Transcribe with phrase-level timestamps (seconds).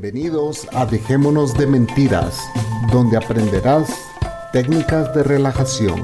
[0.00, 2.38] Bienvenidos a Dejémonos de Mentiras,
[2.92, 3.90] donde aprenderás
[4.52, 6.00] técnicas de relajación,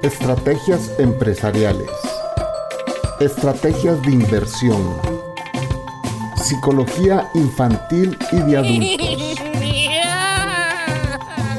[0.00, 1.90] estrategias empresariales,
[3.20, 4.96] estrategias de inversión,
[6.42, 9.40] psicología infantil y de adultos.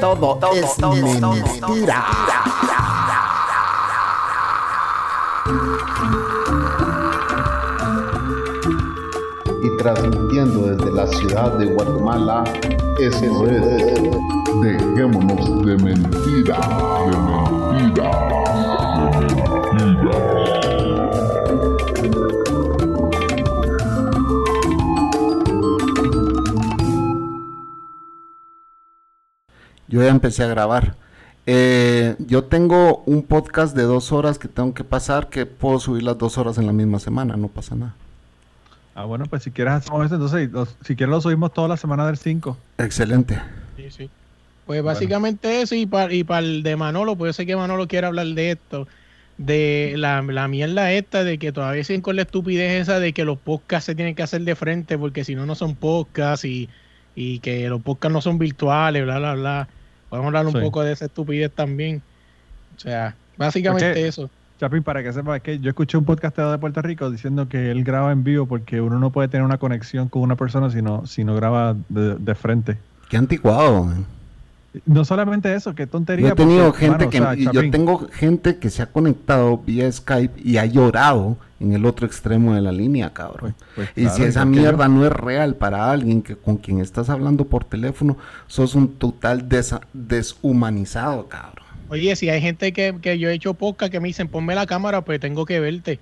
[0.00, 2.21] Todo, es mentira.
[9.82, 12.44] Transmitiendo desde la ciudad de Guatemala,
[13.00, 13.62] eso es
[14.62, 16.60] Dejémonos de mentira,
[17.04, 18.10] de mentira,
[19.18, 19.34] de
[19.74, 20.52] mentira.
[29.88, 30.96] Yo ya empecé a grabar.
[31.46, 36.04] Eh, yo tengo un podcast de dos horas que tengo que pasar, que puedo subir
[36.04, 37.96] las dos horas en la misma semana, no pasa nada.
[38.94, 41.76] Ah, bueno, pues si quieres hacemos eso, entonces los- si quieres lo subimos toda la
[41.76, 42.56] semana del 5.
[42.78, 43.40] Excelente.
[43.76, 44.10] Sí, sí.
[44.66, 47.88] Pues básicamente eso y para y para el de Manolo, pues yo sé que Manolo
[47.88, 48.86] quiere hablar de esto,
[49.38, 53.24] de la, la mierda esta de que todavía siguen con la estupidez esa de que
[53.24, 56.68] los podcasts se tienen que hacer de frente porque si no no son podcasts y,
[57.16, 59.68] y que los podcasts no son virtuales, bla, bla, bla.
[60.10, 60.60] Podemos hablar un Sí.
[60.60, 62.02] poco de esa estupidez también.
[62.76, 64.30] O sea, básicamente Porque- eso.
[64.62, 67.82] Chapín, para que sepas que yo escuché un podcastero de Puerto Rico diciendo que él
[67.82, 71.04] graba en vivo porque uno no puede tener una conexión con una persona si no,
[71.04, 72.78] si no graba de, de frente.
[73.08, 73.82] Qué anticuado.
[73.82, 74.06] man.
[74.86, 76.28] No solamente eso, qué tontería.
[76.28, 78.82] Yo he tenido porque, gente mano, que o sea, y yo tengo gente que se
[78.82, 83.56] ha conectado vía Skype y ha llorado en el otro extremo de la línea, cabrón.
[83.74, 86.78] Pues- pues y claro, si esa mierda no es real para alguien que con quien
[86.78, 89.48] estás hablando por teléfono, sos un total
[89.92, 91.61] deshumanizado, cabrón.
[91.92, 94.64] Oye, si hay gente que, que yo he hecho podcast que me dicen ponme la
[94.64, 96.00] cámara, pues tengo que verte.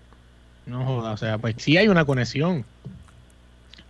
[0.64, 2.64] No joda, o sea, pues sí hay una conexión.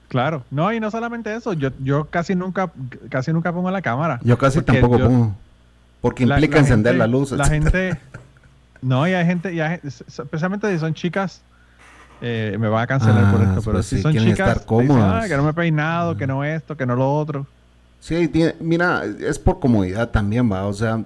[0.09, 2.71] Claro, no, y no solamente eso, yo, yo casi nunca
[3.11, 4.19] casi nunca pongo la cámara.
[4.25, 5.37] Yo casi tampoco yo- pongo.
[6.01, 7.33] Porque La- implica la encender gente- la luz.
[7.33, 7.99] La gente.
[8.83, 11.43] No, y hay gente, y hay especialmente si son chicas,
[12.23, 14.57] eh, me van a cancelar por Ah, esto, pero pues si sí, son quieren chicas,
[14.57, 14.99] estar dicen.
[14.99, 17.47] "Ah, que no me he peinado, que no esto, que no lo otro.
[18.01, 20.65] Sí, tiene- mira, es por comodidad también, va.
[20.67, 21.05] O sea,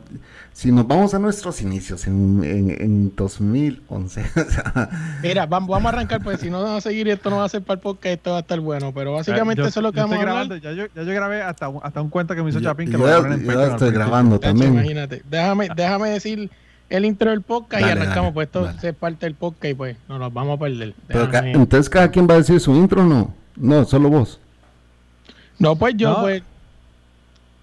[0.53, 5.87] si nos vamos a nuestros inicios en, en, en 2011, o sea, Mira, vamos, vamos
[5.87, 7.81] a arrancar, pues si no vamos a seguir, esto no va a ser para el
[7.81, 8.93] podcast, esto va a estar bueno.
[8.95, 11.13] Pero básicamente Yo- eso es lo que vamos a estoy grabando, ya, yo, ya yo
[11.15, 13.13] grabé hasta, un- hasta un cuento que me hizo yo, Chapín que yo lo voy
[13.13, 14.73] a ya- poner en yo Patreon estoy grabando también.
[14.75, 15.23] imagínate.
[15.29, 16.49] Déjame, déjame decir
[16.91, 18.89] el intro del podcast Dale, y arrancamos, dale, pues esto dale.
[18.89, 20.95] es parte del podcast y pues no nos vamos a perder.
[21.09, 23.35] Pero ca- entonces cada quien va a decir su intro, ¿no?
[23.57, 24.39] No, solo vos.
[25.59, 26.21] No, pues yo No.
[26.21, 26.43] pues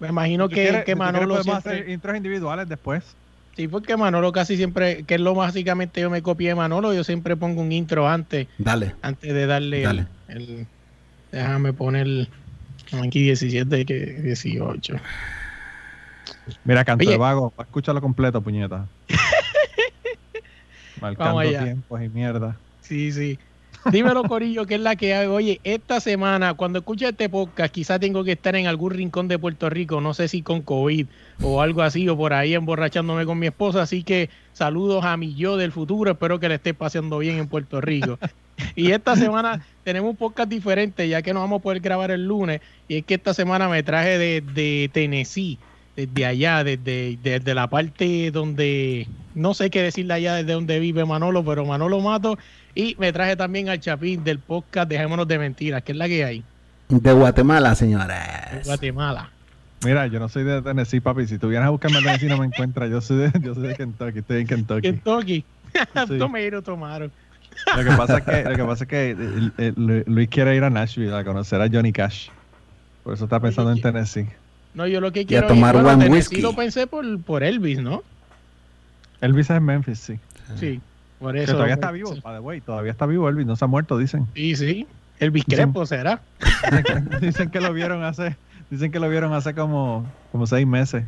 [0.02, 1.72] me imagino que, quieres- que si tú quieres Manolo siempre...
[1.72, 3.16] hacer intros individuales después.
[3.56, 7.04] Sí, porque Manolo casi siempre, que es lo básicamente yo me copié de Manolo, yo
[7.04, 8.94] siempre pongo un intro antes, Dale.
[9.02, 10.06] antes de darle el- Dale.
[10.28, 10.66] el,
[11.30, 12.28] déjame poner
[13.04, 14.96] aquí 17 que 18.
[16.64, 17.12] Mira, canto Oye.
[17.12, 18.86] de vago, escúchalo completo, puñeta.
[21.00, 21.64] Marcando Vamos allá.
[21.64, 22.56] tiempos y mierda.
[22.80, 23.38] Sí, sí.
[23.90, 25.26] Dímelo, Corillo, que es la que hay.
[25.26, 29.38] Oye, esta semana, cuando escuche este podcast, quizás tengo que estar en algún rincón de
[29.38, 31.06] Puerto Rico, no sé si con COVID
[31.42, 33.82] o algo así, o por ahí emborrachándome con mi esposa.
[33.82, 36.12] Así que saludos a mi yo del futuro.
[36.12, 38.18] Espero que le esté paseando bien en Puerto Rico.
[38.76, 42.26] Y esta semana tenemos un podcast diferente, ya que no vamos a poder grabar el
[42.28, 42.60] lunes.
[42.86, 45.58] Y es que esta semana me traje de Tennessee,
[45.96, 51.04] desde allá, desde, desde la parte donde, no sé qué decirle allá, desde donde vive
[51.04, 52.38] Manolo, pero Manolo Mato.
[52.74, 56.24] Y me traje también al Chapín del podcast Dejémonos de Mentiras, que es la que
[56.24, 56.42] hay,
[56.88, 58.64] De Guatemala, señores.
[58.64, 59.30] Guatemala.
[59.84, 61.26] Mira, yo no soy de Tennessee, papi.
[61.26, 62.88] Si tú vienes a buscarme a Tennessee no me encuentras.
[62.88, 64.80] Yo soy de, yo soy de Kentucky, estoy en Kentucky.
[64.82, 65.44] Kentucky.
[66.06, 66.18] Sí.
[66.62, 67.10] Tomaron.
[67.76, 70.54] Lo que pasa es que, lo que, pasa es que eh, eh, Lu- Luis quiere
[70.54, 72.28] ir a Nashville a conocer a Johnny Cash.
[73.02, 74.26] Por eso está pensando en Tennessee.
[74.74, 78.02] No, yo lo que a quiero tomar bueno, one lo pensé por, por Elvis, ¿no?
[79.20, 80.18] Elvis es en Memphis, sí.
[80.58, 80.80] Sí,
[81.18, 81.52] por Que eso.
[81.52, 82.60] todavía lo está vivo, by the way.
[82.60, 84.26] Todavía está vivo Elvis, no se ha muerto, dicen.
[84.34, 84.86] Sí, sí.
[85.20, 86.20] Elvis Dicen- Crespo será.
[86.70, 88.36] Dicen que, dicen que lo vieron hace,
[88.70, 91.04] dicen que lo vieron hace como, como seis meses.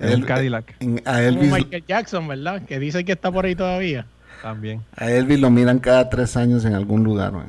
[0.00, 2.62] En El- un Cadillac En- a, Como Elvis, Michael Jackson, ¿verdad?
[2.62, 4.06] Que dice que está por ahí todavía.
[4.42, 4.80] también.
[4.96, 7.46] a Elvis lo miran cada tres años en algún lugar, man.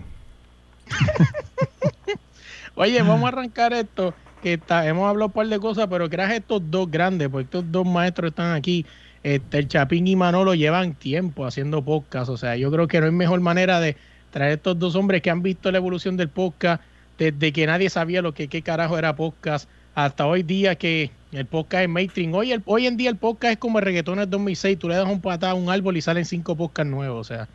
[2.76, 4.14] Oye, vamos a arrancar esto.
[4.54, 8.30] Hemos hablado un par de cosas, pero eran estos dos grandes, porque estos dos maestros
[8.30, 8.86] están aquí.
[9.24, 12.30] Este, el Chapín y Manolo llevan tiempo haciendo podcast.
[12.30, 13.98] O sea, yo creo que no hay mejor manera de
[14.30, 16.82] traer estos dos hombres que han visto la evolución del podcast
[17.18, 21.46] desde que nadie sabía lo que qué carajo era podcast hasta hoy día que el
[21.46, 22.34] podcast es mainstream.
[22.34, 24.78] Hoy, el- hoy en día el podcast es como el reggaetón del 2006.
[24.78, 27.20] Tú le das un patada a un árbol y salen cinco podcasts nuevos.
[27.22, 27.48] O sea,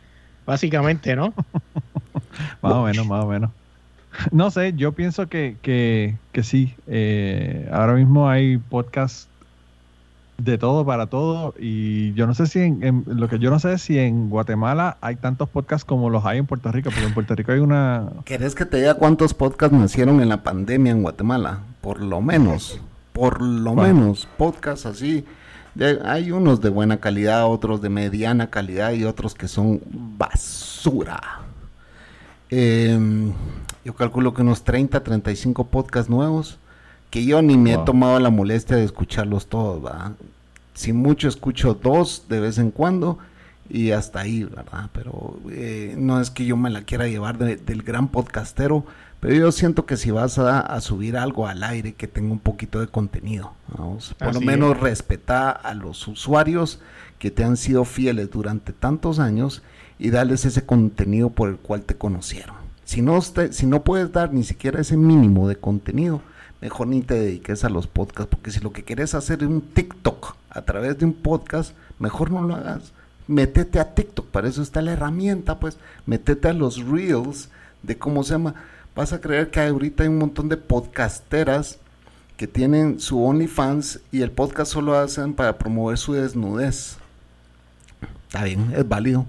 [0.45, 1.33] básicamente, ¿no?
[2.61, 3.51] Más o menos, más o menos.
[4.31, 6.75] No sé, yo pienso que, que, que sí.
[6.87, 9.27] Eh, ahora mismo hay podcasts
[10.43, 13.73] de todo para todo y yo no sé si en, lo que yo no sé
[13.73, 17.13] es si en Guatemala hay tantos podcasts como los hay en Puerto Rico, porque en
[17.13, 18.09] Puerto Rico hay una...
[18.25, 21.59] ¿Querés que te diga cuántos podcasts nacieron en la pandemia en Guatemala?
[21.81, 22.79] Por lo menos,
[23.13, 25.25] por lo menos, podcasts así.
[26.03, 29.81] hay unos de buena calidad, otros de mediana calidad y otros que son
[30.17, 31.41] basura.
[32.49, 33.31] Em,
[33.83, 36.59] yo calculo que unos 30, 35 podcasts nuevos
[37.11, 40.13] que yo ni me he tomado la molestia de escucharlos todos, ¿verdad?
[40.73, 43.19] Si mucho escucho dos de vez en cuando
[43.69, 44.89] y hasta ahí, ¿verdad?
[44.93, 48.85] Pero eh, no es que yo me la quiera llevar del gran podcastero,
[49.19, 52.79] pero yo siento que si vas a, subir algo al aire que tenga un poquito
[52.79, 56.79] de contenido, vamos, por lo menos respetar a los usuarios
[57.19, 59.61] que te han sido fieles durante tantos años
[59.99, 62.60] y darles ese contenido por el cual te conocieron.
[62.91, 66.21] Si no, si no puedes dar ni siquiera ese mínimo de contenido,
[66.59, 69.61] mejor ni te dediques a los podcasts, porque si lo que quieres hacer es un
[69.61, 72.91] TikTok a través de un podcast, mejor no lo hagas.
[73.27, 77.47] Métete a TikTok, para eso está la herramienta, pues, métete a los reels
[77.81, 78.55] de cómo se llama.
[78.93, 81.79] Vas a creer que ahorita hay un montón de podcasteras
[82.35, 86.97] que tienen su OnlyFans y el podcast solo hacen para promover su desnudez.
[88.27, 89.25] Está bien, es válido.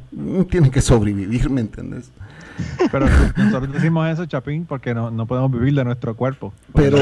[0.50, 2.10] Tienen que sobrevivir, ¿me entiendes?
[2.90, 3.06] Pero
[3.36, 6.52] nosotros decimos eso, Chapín, porque no, no podemos vivir de nuestro cuerpo.
[6.74, 6.98] Pero,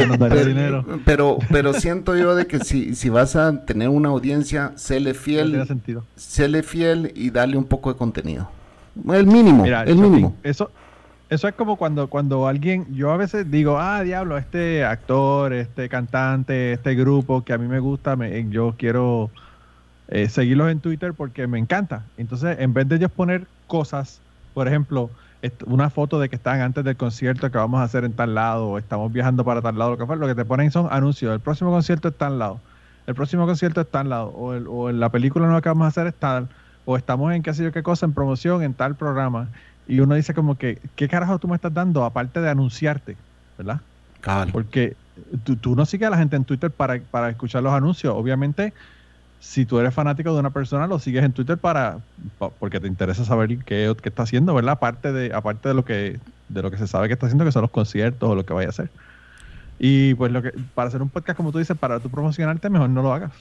[1.05, 5.56] pero, pero, siento yo de que si, si vas a tener una audiencia, séle fiel.
[5.56, 6.05] No sentido.
[6.17, 8.50] Séle fiel y dale un poco de contenido.
[9.12, 10.37] El mínimo, el mínimo.
[10.43, 10.70] Eso,
[11.31, 15.88] eso es como cuando, cuando alguien, yo a veces digo, ah, diablo, este actor, este
[15.88, 19.31] cantante, este grupo que a mí me gusta, me, yo quiero
[20.08, 22.05] eh, seguirlos en Twitter porque me encanta.
[22.19, 24.20] Entonces, en vez de ellos poner cosas,
[24.55, 25.08] por ejemplo,
[25.66, 28.69] una foto de que están antes del concierto que vamos a hacer en tal lado,
[28.69, 31.32] o estamos viajando para tal lado, lo que fue, lo que te ponen son anuncios.
[31.32, 32.60] El próximo concierto está al lado,
[33.06, 35.88] el próximo concierto está al lado, o, el, o la película nueva que vamos a
[35.88, 36.46] hacer está,
[36.84, 39.48] o estamos en qué sé yo qué cosa, en promoción, en tal programa.
[39.88, 43.16] Y uno dice como que, ¿qué carajo tú me estás dando aparte de anunciarte?
[43.58, 43.81] ¿Verdad?
[44.52, 44.96] Porque
[45.44, 48.14] tú, tú, no sigues a la gente en Twitter para, para escuchar los anuncios.
[48.16, 48.72] Obviamente,
[49.40, 51.98] si tú eres fanático de una persona, lo sigues en Twitter para,
[52.58, 54.72] porque te interesa saber qué, qué, está haciendo, ¿verdad?
[54.72, 57.52] Aparte de, aparte de lo que, de lo que se sabe que está haciendo, que
[57.52, 58.90] son los conciertos o lo que vaya a hacer.
[59.78, 62.90] Y pues lo que, para hacer un podcast, como tú dices, para tú promocionarte, mejor
[62.90, 63.32] no lo hagas.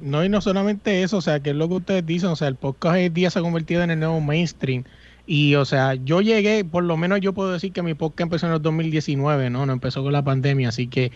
[0.00, 2.48] No, y no solamente eso, o sea, que es lo que ustedes dicen, o sea,
[2.48, 4.84] el podcast hoy día se ha convertido en el nuevo mainstream.
[5.26, 8.46] Y, o sea, yo llegué, por lo menos yo puedo decir que mi podcast empezó
[8.46, 9.66] en el 2019, ¿no?
[9.66, 11.12] No empezó con la pandemia, así que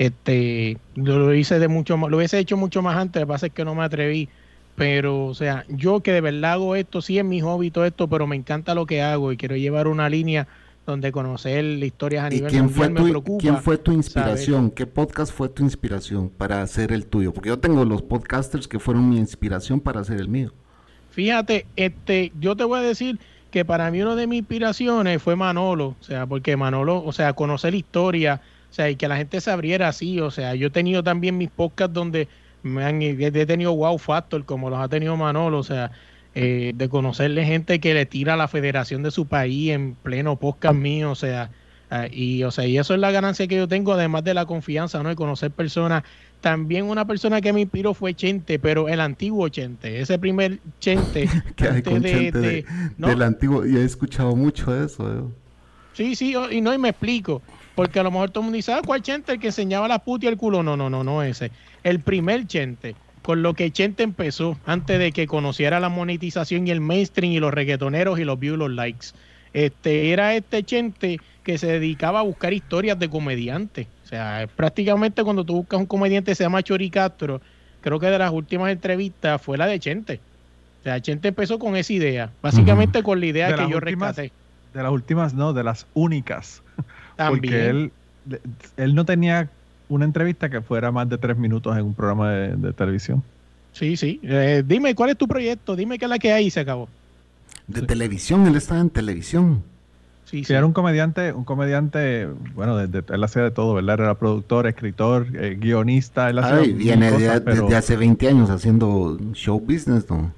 [0.00, 3.52] este, lo hice de mucho lo hubiese hecho mucho más antes, lo que pasa es
[3.52, 4.30] que no me atreví.
[4.74, 8.08] Pero, o sea, yo que de verdad hago esto, sí es mi hobby todo esto,
[8.08, 10.48] pero me encanta lo que hago y quiero llevar una línea
[10.86, 13.42] donde conocer historias a nivel quién fue tu, me preocupa.
[13.42, 14.70] ¿Quién fue tu inspiración?
[14.70, 17.34] ¿Qué podcast fue tu inspiración para hacer el tuyo?
[17.34, 20.50] Porque yo tengo los podcasters que fueron mi inspiración para hacer el mío.
[21.10, 23.18] Fíjate, este, yo te voy a decir
[23.50, 27.34] que para mí una de mis inspiraciones fue Manolo, o sea, porque Manolo, o sea,
[27.34, 30.20] conocer la historia o sea, y que la gente se abriera así.
[30.20, 32.28] O sea, yo he tenido también mis podcasts donde
[32.62, 35.58] me han, he tenido wow factor, como los ha tenido Manolo.
[35.58, 35.90] O sea,
[36.34, 40.36] eh, de conocerle gente que le tira a la federación de su país en pleno
[40.36, 41.10] podcast mío.
[41.10, 41.50] O sea,
[41.90, 44.46] ah, y, o sea, y eso es la ganancia que yo tengo, además de la
[44.46, 45.08] confianza, ¿no?
[45.08, 46.04] De conocer personas.
[46.40, 51.28] También una persona que me inspiró fue Chente, pero el antiguo Chente, ese primer Chente.
[51.58, 52.64] de,
[52.96, 55.12] Del antiguo, y he escuchado mucho de eso.
[55.12, 55.22] ¿eh?
[55.92, 57.42] Sí, sí, y no, y me explico.
[57.74, 59.32] Porque a lo mejor todo el mundo dice, ah, ¿cuál Chente?
[59.32, 60.62] El que enseñaba la puta y el culo.
[60.62, 61.50] No, no, no, no ese.
[61.82, 66.70] El primer Chente, con lo que Chente empezó, antes de que conociera la monetización y
[66.70, 69.06] el mainstream y los reggaetoneros y los views y los likes.
[69.52, 73.86] Este, era este Chente que se dedicaba a buscar historias de comediantes.
[74.04, 77.40] O sea, prácticamente cuando tú buscas un comediante se llama Chori Castro,
[77.80, 80.20] creo que de las últimas entrevistas fue la de Chente.
[80.80, 84.32] O sea, Chente empezó con esa idea, básicamente con la idea que yo rescaté.
[84.72, 86.62] De las últimas, no, de las únicas.
[87.28, 87.92] Porque él,
[88.76, 89.48] él no tenía
[89.90, 93.22] una entrevista que fuera más de tres minutos en un programa de, televisión.
[93.72, 94.20] Sí, sí.
[94.22, 95.76] Eh, dime, ¿cuál es tu proyecto?
[95.76, 96.88] Dime qué es la que hay y se acabó.
[97.66, 99.62] De televisión, él estaba en televisión.
[100.24, 100.52] Sí, sí.
[100.52, 103.98] era un comediante, un comediante, bueno, él hacía de todo, ¿verdad?
[104.00, 106.30] Era productor, escritor, eh, guionista.
[106.30, 110.32] Él Ay, viene desde hace 20 años haciendo show business, ¿no?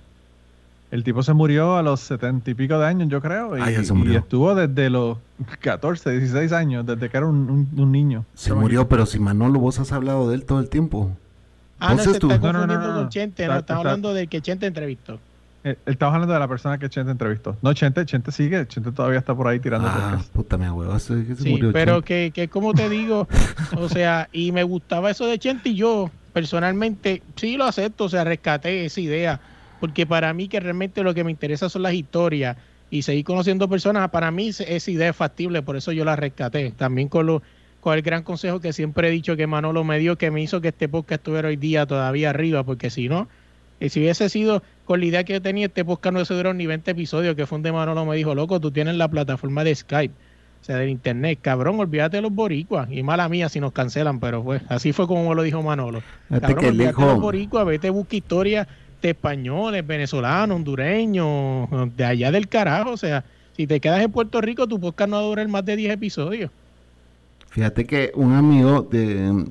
[0.92, 3.56] El tipo se murió a los setenta y pico de años, yo creo.
[3.56, 5.16] Y, estuvo desde los
[5.60, 8.26] 14, 16 años, desde que era un, niño.
[8.34, 11.10] Se murió, pero si Manolo, vos has hablado de él todo el tiempo.
[11.80, 15.18] Ah, no, se está confundiendo con Chente, no, estamos hablando de que Chente entrevistó.
[15.64, 17.56] Eh, estamos hablando de la persona que Chente entrevistó.
[17.62, 20.98] No, Chente, Chente sigue, Chente todavía está por ahí tirando Ah, puta mi abuelo.
[20.98, 21.24] Sí,
[21.72, 23.26] pero que, que como te digo,
[23.78, 28.08] o sea, y me gustaba eso de Chente y yo, personalmente, sí lo acepto, o
[28.10, 29.40] sea, rescaté esa idea,
[29.82, 32.56] porque para mí que realmente lo que me interesa son las historias
[32.88, 36.70] y seguir conociendo personas, para mí esa idea es factible, por eso yo la rescaté.
[36.70, 37.42] También con, lo,
[37.80, 40.60] con el gran consejo que siempre he dicho que Manolo me dio, que me hizo
[40.60, 43.26] que este podcast estuviera hoy día todavía arriba, porque si no,
[43.80, 46.54] y si hubiese sido con la idea que yo tenía, este podcast no se duró
[46.54, 49.64] ni 20 episodios, que fue un de Manolo me dijo, loco, tú tienes la plataforma
[49.64, 50.14] de Skype,
[50.60, 52.88] o sea, del internet, cabrón, olvídate de los boricuas.
[52.88, 56.04] Y mala mía si nos cancelan, pero pues así fue como me lo dijo Manolo.
[56.30, 58.68] Cabrón, olvídate de los boricuas, vete, busca historia
[59.10, 63.24] españoles, venezolanos, hondureños, de allá del carajo, o sea,
[63.56, 65.92] si te quedas en Puerto Rico, tu podcast no va a durar más de 10
[65.92, 66.50] episodios.
[67.50, 69.44] Fíjate que un amigo de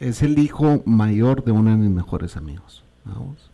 [0.00, 2.82] es el hijo mayor de uno de mis mejores amigos.
[3.04, 3.50] Vamos.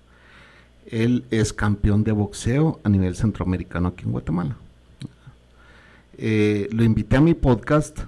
[0.87, 4.57] Él es campeón de boxeo a nivel centroamericano aquí en Guatemala.
[6.17, 8.01] Eh, lo invité a mi podcast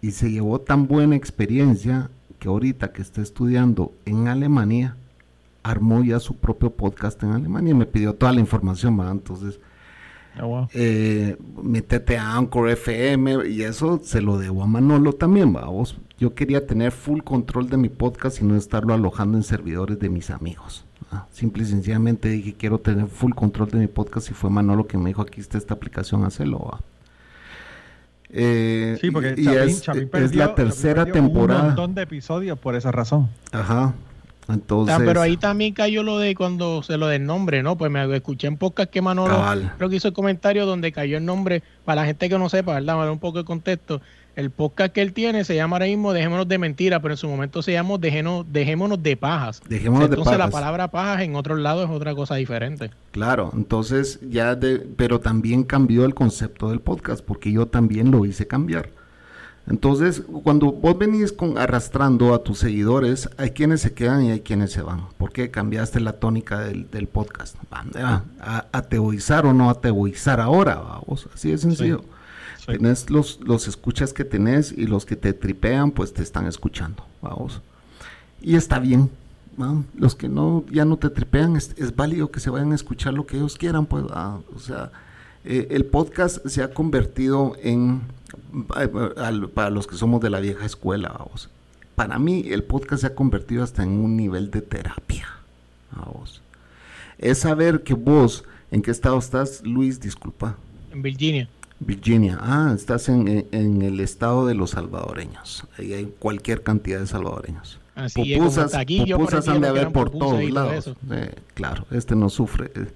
[0.00, 2.08] y se llevó tan buena experiencia
[2.38, 4.96] que ahorita que está estudiando en Alemania,
[5.62, 9.60] armó ya su propio podcast en Alemania y me pidió toda la información, entonces
[10.40, 15.96] oh, eh, métete a Anchor FM y eso se lo debo a Manolo también, vamos.
[16.18, 20.08] Yo quería tener full control de mi podcast y no estarlo alojando en servidores de
[20.08, 20.84] mis amigos.
[21.30, 24.96] Simple y sencillamente dije, quiero tener full control de mi podcast y fue Manolo que
[24.96, 26.78] me dijo, aquí está esta aplicación, hazlo.
[28.34, 31.60] Eh, sí, porque es, la tercera temporada.
[31.60, 33.28] Un montón de episodios por esa razón.
[33.50, 33.92] Ajá.
[34.52, 37.76] Entonces, pero ahí también cayó lo de cuando se lo del nombre, ¿no?
[37.76, 39.42] Pues me escuché en podcast que Manolo
[39.76, 42.74] creo que hizo el comentario donde cayó el nombre, para la gente que no sepa,
[42.74, 42.98] ¿verdad?
[42.98, 44.00] dar un poco de contexto
[44.36, 47.28] el podcast que él tiene se llama ahora mismo Dejémonos de Mentira, pero en su
[47.28, 48.46] momento se llamó Dejémonos
[49.02, 49.60] de Pajas.
[49.68, 52.90] Dejémonos entonces la palabra pajas en otros lados es otra cosa diferente.
[53.10, 58.24] Claro, entonces ya de, pero también cambió el concepto del podcast, porque yo también lo
[58.24, 58.90] hice cambiar.
[59.68, 64.40] Entonces, cuando vos venís con, arrastrando a tus seguidores, hay quienes se quedan y hay
[64.40, 65.06] quienes se van.
[65.18, 67.56] ¿Por qué cambiaste la tónica del, podcast?
[67.70, 72.02] A, a, ateoizar o no ateoizar ahora, vamos, así de sencillo.
[72.66, 77.04] Tenés los, los escuchas que tenés y los que te tripean, pues te están escuchando,
[77.20, 77.60] vamos.
[78.40, 79.10] Y está bien,
[79.94, 83.26] los que no ya no te tripean, es, válido que se vayan a escuchar lo
[83.26, 84.90] que ellos quieran, pues, o sea,
[85.44, 88.02] eh, el podcast se ha convertido en,
[89.54, 91.48] para los que somos de la vieja escuela, vamos.
[91.94, 95.28] Para mí el podcast se ha convertido hasta en un nivel de terapia,
[95.94, 96.42] vamos.
[97.18, 100.00] Es saber que vos, ¿en qué estado estás, Luis?
[100.00, 100.56] Disculpa.
[100.92, 101.48] En Virginia.
[101.80, 102.38] Virginia.
[102.40, 105.64] Ah, estás en, el estado de los salvadoreños.
[105.78, 107.78] Ahí hay cualquier cantidad de salvadoreños.
[107.94, 110.94] Así pupusas, pupusas han de haber por todos lados.
[111.54, 112.86] claro, este no sufre eh,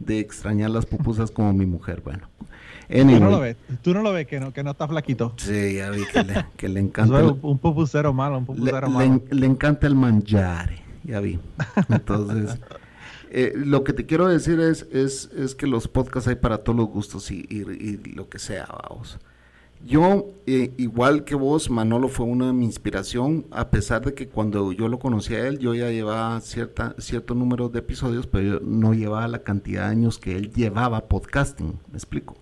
[0.00, 2.02] de extrañar las pupusas como mi mujer.
[2.04, 2.26] Bueno.
[2.88, 5.34] Tú no lo ves, tú no lo ves que no, que no está flaquito.
[5.36, 7.24] Sí, ya vi que le, que le encanta.
[7.24, 9.20] un pupusero malo, un pupusero malo.
[9.30, 11.38] Le, le, encanta el manjare, ya vi.
[11.88, 12.58] Entonces,
[13.30, 16.78] eh, lo que te quiero decir es, es, es, que los podcasts hay para todos
[16.78, 17.46] los gustos y,
[18.14, 19.18] lo que sea, vamos.
[19.84, 24.28] Yo, eh, igual que vos, Manolo fue una de mi inspiración, a pesar de que
[24.28, 28.44] cuando yo lo conocí a él, yo ya llevaba cierta, cierto número de episodios, pero
[28.44, 32.41] yo no llevaba la cantidad de años que él llevaba podcasting, me explico.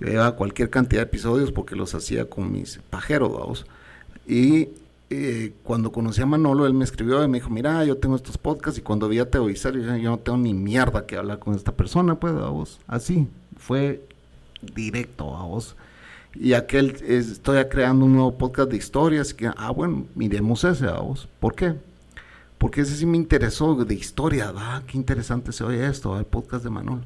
[0.00, 3.66] Llevaba cualquier cantidad de episodios porque los hacía con mis pajeros, vamos.
[4.26, 4.68] Y
[5.12, 8.38] eh, cuando conocí a Manolo, él me escribió y me dijo, mira, yo tengo estos
[8.38, 11.54] podcasts y cuando vi a Teoizar, yo, yo no tengo ni mierda que hablar con
[11.54, 12.78] esta persona, pues, a vos.
[12.86, 14.06] Así, fue
[14.74, 15.76] directo a vos.
[16.34, 21.00] Y aquel, estoy creando un nuevo podcast de historias, que, ah, bueno, miremos ese a
[21.00, 21.28] vos.
[21.40, 21.74] ¿Por qué?
[22.58, 26.62] Porque ese sí me interesó de historia, ah, qué interesante se oye esto, el podcast
[26.62, 27.02] de Manolo.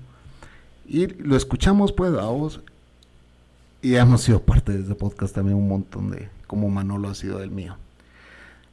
[0.86, 2.60] Y lo escuchamos, pues, a vos.
[3.84, 7.40] Y hemos sido parte de ese podcast también un montón de, como Manolo ha sido
[7.40, 7.76] del mío.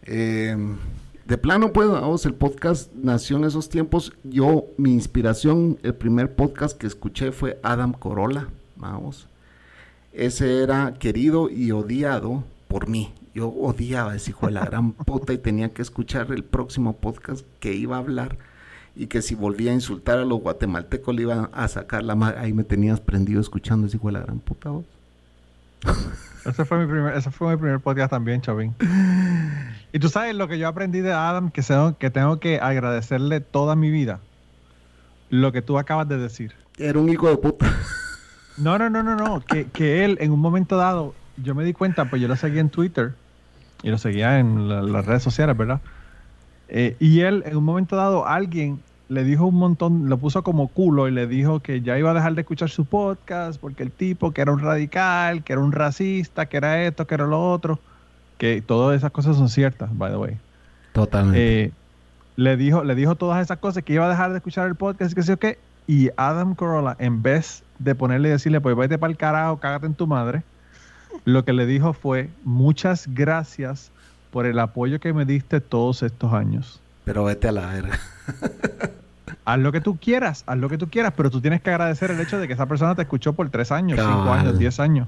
[0.04, 0.56] Eh,
[1.26, 4.14] de plano, pues, vamos, el podcast nació en esos tiempos.
[4.24, 9.28] Yo, mi inspiración, el primer podcast que escuché fue Adam Corolla, vamos.
[10.14, 13.14] Ese era querido y odiado por mí.
[13.36, 16.96] Yo odiaba a ese hijo de la gran puta y tenía que escuchar el próximo
[16.96, 18.38] podcast que iba a hablar
[18.96, 22.40] y que si volvía a insultar a los guatemaltecos le iban a sacar la madre.
[22.40, 24.70] Ahí me tenías prendido escuchando ese hijo de la gran puta.
[24.70, 25.01] voz.
[26.46, 28.76] Ese fue mi primer, ese fue mi primer podcast también, Chavín.
[29.94, 31.62] Y tú sabes lo que yo aprendí de Adam, que,
[32.00, 34.20] que tengo que agradecerle toda mi vida.
[35.30, 36.54] Lo que tú acabas de decir.
[36.78, 37.72] Era un hijo de puta.
[38.58, 39.42] No, no, no, no, no.
[39.42, 42.62] Que, que él, en un momento dado, yo me di cuenta, pues yo lo seguía
[42.62, 43.14] en Twitter
[43.84, 45.82] y lo seguía en las redes sociales, ¿verdad?
[46.68, 50.70] Eh, y él, en un momento dado, alguien le dijo un montón, lo puso como
[50.70, 53.92] culo y le dijo que ya iba a dejar de escuchar su podcast porque el
[53.92, 57.52] tipo que era un radical, que era un racista, que era esto, que era lo
[57.52, 57.78] otro,
[58.38, 60.38] que todas esas cosas son ciertas, by the way.
[60.94, 61.64] Totalmente.
[61.64, 61.72] Eh,
[62.38, 65.12] le dijo, le dijo todas esas cosas que iba a dejar de escuchar el podcast
[65.12, 65.60] y que sé qué.
[65.88, 69.88] Y Adam Carolla, en vez de ponerle y decirle, pues vete para el carajo, cágate
[69.88, 70.42] en tu madre,
[71.26, 73.92] lo que le dijo fue, muchas gracias
[74.32, 76.80] por el apoyo que me diste todos estos años.
[77.04, 78.00] Pero vete a la verga.
[79.46, 82.12] haz lo que tú quieras, haz lo que tú quieras, pero tú tienes que agradecer
[82.12, 85.08] el hecho de que esa persona te escuchó por tres años, cinco años, diez años.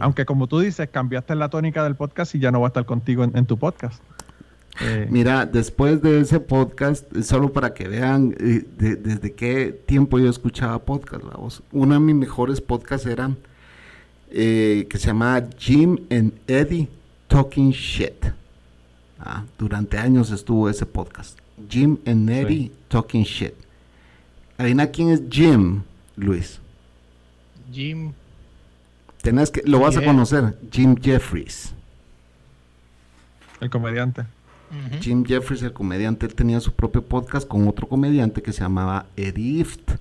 [0.00, 2.86] Aunque como tú dices, cambiaste la tónica del podcast y ya no va a estar
[2.86, 4.02] contigo en, tu podcast.
[4.80, 10.30] Eh, Mira, después de ese podcast, solo para que vean eh, desde qué tiempo yo
[10.30, 11.62] escuchaba podcast, vamos.
[11.72, 13.30] Uno de mis mejores podcasts era
[14.30, 16.88] eh, que se llamaba Jim and Eddie
[17.26, 18.26] Talking Shit.
[19.20, 21.38] Ah, durante años estuvo ese podcast.
[21.68, 23.54] Jim and Eddie Talking Shit.
[24.56, 25.82] Adivina quién es Jim,
[26.16, 26.60] Luis.
[27.72, 28.12] Jim.
[29.22, 31.74] Tenés que, lo vas a conocer, Jim Jeffries.
[33.60, 34.24] El comediante.
[35.00, 39.06] Jim Jeffries, el comediante, él tenía su propio podcast con otro comediante que se llamaba
[39.16, 39.92] Eddie Ift.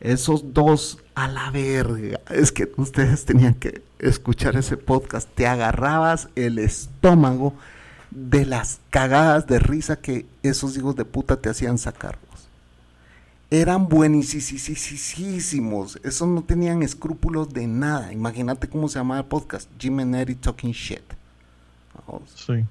[0.00, 2.20] Esos dos a la verga.
[2.30, 5.28] Es que ustedes tenían que escuchar ese podcast.
[5.34, 7.54] Te agarrabas el estómago
[8.10, 12.48] de las cagadas de risa que esos hijos de puta te hacían sacarlos.
[13.50, 15.98] Eran buenísimos.
[16.02, 18.12] Esos no tenían escrúpulos de nada.
[18.12, 19.70] Imagínate cómo se llamaba el podcast.
[19.78, 21.02] Jim and Eddie Talking Shit.
[22.34, 22.64] Sí.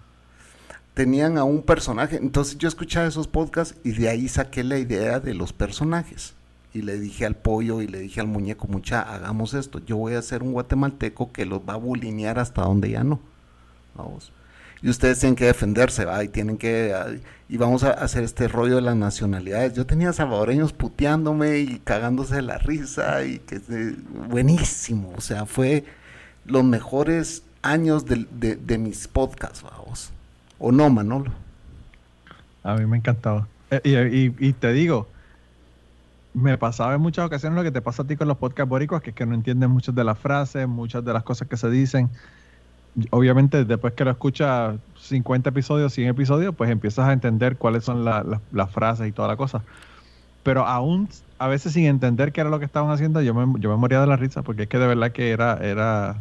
[0.94, 2.18] Tenían a un personaje.
[2.18, 6.36] Entonces yo escuchaba esos podcasts y de ahí saqué la idea de los personajes.
[6.74, 9.80] Y le dije al pollo y le dije al muñeco, mucha, hagamos esto.
[9.80, 13.20] Yo voy a hacer un guatemalteco que los va a bulinear hasta donde ya no.
[13.96, 14.32] Vamos
[14.82, 16.24] y ustedes tienen que defenderse, ¿va?
[16.24, 16.94] Y tienen que,
[17.50, 19.74] y vamos a hacer este rollo de las nacionalidades.
[19.74, 23.60] Yo tenía salvadoreños puteándome y cagándose de la risa y que
[24.30, 25.84] buenísimo, o sea, fue
[26.46, 30.12] los mejores años de, mis podcasts, vamos.
[30.60, 31.32] ¿O no, Manolo?
[32.64, 33.48] A mí me encantaba.
[33.72, 35.08] Eh, y, te digo,
[36.34, 39.02] me pasaba en muchas ocasiones lo que te pasa a ti con los podcasts boricos,
[39.02, 41.70] que es que no entiendes muchas de las frases, muchas de las cosas que se
[41.70, 42.10] dicen
[43.12, 48.06] obviamente después que lo escuchas 50 episodios, 100 episodios, pues empiezas a entender cuáles son
[48.06, 49.62] las frases y toda la cosa.
[50.44, 53.70] Pero aún a veces sin entender qué era lo que estaban haciendo, yo me, yo
[53.70, 56.18] me moría de la risa porque es que de verdad que era era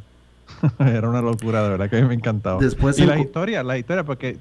[0.79, 2.61] era una locura, de verdad que a mí me encantaba.
[2.61, 4.39] Después y las historias, las historias, porque,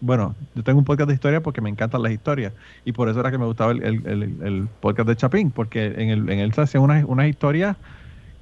[0.00, 2.52] bueno, yo tengo un podcast de historia porque me encantan las historias.
[2.84, 6.30] Y por eso era que me gustaba el, el, podcast de Chapín, porque en, el,
[6.30, 7.76] en él se hacían unas, unas historias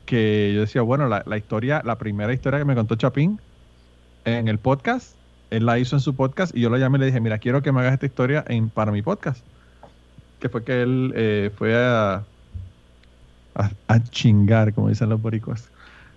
[0.07, 3.39] que yo decía, bueno, la, historia, la primera historia que me contó Chapín
[4.25, 5.15] en el podcast,
[5.51, 7.63] él la hizo en su podcast y yo lo llamé y le dije, mira, quiero
[7.63, 9.45] que me hagas esta historia en, para mi podcast.
[10.41, 12.25] Que fue que él eh, fue a,
[13.55, 15.71] a, chingar, como dicen los boricuas,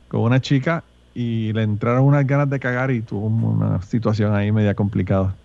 [0.08, 4.52] con una chica y le entraron unas ganas de cagar y tuvo una situación ahí
[4.52, 5.36] media complicada.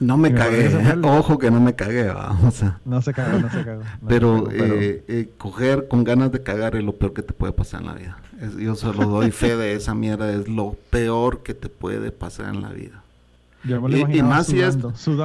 [0.00, 0.68] No me cagué,
[1.02, 2.12] ojo que no me cagué,
[2.52, 2.80] sea.
[2.84, 3.82] No se cagó, no se cagó.
[4.06, 7.80] pero, eh, eh, coger con ganas de cagar es lo peor que te puede pasar
[7.80, 8.18] en la vida.
[8.58, 12.62] yo solo doy fe de esa mierda, es lo peor que te puede pasar en
[12.62, 13.02] la vida.
[13.64, 14.78] y, más si es,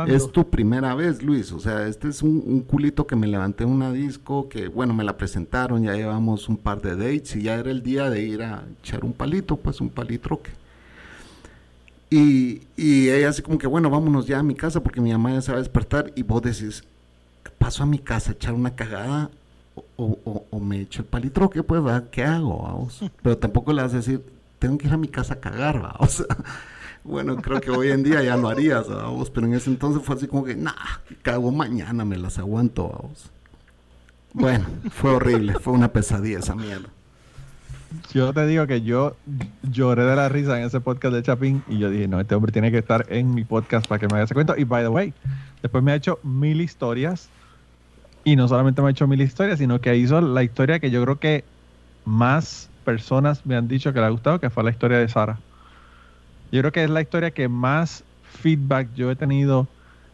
[0.08, 1.52] es, tu primera vez, Luis.
[1.52, 5.04] O sea, este es un, culito que me levanté en una disco, que bueno, me
[5.04, 8.42] la presentaron, ya llevamos un par de dates y ya era el día de ir
[8.42, 10.63] a echar un palito, pues un palitroque.
[12.16, 15.42] Y, ella así como que, bueno, vámonos ya a mi casa porque mi mamá ya
[15.42, 16.84] se va a despertar y vos decís,
[17.58, 19.32] paso a mi casa a echar una cagada
[19.96, 22.62] o, me echo el palitroque, pues, ¿qué hago?
[22.62, 23.04] Vamos?
[23.24, 24.24] Pero tampoco le vas a decir,
[24.60, 25.96] tengo que ir a mi casa a cagar, ¿va?
[26.00, 26.28] O sea,
[27.04, 30.16] bueno, creo que hoy en día ya lo harías, vamos, pero en ese entonces fue
[30.16, 30.72] así como que, nah,
[31.24, 33.32] cago mañana, me las aguanto, vamos.
[34.34, 36.90] Bueno, fue horrible, fue una pesadilla esa mierda.
[38.12, 39.16] Yo te digo que yo
[39.62, 42.52] lloré de la risa en ese podcast de Chapín y yo dije, no, este hombre
[42.52, 44.56] tiene que estar en mi podcast para que me haga ese cuento.
[44.58, 45.14] Y by the way,
[45.62, 47.30] después me ha hecho mil historias
[48.24, 51.04] y no solamente me ha hecho mil historias, sino que hizo la historia que yo
[51.04, 51.44] creo que
[52.06, 55.38] más personas me han dicho que le ha gustado, que fue la historia de Sara.
[56.52, 59.68] Yo creo que es la historia que más feedback yo he tenido.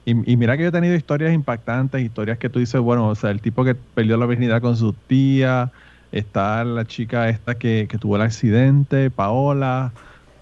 [0.06, 3.16] Y, y, mira que yo he tenido historias impactantes, historias que tú dices, bueno, o
[3.16, 5.72] sea, el tipo que perdió la virginidad con su tía,
[6.12, 9.94] Está la chica esta que, tuvo el accidente, Paola.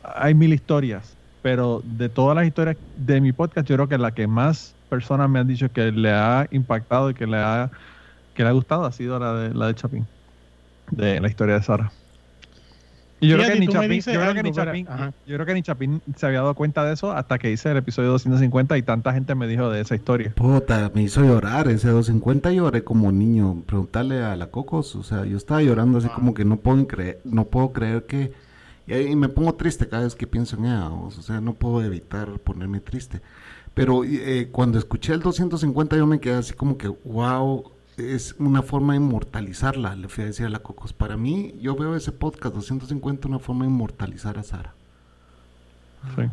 [0.01, 4.13] Hay mil historias, pero de todas las historias de mi podcast, yo creo que la
[4.13, 7.71] que más personas me han dicho que le ha impactado y que le ha,
[8.33, 10.09] que le ha gustado ha sido la de, la de Chapín,
[10.91, 11.97] de la historia de Sara.
[13.19, 14.87] Y yo, creo que, ni Chapín, yo, creo que ni Chapín,
[15.25, 17.77] yo creo que ni Chapín se había dado cuenta de eso hasta que hice el
[17.77, 20.33] episodio 250 y tanta gente me dijo de esa historia.
[20.35, 23.63] Puta, me hizo llorar ese 250 lloré como niño.
[23.65, 27.19] Preguntarle a la Cocos, o sea, yo estaba llorando así como que no puedo creer,
[27.23, 28.33] no puedo creer que...
[28.85, 32.39] Y, me pongo triste cada vez que pienso en ella, o sea, no puedo evitar
[32.39, 33.21] ponerme triste.
[33.73, 38.61] Pero eh, cuando escuché el 250 yo me quedé así como que, wow, es una
[38.61, 40.93] forma de inmortalizarla, le fui a decir a la Cocos.
[40.93, 44.73] Para mí, yo veo ese podcast 250 una forma de inmortalizar a Sara.
[46.15, 46.23] Sí.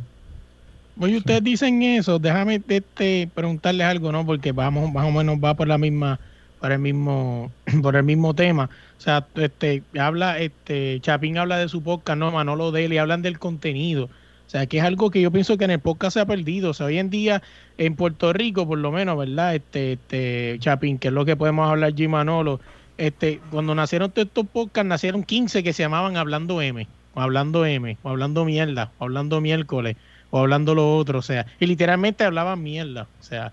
[1.00, 4.24] Oye, ustedes dicen eso, déjame este, preguntarles algo, ¿no?
[4.24, 6.20] Porque vamos, más o menos va por la misma,
[6.60, 7.50] por el mismo,
[7.82, 8.70] por el mismo tema.
[8.98, 12.98] O sea, este, habla, este, Chapín habla de su podcast, no, Manolo de él, y
[12.98, 14.08] hablan del contenido.
[14.46, 16.70] O sea, que es algo que yo pienso que en el podcast se ha perdido.
[16.70, 17.42] O sea, hoy en día
[17.78, 19.54] en Puerto Rico, por lo menos, ¿verdad?
[19.54, 22.60] Este, este Chapín, que es lo que podemos hablar Jim Manolo.
[22.96, 27.66] Este, cuando nacieron todos estos podcasts, nacieron 15 que se llamaban Hablando M, o Hablando
[27.66, 29.96] M, o Hablando Mierda, o Hablando Miércoles,
[30.30, 33.52] o Hablando lo otro, o sea, y literalmente hablaban mierda, o sea,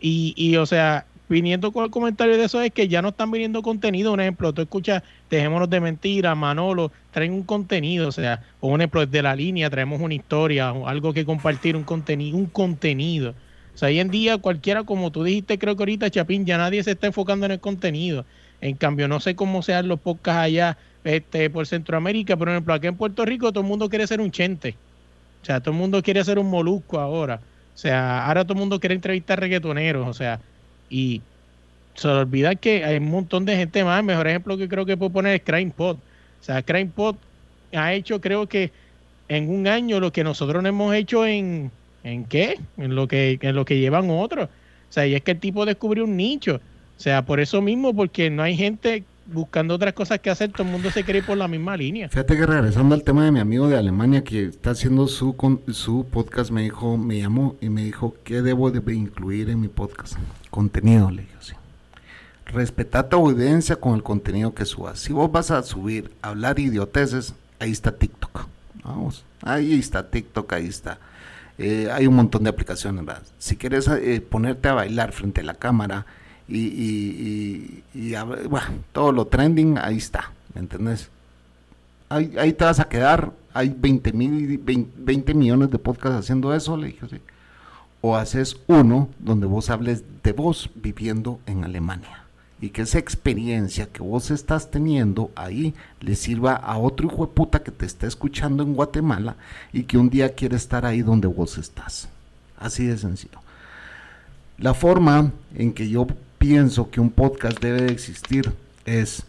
[0.00, 3.30] y, y o sea, viniendo con el comentario de eso es que ya no están
[3.30, 4.12] viniendo contenido.
[4.12, 8.80] Un ejemplo, tú escuchas, dejémonos de mentiras, Manolo, traen un contenido, o sea, o un
[8.80, 13.34] ejemplo, de la línea traemos una historia, algo que compartir, un contenido, un contenido.
[13.74, 16.82] O sea, hoy en día cualquiera, como tú dijiste, creo que ahorita, Chapín, ya nadie
[16.82, 18.26] se está enfocando en el contenido.
[18.60, 22.74] En cambio, no sé cómo sean los podcasts allá este, por Centroamérica, pero, por ejemplo,
[22.74, 24.76] aquí en Puerto Rico todo el mundo quiere ser un chente.
[25.42, 27.40] O sea, todo el mundo quiere ser un molusco ahora.
[27.74, 30.06] O sea, ahora todo el mundo quiere entrevistar reggaetoneros.
[30.08, 30.40] O sea,
[30.90, 31.22] y
[31.94, 34.00] se olvida que hay un montón de gente más.
[34.00, 35.96] El mejor ejemplo que creo que puedo poner es Crime Pod.
[35.96, 37.16] O sea, Crime Pod
[37.72, 38.70] ha hecho, creo que
[39.28, 41.70] en un año lo que nosotros no hemos hecho en,
[42.02, 42.58] ¿en qué?
[42.76, 44.46] En lo que, en lo que llevan otros.
[44.46, 46.60] O sea, y es que el tipo descubrió un nicho.
[46.98, 50.64] O sea, por eso mismo, porque no hay gente buscando otras cosas que hacer, todo
[50.64, 52.08] el mundo se quiere ir por la misma línea.
[52.08, 55.34] Fíjate que regresando al tema de mi amigo de Alemania que está haciendo su,
[55.72, 59.68] su podcast, me dijo, me llamó y me dijo, ¿qué debo de incluir en mi
[59.68, 60.14] podcast?
[60.50, 61.52] Contenido, le dije así.
[62.46, 64.98] Respeta tu audiencia con el contenido que subas.
[64.98, 68.46] Si vos vas a subir, hablar idioteces, ahí está TikTok.
[68.82, 70.98] Vamos, ahí está TikTok, ahí está.
[71.58, 73.22] Eh, hay un montón de aplicaciones, ¿verdad?
[73.38, 76.06] Si quieres eh, ponerte a bailar frente a la cámara,
[76.50, 77.82] y,
[78.48, 81.08] bueno, todo lo trending, ahí está, ¿me entendés?
[82.08, 84.58] Ahí, te vas a quedar, hay 20, mil,
[84.96, 87.20] 20, millones de podcasts haciendo eso, le dije así.
[88.00, 92.24] O haces uno donde vos hables de vos viviendo en Alemania
[92.60, 97.32] y que esa experiencia que vos estás teniendo ahí le sirva a otro hijo de
[97.32, 99.36] puta que te está escuchando en Guatemala
[99.72, 102.08] y que un día quiere estar ahí donde vos estás.
[102.58, 103.38] Así de sencillo.
[104.58, 106.06] La forma en que yo
[106.40, 108.50] pienso que un podcast debe de existir
[108.86, 109.24] es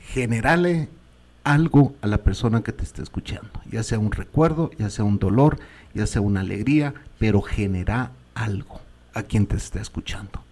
[0.00, 0.90] generarle
[1.44, 5.18] algo a la persona que te está escuchando, ya sea un recuerdo, ya sea un
[5.18, 5.58] dolor,
[5.94, 8.82] ya sea una alegría, pero genera algo
[9.14, 10.44] a quien te está escuchando.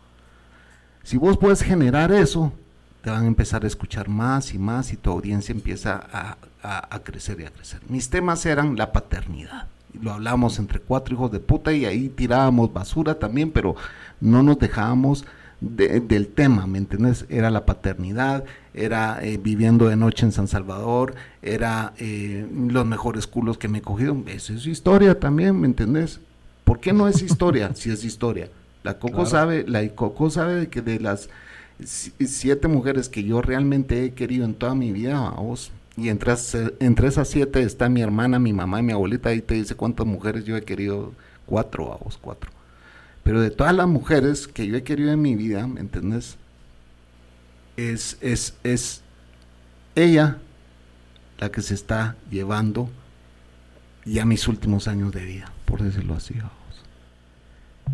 [1.02, 2.54] Si vos puedes generar eso,
[3.02, 6.98] te van a empezar a escuchar más y más y tu audiencia empieza a, a
[7.00, 7.82] crecer y a crecer.
[7.90, 9.68] Mis temas eran la paternidad
[10.02, 13.76] lo hablamos entre cuatro hijos de puta y ahí tirábamos basura también, pero
[14.20, 15.24] no nos dejábamos
[15.60, 17.24] del tema, ¿me entiendes?
[17.28, 23.26] Era la paternidad, era eh, viviendo de noche en San Salvador, era eh, los mejores
[23.26, 24.16] culos que me he cogido.
[24.26, 26.20] Esa es historia también, ¿me entendés?
[26.64, 28.50] ¿Por qué no es historia si es historia?
[28.82, 31.30] La Coco sabe, la Coco sabe que de las
[31.82, 36.34] siete mujeres que yo realmente he querido en toda mi vida, vos, y entre,
[36.80, 39.28] entre esas siete está mi hermana, mi mamá y mi abuelita.
[39.28, 41.12] Ahí te dice cuántas mujeres yo he querido.
[41.46, 42.50] Cuatro, a vos, cuatro.
[43.22, 46.36] Pero de todas las mujeres que yo he querido en mi vida, ¿me entiendes?
[47.76, 49.02] Es, es, es
[49.94, 50.38] ella
[51.38, 52.88] la que se está llevando
[54.04, 56.34] ya mis últimos años de vida, por decirlo así.
[56.34, 56.50] Vos.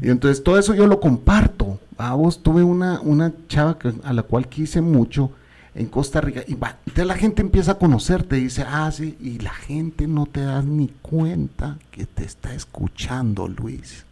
[0.00, 1.80] Y entonces todo eso yo lo comparto.
[1.98, 5.32] A vos tuve una, una chava a la cual quise mucho
[5.74, 6.42] en Costa Rica.
[6.46, 10.06] Y va, entonces la gente empieza a conocerte y dice, ah, sí, y la gente
[10.06, 14.04] no te da ni cuenta que te está escuchando, Luis.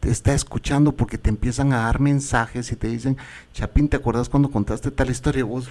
[0.00, 3.16] Te está escuchando porque te empiezan a dar mensajes y te dicen,
[3.52, 5.44] Chapín, ¿te acuerdas cuando contaste tal historia?
[5.44, 5.68] Vos,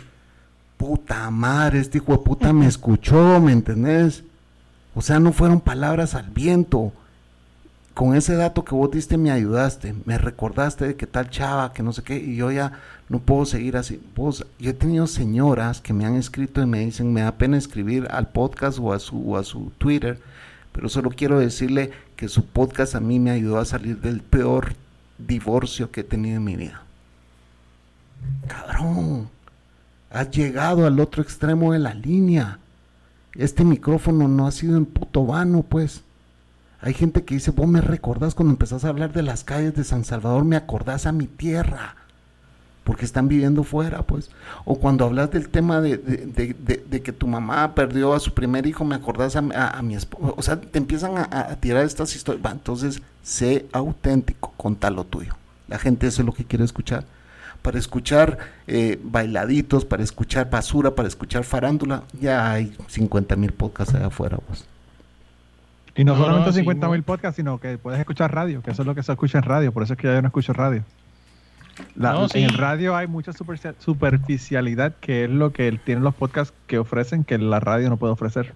[0.78, 4.24] puta madre, este hijo de puta me escuchó, ¿me entendés?
[4.94, 6.92] O sea, no fueron palabras al viento
[7.96, 11.82] con ese dato que vos diste me ayudaste, me recordaste de que tal chava, que
[11.82, 12.74] no sé qué, y yo ya
[13.10, 14.02] no puedo seguir así.
[14.16, 17.58] Vos, yo he tenido señoras que me han escrito y me dicen, me da pena
[17.58, 20.20] escribir al podcast o a su, a su Twitter,
[20.72, 24.74] pero solo quiero decirle que su podcast a mí me ayudó a salir del peor
[25.18, 26.82] divorcio que he tenido en mi vida.
[28.48, 29.30] Cabrón.
[30.10, 32.60] Has llegado al otro extremo de la línea.
[33.34, 36.04] Este micrófono no ha sido en puto vano, pues.
[36.80, 39.84] Hay gente que dice, vos me recordás cuando empezás a hablar de las calles de
[39.84, 41.96] San Salvador, me acordás a mi tierra,
[42.86, 44.30] porque están viviendo fuera, pues.
[44.64, 48.94] O cuando hablas del tema de, que tu mamá perdió a su primer hijo, me
[48.96, 49.42] acordás a,
[49.82, 50.34] mi esposa.
[50.38, 52.46] O sea, te empiezan a, tirar estas historias.
[52.54, 55.34] entonces, sé auténtico, contá lo tuyo.
[55.68, 57.06] La gente eso es lo que quiere escuchar.
[57.64, 63.96] Para escuchar eh, bailaditos, para escuchar basura, para escuchar farándula, ya hay 50 mil podcasts
[63.96, 64.64] allá afuera, pues.
[65.96, 68.94] Y no, solamente 50 mil podcasts, sino que puedes escuchar radio, que eso es lo
[68.94, 70.84] que se escucha en radio, por eso es que yo no escucho radio.
[72.34, 77.38] En radio hay mucha superficialidad, que es lo que tienen los podcasts que ofrecen, que
[77.38, 78.54] la radio no puede ofrecer.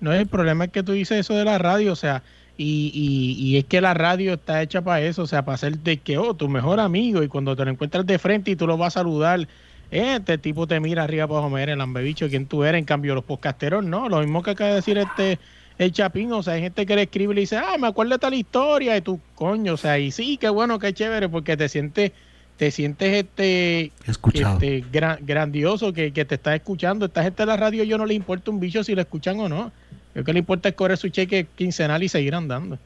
[0.00, 2.22] No, el problema es que tú dices eso de la radio, o sea,
[2.56, 2.92] y,
[3.38, 6.18] y, es que la radio está hecha para eso, o sea, para ser de que,
[6.18, 8.96] oh, tu mejor amigo, y cuando te lo encuentras de frente y tú lo vas
[8.96, 9.48] a saludar,
[9.90, 13.24] este tipo te mira arriba para comer el ambebicho, quién tú eres, en cambio los
[13.24, 15.38] podcasteros no, lo mismo que acaba de decir este
[15.78, 18.12] el Chapín, o sea, hay gente que le escribe y le dice, ah, me acuerdo
[18.12, 21.56] de tal historia, y tú, coño, o sea, y sí, qué bueno, qué chévere, porque
[21.56, 22.12] te sientes,
[22.56, 24.54] te sientes este, Escuchado.
[24.60, 27.06] este grandioso que, te está escuchando.
[27.06, 29.48] Esta gente de la radio yo no le importa un bicho si lo escuchan o
[29.48, 29.72] no.
[30.14, 32.78] Lo que le importa es correr su cheque quincenal y seguir andando.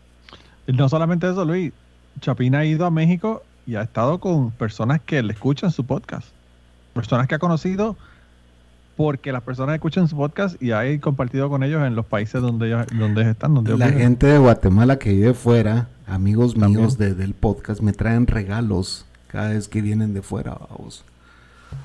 [0.66, 1.72] No solamente eso, Luis.
[2.20, 6.28] Chapín ha ido a México y ha estado con personas que le escuchan su podcast.
[6.94, 7.96] Personas que ha conocido
[8.98, 12.66] porque las personas escuchan su podcast y hay compartido con ellos en los países donde
[12.66, 13.54] ellos, donde están.
[13.54, 18.26] Donde la gente de Guatemala que vive fuera, amigos míos de, del podcast, me traen
[18.26, 20.58] regalos cada vez que vienen de fuera.
[20.76, 21.04] Vos.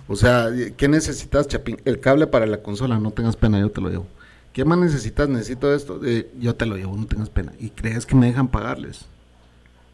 [0.08, 1.78] O sea, ¿qué necesitas, Chapín?
[1.86, 4.08] El cable para la consola, no tengas pena, yo te lo llevo.
[4.52, 5.30] ¿Qué más necesitas?
[5.30, 7.54] Necesito esto, eh, yo te lo llevo, no tengas pena.
[7.60, 9.06] ¿Y crees que me dejan pagarles?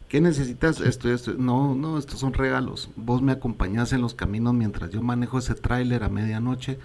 [0.08, 0.80] ¿Qué necesitas?
[0.80, 1.34] Esto, esto.
[1.36, 2.88] No, no, estos son regalos.
[2.96, 6.78] Vos me acompañás en los caminos mientras yo manejo ese tráiler a medianoche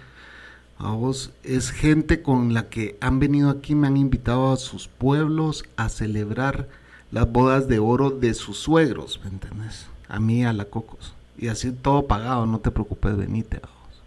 [0.78, 4.88] a vos es gente con la que han venido aquí, me han invitado a sus
[4.88, 6.68] pueblos a celebrar
[7.10, 9.86] las bodas de oro de sus suegros, ¿me entiendes?
[10.08, 11.14] A mí, a la Cocos.
[11.38, 13.58] Y así todo pagado, no te preocupes, venite.
[13.58, 14.02] A vos.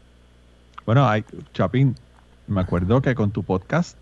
[0.85, 1.95] Bueno, hay, Chapín,
[2.47, 3.97] me acuerdo que con tu podcast,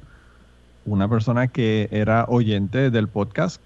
[0.86, 3.62] una persona que era oyente del podcast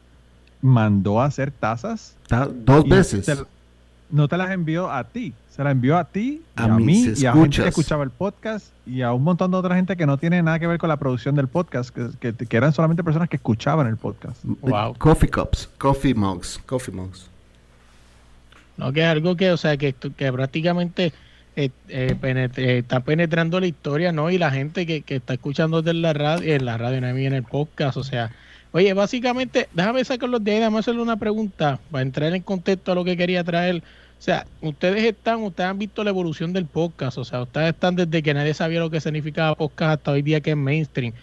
[0.62, 2.16] mandó a hacer tazas.
[2.30, 3.46] Dos veces.
[4.12, 7.34] No te las envió a ti, se la envió a ti, a, mí y a
[7.34, 10.42] gente que escuchaba el podcast y a un montón de otra gente que no tiene
[10.44, 13.88] nada que ver con la producción del podcast, que, que, eran solamente personas que escuchaban
[13.88, 14.44] el podcast.
[14.44, 14.96] Wow.
[14.98, 17.30] Coffee cups, coffee mugs, coffee mugs.
[18.78, 21.14] No, que es algo que, o sea, que, que prácticamente
[21.56, 24.30] eh, eh, eh, está penetrando la historia, ¿no?
[24.30, 27.44] Y la gente que, que está escuchando desde la radio, en la radio, en el
[27.44, 28.32] podcast, o sea,
[28.72, 32.96] oye, básicamente, déjame sacarlos de ahí, déjame hacerle una pregunta para entrar en contexto a
[32.96, 33.84] lo que quería traer
[34.22, 37.96] o sea, ustedes están, ustedes han visto la evolución del podcast, o sea, ustedes están
[37.96, 41.14] desde que nadie sabía lo que significaba podcast hasta hoy día que es mainstream.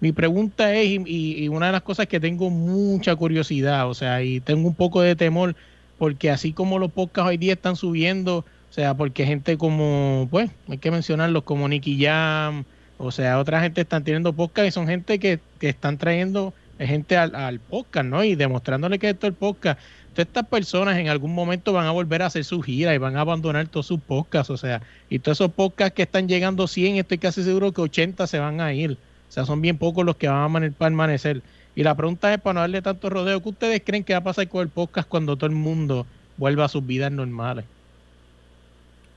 [0.00, 4.40] Mi pregunta es, y, una de las cosas que tengo mucha curiosidad, o sea, y
[4.40, 5.56] tengo un poco de temor,
[5.96, 10.50] porque así como los podcasts hoy día están subiendo, o sea, porque gente como, pues,
[10.68, 12.64] hay que mencionarlos como Nicky Jam,
[12.98, 17.16] o sea, otra gente están teniendo podcast y son gente que, que están trayendo gente
[17.16, 18.24] al, al, podcast, ¿no?
[18.24, 19.80] Y demostrándole que esto es el podcast
[20.16, 23.22] estas personas en algún momento van a volver a hacer su gira y van a
[23.22, 27.18] abandonar todos sus podcasts, o sea, y todos esos podcasts que están llegando 100, estoy
[27.18, 30.28] casi seguro que 80 se van a ir, o sea, son bien pocos los que
[30.28, 31.42] van a permanecer.
[31.74, 34.24] Y la pregunta es, para no darle tanto rodeo, ¿qué ustedes creen que va a
[34.24, 37.64] pasar con el podcast cuando todo el mundo vuelva a sus vidas normales?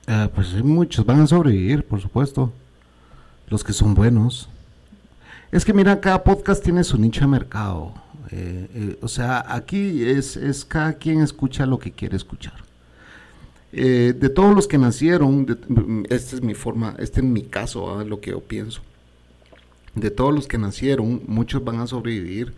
[0.08, 2.54] Ah, pues muchos van a sobrevivir, por supuesto.
[3.48, 4.48] Los que son buenos.
[5.52, 7.94] Es que mira, cada podcast tiene su nicho de mercado.
[8.32, 12.66] Eh, eh, o sea, aquí es, es, cada quien escucha lo que quiere escuchar.
[13.72, 15.46] Eh, de todos los que nacieron,
[16.10, 18.82] esta es mi forma, este es mi caso, lo que yo pienso.
[19.96, 22.54] De todos los que nacieron, muchos van a sobrevivir,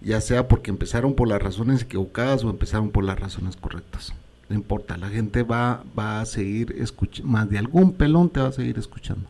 [0.00, 4.12] ya sea porque empezaron por las razones equivocadas o empezaron por las razones correctas.
[4.48, 8.48] No importa, la gente va, va a seguir escuchando, más de algún pelón te va
[8.48, 9.28] a seguir escuchando.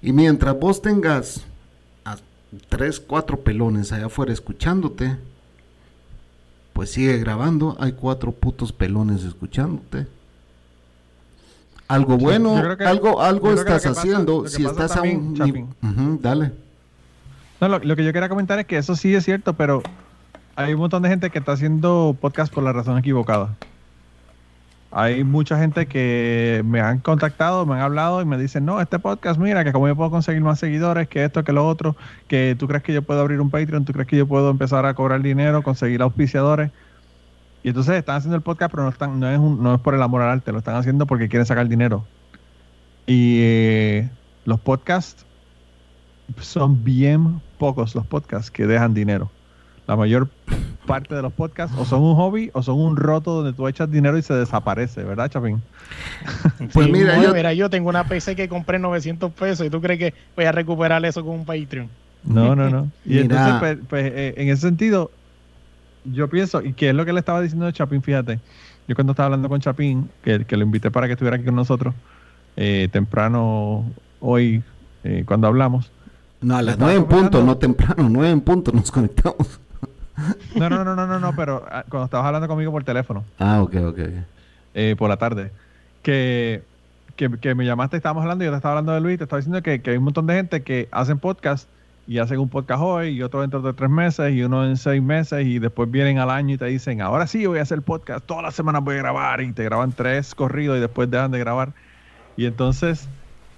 [0.00, 1.44] Y mientras vos tengas
[2.68, 5.16] tres, cuatro pelones allá afuera escuchándote,
[6.72, 10.06] pues sigue grabando, hay cuatro putos pelones escuchándote.
[11.88, 16.18] Algo bueno, algo, algo estás haciendo, si estás a un...
[16.20, 16.52] dale.
[17.60, 19.82] No, lo, que yo quería comentar es que eso sí es cierto, pero
[20.54, 23.56] hay un montón de gente que está haciendo podcast por la razón equivocada.
[25.00, 28.98] Hay mucha gente que me han contactado, me han hablado y me dicen, no, este
[28.98, 31.94] podcast, mira, que como yo puedo conseguir más seguidores, que esto, que lo otro,
[32.26, 34.86] que tú crees que yo puedo abrir un Patreon, tú crees que yo puedo empezar
[34.86, 36.72] a cobrar dinero, conseguir auspiciadores.
[37.62, 40.02] Y entonces están haciendo el podcast, pero no, están, no, es no es por el
[40.02, 42.04] amor al arte, lo están haciendo porque quieren sacar dinero.
[43.06, 44.10] Y eh,
[44.46, 45.24] los podcasts
[46.40, 49.30] son bien pocos los podcasts que dejan dinero.
[49.88, 50.28] La mayor
[50.86, 53.90] parte de los podcasts o son un hobby o son un roto donde tú echas
[53.90, 55.62] dinero y se desaparece, ¿verdad, Chapín?
[56.74, 59.98] Pues mira, yo, mira, yo tengo una PC que compré 900 pesos y tú crees
[59.98, 61.88] que voy a recuperar eso con un Patreon.
[62.22, 62.90] No, no, no.
[63.06, 65.10] Y entonces, pues, pues eh, en ese sentido,
[66.04, 68.40] yo pienso, y que es lo que le estaba diciendo a Chapín, fíjate,
[68.86, 71.54] yo cuando estaba hablando con Chapín, que, que lo invité para que estuviera aquí con
[71.54, 71.94] nosotros,
[72.56, 73.86] eh, temprano
[74.20, 74.62] hoy,
[75.04, 75.90] eh, cuando hablamos.
[76.42, 79.60] No, a las nueve en punto, no temprano, nueve en punto nos conectamos.
[80.56, 83.24] No, no, no, no, no, no, pero ah, cuando estabas hablando conmigo por teléfono.
[83.38, 83.98] Ah, ok, ok.
[84.74, 85.52] Eh, por la tarde.
[86.02, 86.62] Que,
[87.16, 89.82] que, me llamaste, estábamos hablando, yo te estaba hablando de Luis, te estaba diciendo que,
[89.82, 91.68] que hay un montón de gente que hacen podcast
[92.06, 95.02] y hacen un podcast hoy y otro dentro de tres meses y uno en seis
[95.02, 98.24] meses y después vienen al año y te dicen, ahora sí voy a hacer podcast,
[98.24, 101.38] todas las semanas voy a grabar y te graban tres corridos y después dejan de
[101.38, 101.74] grabar.
[102.36, 103.08] Y entonces,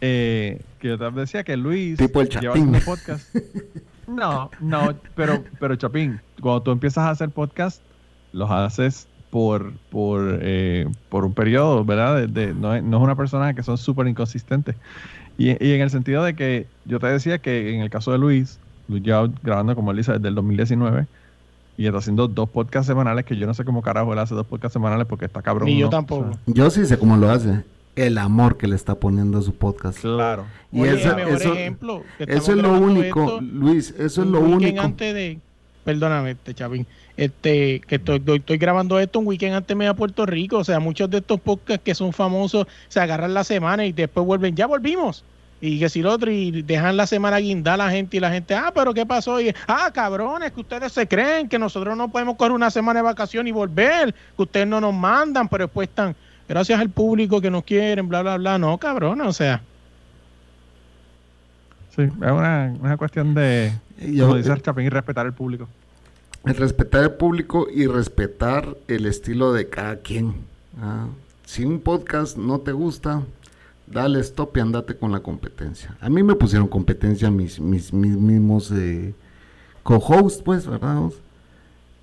[0.00, 3.34] eh, que yo te decía que Luis tipo el lleva haciendo podcast.
[4.14, 7.80] No, no, pero, pero Chapín, cuando tú empiezas a hacer podcast,
[8.32, 12.28] los haces por, por, eh, por un periodo, ¿verdad?
[12.28, 14.74] De, no, es, no, es, una persona que son súper inconsistentes.
[15.38, 18.58] Y, en el sentido de que yo te decía que en el caso de Luis,
[18.88, 21.06] Luis ya grabando como él dice desde el 2019
[21.78, 24.46] y está haciendo dos podcasts semanales que yo no sé cómo carajo él hace dos
[24.46, 25.66] podcasts semanales porque está cabrón.
[25.66, 26.32] Ni yo tampoco.
[26.46, 27.64] yo sí sé cómo lo hace.
[27.96, 30.00] El amor que le está poniendo a su podcast.
[30.00, 30.46] Claro.
[30.72, 34.80] Y eso, ejemplo, eso es lo único, Luis, eso es lo único.
[34.80, 35.38] Antes de,
[35.84, 40.24] perdóname, este Chavín, este, que estoy, estoy, grabando esto un weekend antes me a Puerto
[40.24, 43.92] Rico, o sea, muchos de estos podcasts que son famosos se agarran la semana y
[43.92, 45.24] después vuelven, ya volvimos.
[45.60, 48.30] Y que si lo otro, y dejan la semana guindar a la gente y la
[48.30, 49.40] gente, ah, pero ¿qué pasó?
[49.40, 53.04] Y, ah, cabrones, que ustedes se creen que nosotros no podemos correr una semana de
[53.04, 56.16] vacación y volver, que ustedes no nos mandan, pero después están,
[56.50, 58.58] gracias al público que nos quieren, bla, bla, bla.
[58.58, 59.62] No, cabrones, o sea.
[61.94, 63.72] Sí, es una, una cuestión de,
[64.18, 65.68] como dice Chapín, y respetar al público.
[66.44, 70.34] El respetar al público y respetar el estilo de cada quien.
[70.80, 71.06] Ah,
[71.44, 73.22] si un podcast no te gusta,
[73.86, 75.96] dale stop y andate con la competencia.
[76.00, 79.14] A mí me pusieron competencia mis, mis, mismos eh,
[79.84, 81.10] co-hosts, pues, ¿verdad?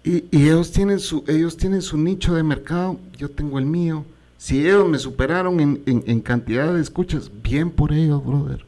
[0.06, 4.06] Y, ellos, tienen su, ellos tienen su nicho de mercado, yo tengo el mío.
[4.38, 8.65] Si ellos me superaron en, en, cantidad de escuchas, bien por ellos, brother.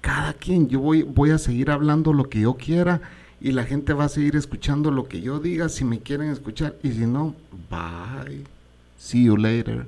[0.00, 3.00] Cada quien, yo voy, voy a seguir hablando lo que yo quiera
[3.40, 6.76] y la gente va a seguir escuchando lo que yo diga si me quieren escuchar
[6.82, 7.34] y si no,
[7.70, 8.44] bye.
[8.98, 9.86] See you later.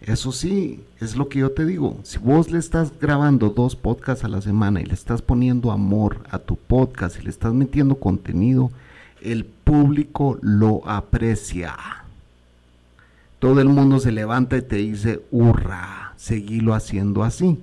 [0.00, 2.00] Eso sí, es lo que yo te digo.
[2.02, 6.24] Si vos le estás grabando dos podcasts a la semana y le estás poniendo amor
[6.30, 8.72] a tu podcast y le estás metiendo contenido,
[9.20, 12.01] el público lo aprecia.
[13.42, 17.58] Todo el mundo se levanta y te dice, hurra, seguilo haciendo así.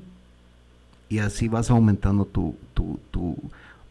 [1.07, 3.37] Y así vas aumentando tu, tu, tu...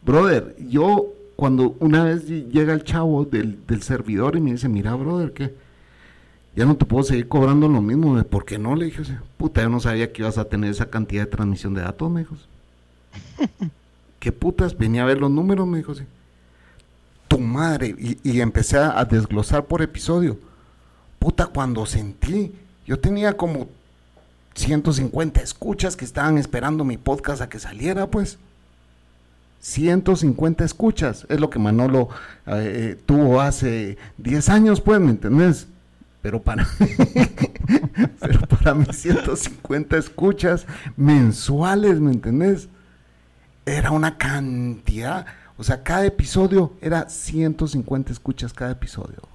[0.05, 4.93] Brother, yo cuando una vez llega el chavo del, del servidor y me dice, mira,
[4.93, 5.51] brother, ¿qué?
[6.55, 8.21] ya no te puedo seguir cobrando lo mismo.
[8.23, 8.75] ¿Por qué no?
[8.75, 9.01] Le dije,
[9.37, 12.19] puta, yo no sabía que ibas a tener esa cantidad de transmisión de datos, me
[12.19, 12.35] dijo.
[14.19, 14.77] ¿Qué putas?
[14.77, 15.93] Venía a ver los números, me dijo.
[17.27, 17.95] Tu madre.
[17.97, 20.37] Y, empecé a, desglosar por episodio.
[21.19, 22.53] Puta, cuando sentí,
[22.85, 23.67] yo tenía como
[24.55, 28.39] 150 escuchas que estaban esperando mi podcast a que saliera, pues.
[29.59, 31.25] 150 escuchas.
[31.29, 32.09] Es lo que Manolo
[32.47, 35.67] eh, eh, tuvo hace 10 años, pues, ¿me entendés?
[36.21, 36.67] pero para,
[38.19, 40.65] pero para mis 150 escuchas
[40.97, 42.67] mensuales, ¿me entendés?
[43.65, 45.25] Era una cantidad,
[45.57, 49.28] o sea, cada episodio era 150 escuchas cada episodio.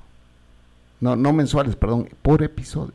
[1.01, 2.95] No, no mensuales, perdón, por episodio.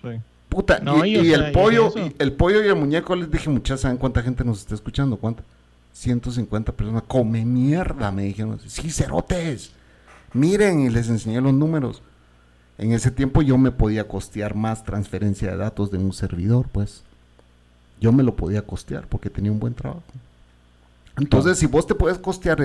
[0.00, 0.20] Sí.
[0.48, 4.22] Puta, y, el pollo, y el pollo y el muñeco les dije, muchachos, ¿saben cuánta
[4.22, 5.16] gente nos está escuchando?
[5.16, 5.42] ¿Cuánta?
[5.92, 7.02] 150 personas.
[7.06, 8.58] Come mierda, me dijeron.
[8.66, 9.72] Sí, cerotes.
[10.32, 12.02] Miren, y les enseñé los números.
[12.78, 17.02] En ese tiempo yo me podía costear más transferencia de datos de un servidor, pues.
[18.00, 20.02] Yo me lo podía costear porque tenía un buen trabajo.
[21.18, 22.58] Entonces, si vos te puedes costear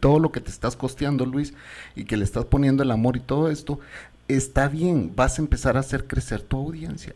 [0.00, 1.54] todo lo que te estás costeando, Luis,
[1.94, 3.80] y que le estás poniendo el amor y todo esto,
[4.28, 7.14] está bien, vas a empezar a hacer crecer tu audiencia.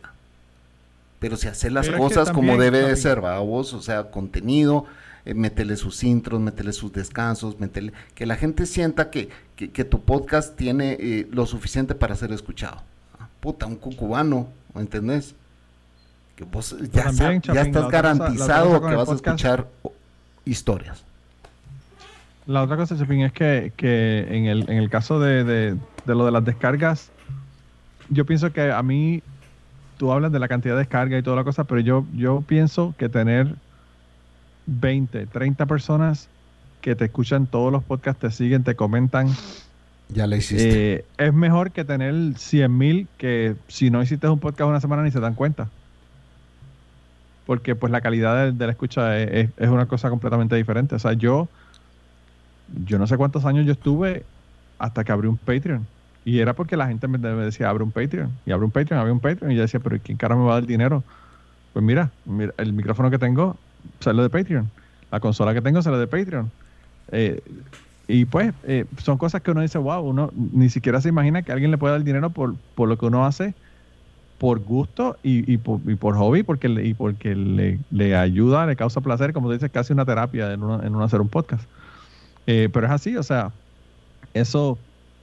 [1.19, 3.39] Pero si haces las cosas como debe de ser, ¿va?
[3.39, 4.85] Vos, o sea, contenido,
[5.23, 10.01] eh, métele sus intros, métele sus descansos, métele, que la gente sienta que, que, tu
[10.01, 12.81] podcast tiene eh, lo suficiente para ser escuchado.
[13.19, 15.35] Ah, puta, un cucubano, ¿entendés?
[16.35, 17.09] Que vos ya,
[17.61, 19.67] estás garantizado que vas a escuchar
[20.45, 21.03] historias.
[22.47, 26.15] La otra cosa, Chapín, es que, que en, el, en el caso de, de, de
[26.15, 27.11] lo de las descargas,
[28.09, 29.21] yo pienso que a mí
[29.97, 32.95] tú hablas de la cantidad de descarga y toda la cosa, pero yo, yo pienso
[32.97, 33.53] que tener
[34.65, 36.27] 20, 30 personas
[36.81, 39.29] que te escuchan todos los podcasts, te siguen, te comentan.
[40.09, 40.93] Ya la hiciste.
[40.93, 45.03] Eh, es mejor que tener 100 mil que si no hiciste un podcast una semana
[45.03, 45.69] ni se dan cuenta.
[47.51, 50.95] Porque pues la calidad de, la escucha es, es, una cosa completamente diferente.
[50.95, 51.49] O sea, yo,
[52.85, 54.23] yo no sé cuántos años yo estuve
[54.79, 55.85] hasta que abrí un Patreon.
[56.23, 58.31] Y era porque la gente me, decía, abre un Patreon.
[58.45, 59.51] Y abre un Patreon, abre un Patreon.
[59.51, 61.03] Y yo decía, pero ¿quién cara me va a dar dinero?
[61.73, 63.57] Pues mira, mira el micrófono que tengo
[63.99, 64.71] sale de Patreon.
[65.11, 66.49] La consola que tengo sale de Patreon.
[67.11, 67.43] Eh,
[68.07, 71.51] y pues eh, son cosas que uno dice, wow, uno ni siquiera se imagina que
[71.51, 73.53] alguien le pueda dar dinero por, por lo que uno hace
[74.41, 78.65] por gusto y, y, por, y por, hobby porque le, y porque le, le, ayuda,
[78.65, 81.63] le causa placer, como tú dices, casi una terapia en uno, en hacer un podcast.
[82.47, 83.51] Eh, pero es así, o sea,
[84.33, 84.79] eso,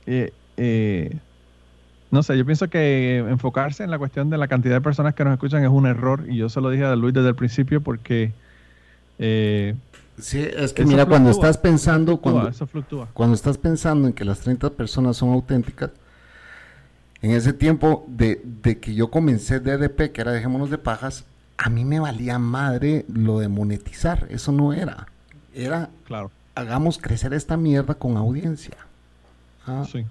[0.06, 1.16] eh, eh,
[2.12, 5.24] no sé, yo pienso que enfocarse en la cuestión de la cantidad de personas que
[5.24, 7.80] nos escuchan es un error y yo se lo dije a Luis desde el principio
[7.80, 8.30] porque...
[9.18, 12.52] Sí, es que mira, cuando estás pensando, cuando,
[13.14, 15.90] cuando estás pensando en que las 30 personas son auténticas,
[17.22, 21.24] en ese tiempo de, de que yo comencé DDP, que era Dejémonos de Pajas,
[21.56, 25.08] a mí me valía madre lo de monetizar, eso no era.
[25.52, 26.30] Era, claro.
[26.54, 28.76] hagamos crecer esta mierda con audiencia.
[29.66, 29.84] ¿Ah?
[29.90, 30.06] Sí.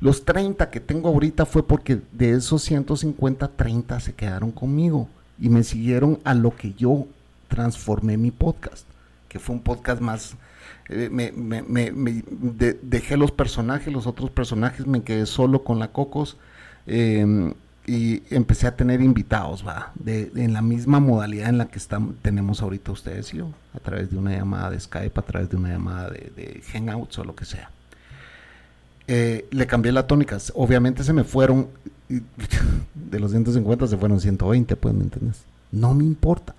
[0.00, 5.48] Los 30 que tengo ahorita fue porque de esos 150, 30 se quedaron conmigo y
[5.48, 7.06] me siguieron a lo que yo
[7.48, 8.86] transformé mi podcast,
[9.28, 10.36] que fue un podcast más...
[10.88, 12.22] Eh, me, me, me,
[12.82, 16.36] dejé los personajes, los otros personajes, me quedé solo con la Cocos
[16.86, 17.54] em,
[17.86, 22.62] y empecé a tener invitados, va, en la misma modalidad en la que estamos, tenemos
[22.62, 25.70] ahorita ustedes y yo, a través de una llamada de Skype, a través de una
[25.70, 27.70] llamada de, de Hangouts o lo que sea.
[29.08, 30.38] Eh, le cambié la tónica.
[30.54, 31.68] Obviamente se me fueron,
[32.94, 35.42] de los 150 se fueron 120, pues, ¿me entiendes?
[35.70, 36.54] No me importa.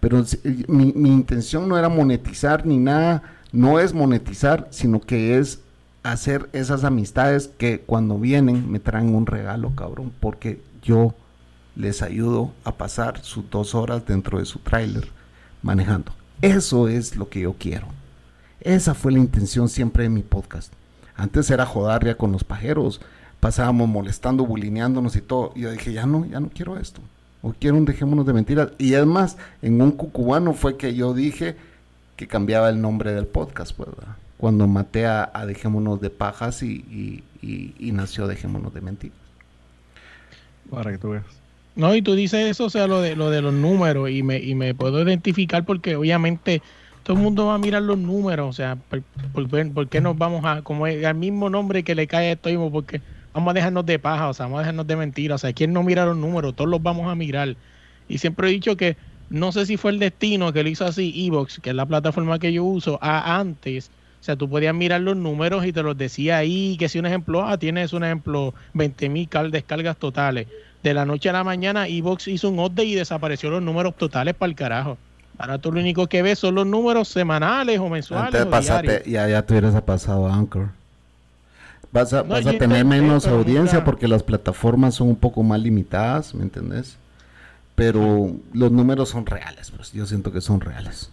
[0.00, 0.24] Pero
[0.66, 3.22] mi, mi, intención no era monetizar ni nada,
[3.52, 5.60] no es monetizar, sino que es
[6.02, 11.14] hacer esas amistades que cuando vienen me traen un regalo, cabrón, porque yo
[11.76, 15.08] les ayudo a pasar sus dos horas dentro de su tráiler
[15.62, 16.12] manejando.
[16.42, 17.86] Eso es lo que yo quiero.
[18.60, 20.72] Esa fue la intención siempre de mi podcast.
[21.16, 23.00] Antes era joder con los pajeros,
[23.40, 25.52] pasábamos molestando, bulineándonos y todo.
[25.54, 27.00] Y yo dije, ya no, ya no quiero esto.
[27.42, 28.70] O quiero un dejémonos de mentiras.
[28.78, 31.56] Y es más, en un cucubano fue que yo dije
[32.20, 34.14] que cambiaba el nombre del podcast, pues, ¿verdad?
[34.36, 37.24] Cuando maté a, Dejémonos de Pajas y,
[37.80, 39.16] nació Dejémonos de Mentiras.
[40.70, 41.24] Para que tú veas.
[41.76, 44.38] No, y tú dices eso, o sea, lo de, lo de los números, y me,
[44.38, 46.60] y me puedo identificar porque obviamente
[47.04, 50.60] todo el mundo va a mirar los números, o sea, ¿por, qué nos vamos a,
[50.60, 53.00] como el mismo nombre que le cae a esto mismo, porque
[53.32, 55.72] vamos a dejarnos de paja, o sea, vamos a dejarnos de mentiras, o sea, ¿quién
[55.72, 56.54] no mira los números?
[56.54, 57.56] Todos los vamos a mirar.
[58.08, 58.98] Y siempre he dicho que
[59.30, 62.38] no sé si fue el destino que lo hizo así, Evox, que es la plataforma
[62.38, 63.90] que yo uso, a antes.
[64.20, 67.06] O sea, tú podías mirar los números y te los decía ahí, que si un
[67.06, 70.48] ejemplo, ah, tienes un ejemplo, 20 mil descargas totales.
[70.82, 74.34] De la noche a la mañana, Evox hizo un update y desapareció los números totales
[74.34, 74.98] para el carajo.
[75.38, 78.34] Ahora tú lo único que ves son los números semanales o mensuales.
[78.34, 80.68] Antes ya, ya te hubieras pasado a Anchor.
[81.92, 86.34] Vas a, vas a tener menos audiencia porque las plataformas son un poco más limitadas,
[86.34, 86.96] ¿me entendés?
[87.80, 91.10] Pero los números son reales, pues yo siento que son reales.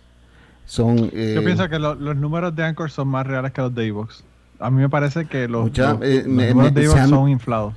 [0.65, 3.87] Son, eh, yo pienso que los números de Anchor son más reales que los de
[3.87, 4.25] Evox.
[4.59, 7.73] A mí me parece que los, eh, números de Evox son inflados.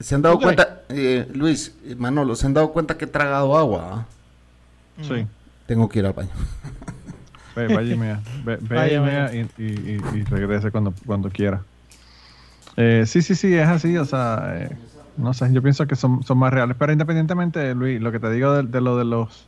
[0.00, 3.90] ¿Se han dado cuenta, eh, Luis, Manolo, se han dado cuenta que he tragado agua?
[3.92, 4.06] ¿ah?
[5.02, 5.26] Sí.
[5.66, 6.30] Tengo que ir al baño.
[7.54, 8.22] Ve, vaya y mea.
[8.46, 11.60] Ve, ve y, y, y, regrese cuando, cuando quiera.
[12.78, 13.98] Eh, sí, sí, sí, es así.
[13.98, 14.76] O sea, eh,
[15.16, 16.76] no sé, yo pienso que son, son más reales.
[16.78, 19.46] Pero independientemente, Luis, lo que te digo de, lo de los.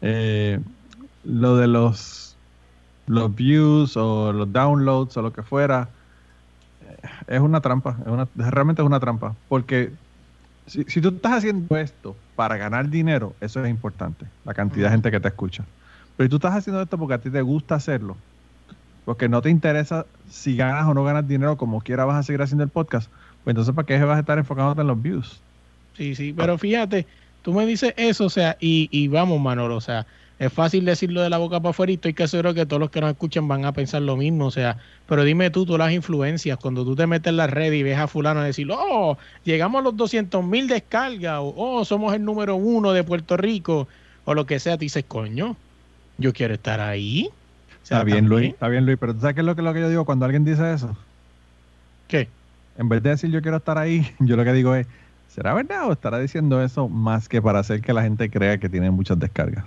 [0.00, 0.60] Eh,
[1.24, 2.36] lo de los.
[3.06, 5.88] Los views o los downloads o lo que fuera.
[6.82, 7.96] Eh, es una trampa.
[8.00, 9.34] Es una, realmente es una trampa.
[9.48, 9.92] Porque
[10.66, 14.92] si, si tú estás haciendo esto para ganar dinero, eso es importante, la cantidad de
[14.92, 15.64] gente que te escucha.
[16.16, 18.16] Pero si tú estás haciendo esto porque a ti te gusta hacerlo,
[19.04, 22.42] porque no te interesa si ganas o no ganas dinero, como quiera vas a seguir
[22.42, 23.10] haciendo el podcast,
[23.54, 25.40] pues entonces ¿para qué vas a estar enfocándote en los views?
[25.96, 27.06] Sí, sí, pero fíjate,
[27.42, 30.06] tú me dices eso, o sea, y, y vamos, Manolo, o sea,
[30.40, 32.90] es fácil decirlo de la boca para afuera y estoy que seguro que todos los
[32.90, 34.46] que nos escuchan van a pensar lo mismo.
[34.46, 37.70] O sea, pero dime tú, tú las influencias, cuando tú te metes en la red
[37.74, 42.14] y ves a fulano decir, oh, llegamos a los 200 mil descargas, o oh, somos
[42.14, 43.86] el número uno de Puerto Rico,
[44.24, 45.56] o lo que sea, te dices, coño,
[46.16, 47.28] yo quiero estar ahí.
[47.82, 49.80] está bien, Luis, está bien, Luis, pero ¿tú sabes qué es lo que, lo que
[49.80, 50.96] yo digo cuando alguien dice eso?
[52.08, 52.28] ¿Qué?
[52.80, 54.88] En vez de decir yo quiero estar ahí, yo lo que digo es,
[55.34, 58.68] ¿Será verdad o estará diciendo eso más que para hacer que la gente crea que
[58.68, 59.64] tiene muchas descargas?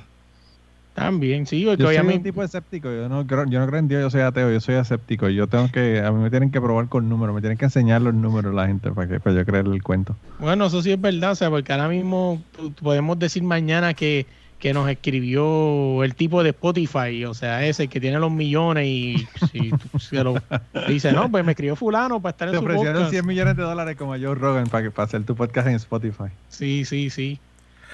[0.93, 4.01] También, sí, yo soy un tipo escéptico, yo no, creo, yo no creo en Dios,
[4.01, 6.87] yo soy ateo, yo soy escéptico, yo tengo que, a mí me tienen que probar
[6.87, 9.65] con números, me tienen que enseñar los números la gente para que para yo creer
[9.65, 10.15] el cuento.
[10.37, 12.43] Bueno, eso sí es verdad, o sea, porque ahora mismo
[12.79, 14.27] podemos decir mañana que,
[14.63, 19.27] que nos escribió el tipo de Spotify, o sea, ese que tiene los millones y
[19.51, 19.73] si,
[20.11, 20.35] lo,
[20.87, 23.63] dice, no, pues me escribió fulano para estar en Te su ofrecieron 100 millones de
[23.63, 26.29] dólares como Joe Rogan para, que, para hacer tu podcast en Spotify.
[26.47, 27.41] Sí, sí, sí.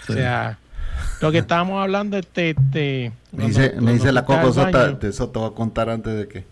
[0.08, 0.60] O sea,
[1.22, 2.52] lo que estábamos hablando, este.
[2.52, 6.16] este me dice, me dice la Coco Sota, de eso te voy a contar antes
[6.16, 6.46] de que.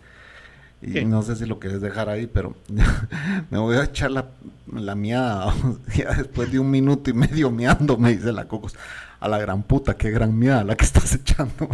[0.82, 2.56] Y no sé si lo quieres dejar ahí, pero
[3.50, 4.30] me voy a echar la,
[4.74, 5.54] la miada.
[5.94, 8.74] ya después de un minuto y medio miando, me dice la Cocos.
[9.20, 11.68] A la gran puta, qué gran miada la que estás echando.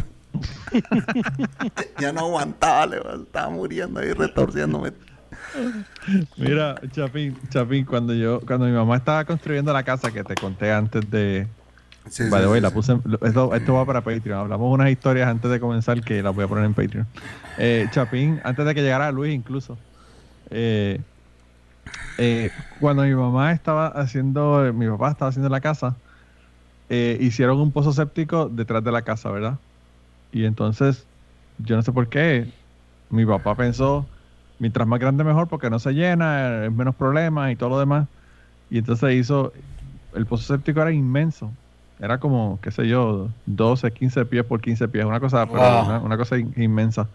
[2.01, 4.93] ya no aguantaba, le estaba muriendo ahí retorciéndome.
[6.37, 10.73] Mira, Chapín, Chapín, cuando yo, cuando mi mamá estaba construyendo la casa que te conté
[10.73, 11.47] antes de,
[12.11, 14.39] Sí, la puse, esto, va para Patreon.
[14.39, 17.07] Hablamos unas historias antes de comenzar que las voy a poner en Patreon.
[17.57, 19.79] Eh, Chapín, antes de que llegara Luis incluso,
[20.51, 21.01] eh,
[22.19, 25.97] eh, cuando mi mamá estaba haciendo, mi papá estaba haciendo la casa,
[26.89, 29.59] hicieron un pozo séptico detrás de la casa, ¿verdad?
[30.33, 31.07] Y entonces,
[31.59, 32.51] yo no sé por qué,
[33.11, 34.07] mi papá pensó,
[34.59, 38.07] mientras más grande mejor porque no se llena, es menos problemas y todo lo demás.
[38.71, 39.53] Y entonces hizo,
[40.15, 41.51] el pozo séptico era inmenso
[42.01, 46.37] era como, qué sé yo, 12, 15 pies por 15 pies, una cosa, una, cosa
[46.39, 47.09] inmensa.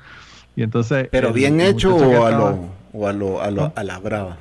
[0.56, 1.10] Y entonces...
[1.12, 2.60] ¿Pero bien hecho o, a lo,
[2.94, 4.38] o a lo, a lo, a la brava?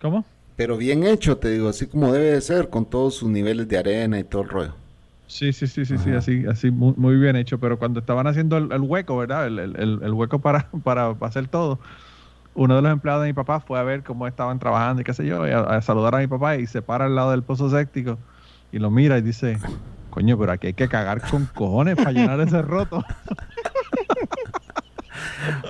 [0.00, 0.24] ¿Cómo?
[0.56, 3.78] Pero bien hecho, te digo, así como debe de ser, con todos sus niveles de
[3.78, 4.74] arena y todo el rollo.
[5.26, 7.58] Sí, sí, sí, sí, sí, así, así muy, muy, bien hecho.
[7.58, 9.46] Pero cuando estaban haciendo el, hueco, ¿verdad?
[9.46, 11.80] El, el, el, hueco para, para hacer todo,
[12.54, 15.12] uno de los empleados de mi papá fue a ver cómo estaban trabajando y qué
[15.12, 17.68] sé yo, y a saludar a mi papá y se para al lado del pozo
[17.68, 18.18] séptico
[18.74, 19.58] y lo mira y dice,
[20.10, 23.04] coño, pero aquí hay que cagar con cojones para llenar ese roto.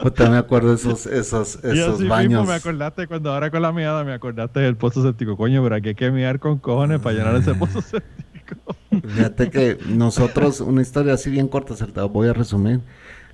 [0.05, 2.41] Usted me acuerdo de esos, esos, esos y baños.
[2.41, 5.37] Mismo me acordaste cuando ahora con la miada me acordaste del pozo séptico.
[5.37, 8.77] Coño, pero aquí hay que mirar con cojones para llenar ese pozo séptico.
[8.91, 12.81] Fíjate que nosotros, una historia así bien corta, se la voy a resumir.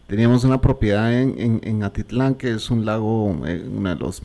[0.06, 4.22] Teníamos una propiedad en, en, Atitlán, que es un lago, eh, uno de los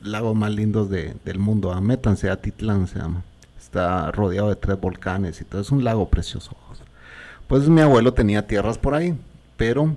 [0.00, 1.78] lagos más lindos de, del mundo.
[1.80, 3.24] Métanse, Atitlán se llama
[3.68, 6.56] está rodeado de tres volcanes y todo, es un lago precioso.
[7.46, 9.14] Pues mi abuelo tenía tierras por ahí,
[9.56, 9.94] pero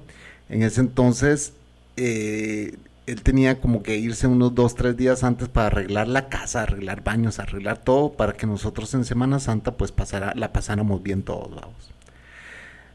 [0.52, 1.54] en ese entonces
[1.96, 2.76] eh,
[3.08, 7.04] él tenía como que irse unos dos, tres días antes para arreglar la casa, arreglar
[7.04, 11.50] baños, arreglar todo, para que nosotros en Semana Santa pues pasara, la pasáramos bien todos
[11.52, 11.92] lados.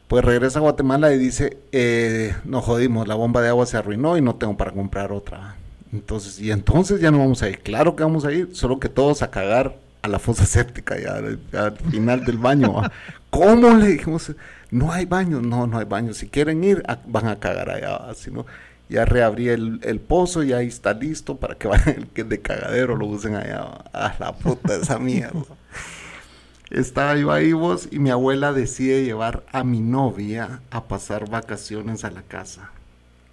[0.07, 4.17] Pues regresa a Guatemala y dice, eh, nos jodimos, la bomba de agua se arruinó
[4.17, 5.57] y no tengo para comprar otra.
[5.91, 7.59] Entonces, y entonces ya no vamos a ir.
[7.59, 11.15] Claro que vamos a ir, solo que todos a cagar a la fosa séptica, ya
[11.59, 12.81] al, final del baño.
[13.29, 14.31] ¿Cómo le dijimos?
[14.71, 16.13] No hay baño, no, no hay baño.
[16.13, 18.13] Si quieren ir, van a cagar allá.
[18.15, 18.45] Si no,
[18.89, 22.41] ya reabrí el, el, pozo y ahí está listo para que vayan el que de
[22.41, 23.63] cagadero lo usen allá.
[23.93, 25.41] A la puta esa mierda.
[26.69, 32.03] Estaba yo ahí vos y mi abuela decide llevar a mi novia a pasar vacaciones
[32.03, 32.71] a la casa.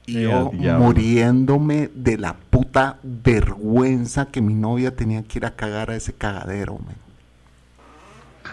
[0.07, 5.91] Y yo muriéndome de la puta vergüenza que mi novia tenía que ir a cagar
[5.91, 6.79] a ese cagadero,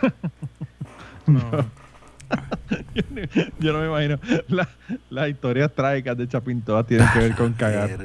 [1.27, 1.80] no.
[3.59, 4.19] yo, no me imagino.
[4.47, 4.67] Las
[5.09, 7.97] la historias trágicas de Chapín todas tienen que ver con cagar.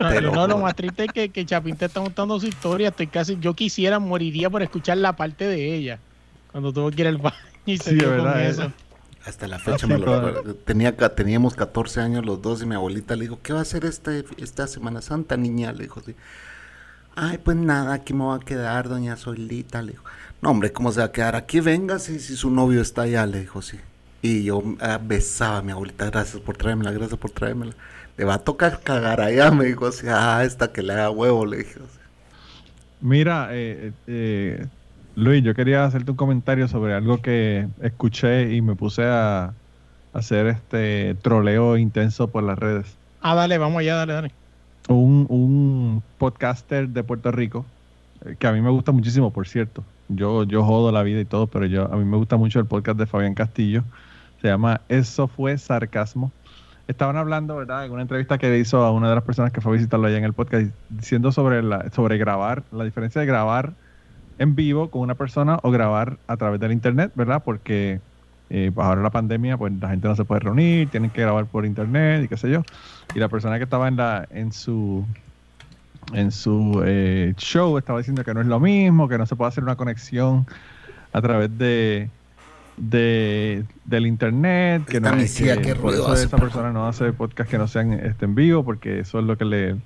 [0.22, 2.88] no, lo más triste es que, que Chapín te está contando su historia.
[2.88, 5.98] Estoy casi, yo quisiera, moriría por escuchar la parte de ella.
[6.52, 8.72] Cuando tuvo que ir al baño y se dio con eso.
[9.24, 13.22] Hasta la fecha me lo Tenía, teníamos 14 años los dos y mi abuelita le
[13.22, 15.72] dijo, ¿qué va a hacer este, esta Semana Santa, niña?
[15.72, 16.14] Le dijo, sí.
[17.22, 19.82] Ay, pues nada, aquí me va a quedar, doña Solita.
[19.82, 20.04] Le dijo,
[20.40, 21.36] no, hombre, ¿cómo se va a quedar?
[21.36, 23.78] Aquí venga si, si su novio está allá, le dijo, sí.
[24.22, 27.74] Y yo ah, besaba a mi abuelita, gracias por traérmela, gracias por traérmela.
[28.16, 31.44] Le va a tocar cagar allá, me dijo así, ah, esta que le haga huevo,
[31.44, 31.80] le dije.
[33.02, 34.66] Mira, eh, eh,
[35.14, 39.52] Luis, yo quería hacerte un comentario sobre algo que escuché y me puse a
[40.14, 42.96] hacer este troleo intenso por las redes.
[43.20, 44.39] Ah, dale, vamos allá, dale, dale.
[44.94, 47.64] Un, un podcaster de Puerto Rico,
[48.24, 49.84] eh, que a mí me gusta muchísimo, por cierto.
[50.08, 52.66] Yo, yo jodo la vida y todo, pero yo a mí me gusta mucho el
[52.66, 53.84] podcast de Fabián Castillo.
[54.42, 56.32] Se llama Eso fue sarcasmo.
[56.88, 57.86] Estaban hablando, ¿verdad?
[57.86, 60.18] En una entrevista que hizo a una de las personas que fue a visitarlo allá
[60.18, 63.74] en el podcast, diciendo sobre, la, sobre grabar, la diferencia de grabar
[64.38, 67.42] en vivo con una persona o grabar a través del internet, ¿verdad?
[67.44, 68.00] Porque
[68.50, 71.46] eh, pues ahora la pandemia, pues la gente no se puede reunir, tienen que grabar
[71.46, 72.62] por internet y qué sé yo.
[73.14, 75.06] Y la persona que estaba en la en su
[76.12, 79.50] en su eh, show estaba diciendo que no es lo mismo, que no se puede
[79.50, 80.46] hacer una conexión
[81.12, 82.10] a través de,
[82.76, 87.58] de del internet, que no es que, por eso esa persona no hace podcast que
[87.58, 89.76] no sean este, en vivo, porque eso es lo que le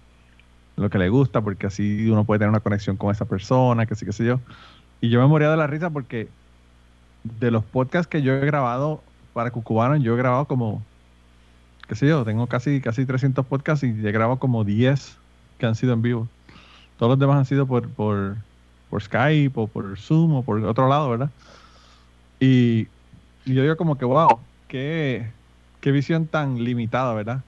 [0.76, 3.94] lo que le gusta, porque así uno puede tener una conexión con esa persona, que
[3.94, 4.40] sí, que sé yo.
[5.02, 6.28] Y yo me moría de la risa porque
[7.24, 9.02] de los podcasts que yo he grabado
[9.32, 10.82] para Cucubano, yo he grabado como,
[11.88, 15.16] qué sé yo, tengo casi, casi 300 podcasts y he grabado como 10
[15.58, 16.28] que han sido en vivo.
[16.98, 18.36] Todos los demás han sido por, por,
[18.90, 21.30] por Skype o por Zoom o por otro lado, ¿verdad?
[22.38, 22.86] Y,
[23.46, 25.30] yo digo como que, wow, qué,
[25.80, 27.42] qué visión tan limitada, ¿verdad?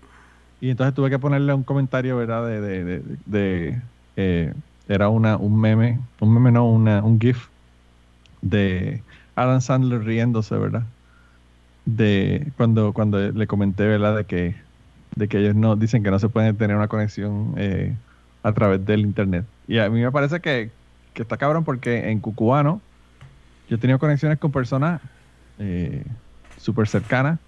[0.61, 2.47] Y entonces tuve que ponerle un comentario, ¿verdad?
[2.47, 3.81] De, de, de,
[4.16, 4.53] eh,
[4.89, 7.49] era una, un meme, un meme no, una, un GIF
[8.43, 9.03] de
[9.37, 10.82] Adam Sandler riéndose, ¿verdad?
[11.84, 14.16] De cuando, cuando le comenté, ¿verdad?
[14.16, 14.57] De que,
[15.14, 17.95] de que ellos no dicen que no se puede tener una conexión eh,
[18.43, 19.45] a través del internet.
[19.68, 20.70] Y a mí me parece que,
[21.14, 22.80] que está cabrón porque en Cucubano
[23.68, 25.01] yo he tenido conexiones con personas
[25.59, 26.03] eh,
[26.59, 27.39] súper cercanas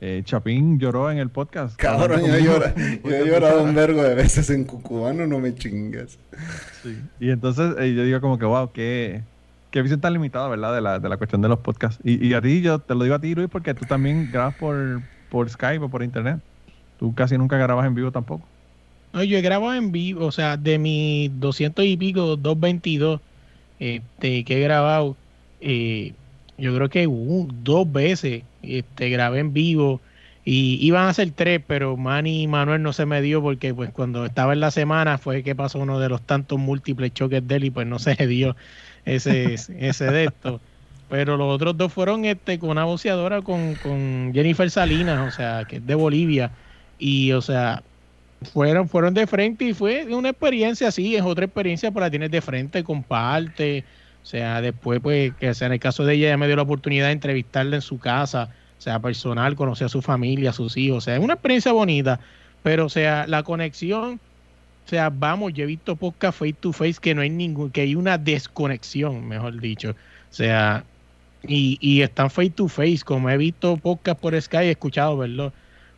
[0.00, 1.76] eh, Chapín lloró en el podcast.
[1.76, 6.18] Cabrón, yo, llora, yo he llorado un vergo de veces en Cucubano, no me chingas.
[6.82, 6.98] Sí.
[7.20, 9.22] Y entonces eh, yo digo como que, wow, qué,
[9.72, 10.74] qué visión tan limitada, ¿verdad?
[10.74, 12.00] De la, de la cuestión de los podcasts.
[12.04, 14.54] Y, y, a ti, yo te lo digo a ti, Luis, porque tú también grabas
[14.54, 16.38] por, por Skype o por Internet.
[17.00, 18.46] Tú casi nunca grabas en vivo tampoco.
[19.12, 23.20] No, yo he grabado en vivo, o sea, de mis 200 y pico, 222
[23.78, 25.16] este, que he grabado,
[25.60, 26.12] eh,
[26.56, 27.08] yo creo que
[27.64, 30.00] dos veces este, grabé en vivo
[30.44, 33.90] y iban a ser tres, pero Manny y Manuel no se me dio porque pues
[33.90, 37.56] cuando estaba en la semana fue que pasó uno de los tantos múltiples choques de
[37.56, 38.56] él y pues no se dio
[39.04, 40.60] ese, ese de esto.
[41.08, 45.64] Pero los otros dos fueron este con una boceadora con, con Jennifer Salinas, o sea,
[45.68, 46.50] que es de Bolivia.
[46.98, 47.82] Y o sea,
[48.44, 52.30] fueron, fueron de frente y fue una experiencia así, es otra experiencia, pero la tienes
[52.30, 53.84] de frente, comparte.
[54.22, 56.62] O sea, después, pues, que sea, en el caso de ella, ella me dio la
[56.62, 60.98] oportunidad de entrevistarla en su casa, sea personal, conocer a su familia, a sus hijos.
[60.98, 62.20] O sea, es una experiencia bonita,
[62.62, 64.20] pero, o sea, la conexión,
[64.84, 67.82] o sea, vamos, yo he visto podcast face to face que no hay ningún, que
[67.82, 69.90] hay una desconexión, mejor dicho.
[69.90, 70.84] O sea,
[71.46, 75.52] y, y están face to face, como he visto podcast por Skype, he escuchado, ¿verdad?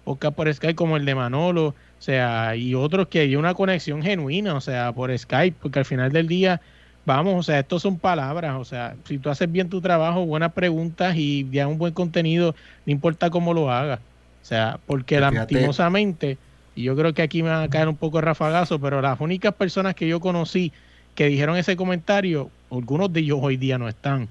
[0.05, 4.03] Podcast por Skype como el de Manolo, o sea, y otros que hay una conexión
[4.03, 6.61] genuina, o sea, por Skype, porque al final del día
[7.07, 10.53] vamos, o sea, estos son palabras, o sea, si tú haces bien tu trabajo, buenas
[10.53, 12.55] preguntas y ya un buen contenido,
[12.87, 14.01] no importa cómo lo hagas.
[14.43, 16.37] O sea, porque lastimosamente,
[16.75, 19.55] y yo creo que aquí me va a caer un poco rafagazo, pero las únicas
[19.55, 20.72] personas que yo conocí
[21.14, 24.29] que dijeron ese comentario, algunos de ellos hoy día no están.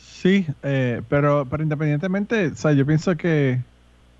[0.00, 3.60] Sí, eh, pero, pero independientemente, o sea, yo pienso que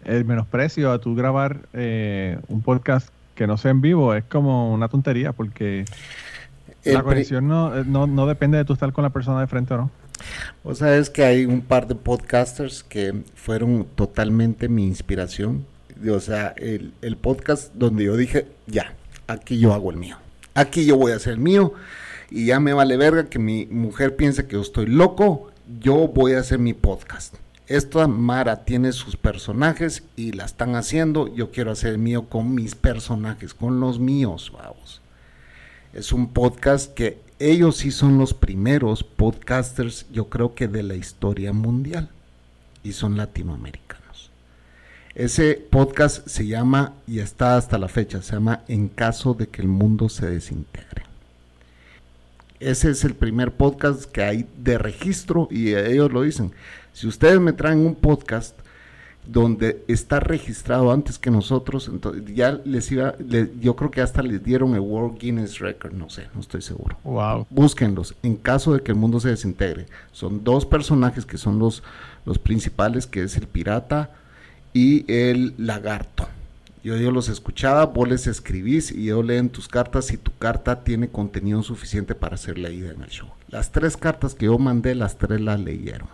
[0.05, 4.73] el menosprecio a tu grabar eh, un podcast que no sea en vivo es como
[4.73, 5.85] una tontería porque
[6.85, 9.77] la conexión no, no, no, depende de tú estar con la persona de frente o
[9.79, 9.91] no.
[10.63, 15.67] O sabes que hay un par de podcasters que fueron totalmente mi inspiración.
[16.09, 18.95] O sea, el, el podcast donde yo dije, ya,
[19.27, 20.17] aquí yo hago el mío.
[20.55, 21.75] Aquí yo voy a hacer el mío.
[22.31, 25.51] Y ya me vale verga que mi mujer piense que yo estoy loco.
[25.81, 27.35] Yo voy a hacer mi podcast.
[27.67, 31.33] Esta Mara tiene sus personajes y la están haciendo.
[31.35, 35.01] Yo quiero hacer el mío con mis personajes, con los míos, vamos.
[35.93, 40.95] Es un podcast que ellos sí son los primeros podcasters, yo creo que de la
[40.95, 42.11] historia mundial.
[42.83, 44.00] Y son latinoamericanos.
[45.15, 49.61] Ese podcast se llama, y está hasta la fecha, se llama En caso de que
[49.61, 51.03] el mundo se desintegre.
[52.61, 56.53] Ese es el primer podcast que hay de registro y ellos lo dicen.
[56.93, 58.57] Si ustedes me traen un podcast
[59.27, 63.17] donde está registrado antes que nosotros, entonces ya les iba,
[63.61, 66.97] yo creo que hasta les dieron el World Guinness Record, no sé, no estoy seguro.
[67.03, 67.49] Wow.
[67.51, 69.87] Búsquenlos, en caso de que el mundo se desintegre.
[70.13, 71.83] Son dos personajes que son los,
[72.25, 74.11] los principales, que es el pirata
[74.73, 76.29] y el lagarto.
[76.83, 80.83] Yo, yo los escuchaba, vos les escribís y yo leen tus cartas si tu carta
[80.83, 83.29] tiene contenido suficiente para ser leída en el show.
[83.49, 86.09] Las tres cartas que yo mandé, las tres las leyeron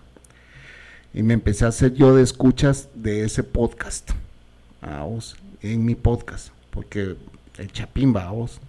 [1.16, 4.10] y me empecé a hacer yo de escuchas de ese podcast.
[4.82, 7.16] Vamos, en mi podcast, porque
[7.56, 8.60] el Chapín, vamos.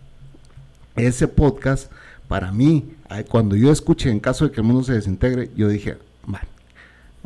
[0.96, 1.92] Ese podcast,
[2.30, 2.94] para mí,
[3.28, 6.48] cuando yo escuché en caso de que el mundo se desintegre, yo dije, vale,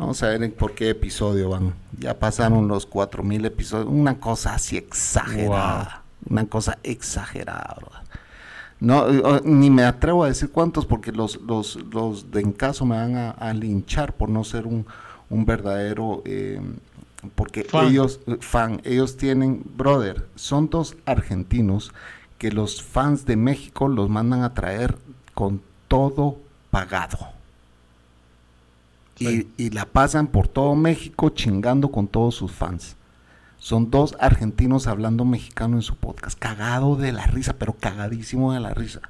[0.01, 1.75] vamos a ver en por qué episodio van.
[1.99, 7.77] Ya pasaron los 4000 episodios, una cosa así exagerada, una cosa exagerada,
[8.79, 9.05] No,
[9.43, 13.15] ni me atrevo a decir cuántos porque los, los, los de en caso me van
[13.37, 14.87] a linchar por no ser un,
[15.29, 16.59] un verdadero, eh,
[17.35, 21.93] porque ellos, eh, fan, ellos tienen, brother, son dos argentinos
[22.39, 24.97] que los fans de México los mandan a traer
[25.35, 26.37] con todo
[26.71, 27.40] pagado.
[29.29, 32.95] Y, y la pasan por todo México chingando con todos sus fans.
[33.57, 36.37] Son dos argentinos hablando mexicano en su podcast.
[36.39, 39.01] Cagado de la risa, pero cagadísimo de la risa.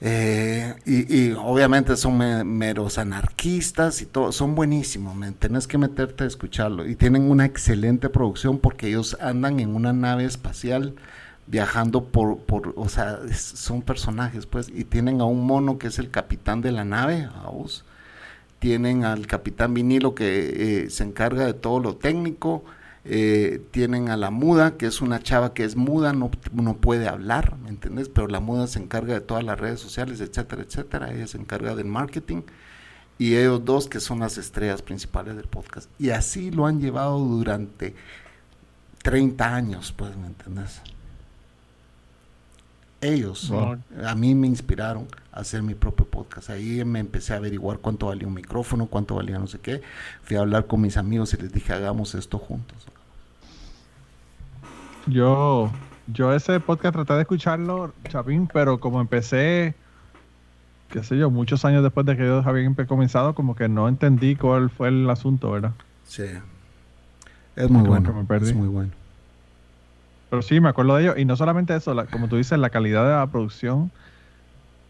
[0.00, 5.34] Eh, y, y obviamente son me- meros anarquistas y todo, son buenísimos, men.
[5.34, 6.86] tenés que meterte a escucharlo.
[6.86, 10.94] Y tienen una excelente producción porque ellos andan en una nave espacial
[11.46, 15.86] viajando por, por o sea, es- son personajes, pues, y tienen a un mono que
[15.88, 17.84] es el capitán de la nave, a vos.
[18.64, 22.64] Tienen al capitán vinilo que eh, se encarga de todo lo técnico.
[23.04, 27.06] Eh, tienen a la muda, que es una chava que es muda, no, no puede
[27.06, 28.08] hablar, ¿me entendés?
[28.08, 31.12] Pero la muda se encarga de todas las redes sociales, etcétera, etcétera.
[31.12, 32.40] Ella se encarga del marketing.
[33.18, 35.90] Y ellos dos que son las estrellas principales del podcast.
[35.98, 37.94] Y así lo han llevado durante
[39.02, 40.80] 30 años, pues, ¿me entendés?
[43.04, 43.76] Ellos Wow.
[44.06, 46.48] a mí me inspiraron a hacer mi propio podcast.
[46.50, 49.82] Ahí me empecé a averiguar cuánto valía un micrófono, cuánto valía no sé qué.
[50.22, 52.86] Fui a hablar con mis amigos y les dije, hagamos esto juntos.
[55.06, 55.70] Yo,
[56.06, 59.74] yo ese podcast traté de escucharlo, Chapín, pero como empecé,
[60.88, 64.34] qué sé yo, muchos años después de que habían empe- comenzado, como que no entendí
[64.34, 65.72] cuál fue el asunto, ¿verdad?
[66.04, 66.24] Sí.
[67.56, 68.26] Es muy Como bueno.
[68.40, 68.90] Es muy bueno.
[70.30, 71.18] Pero sí, me acuerdo de ellos.
[71.18, 73.90] Y no solamente eso, la- como tú dices, la calidad de la producción,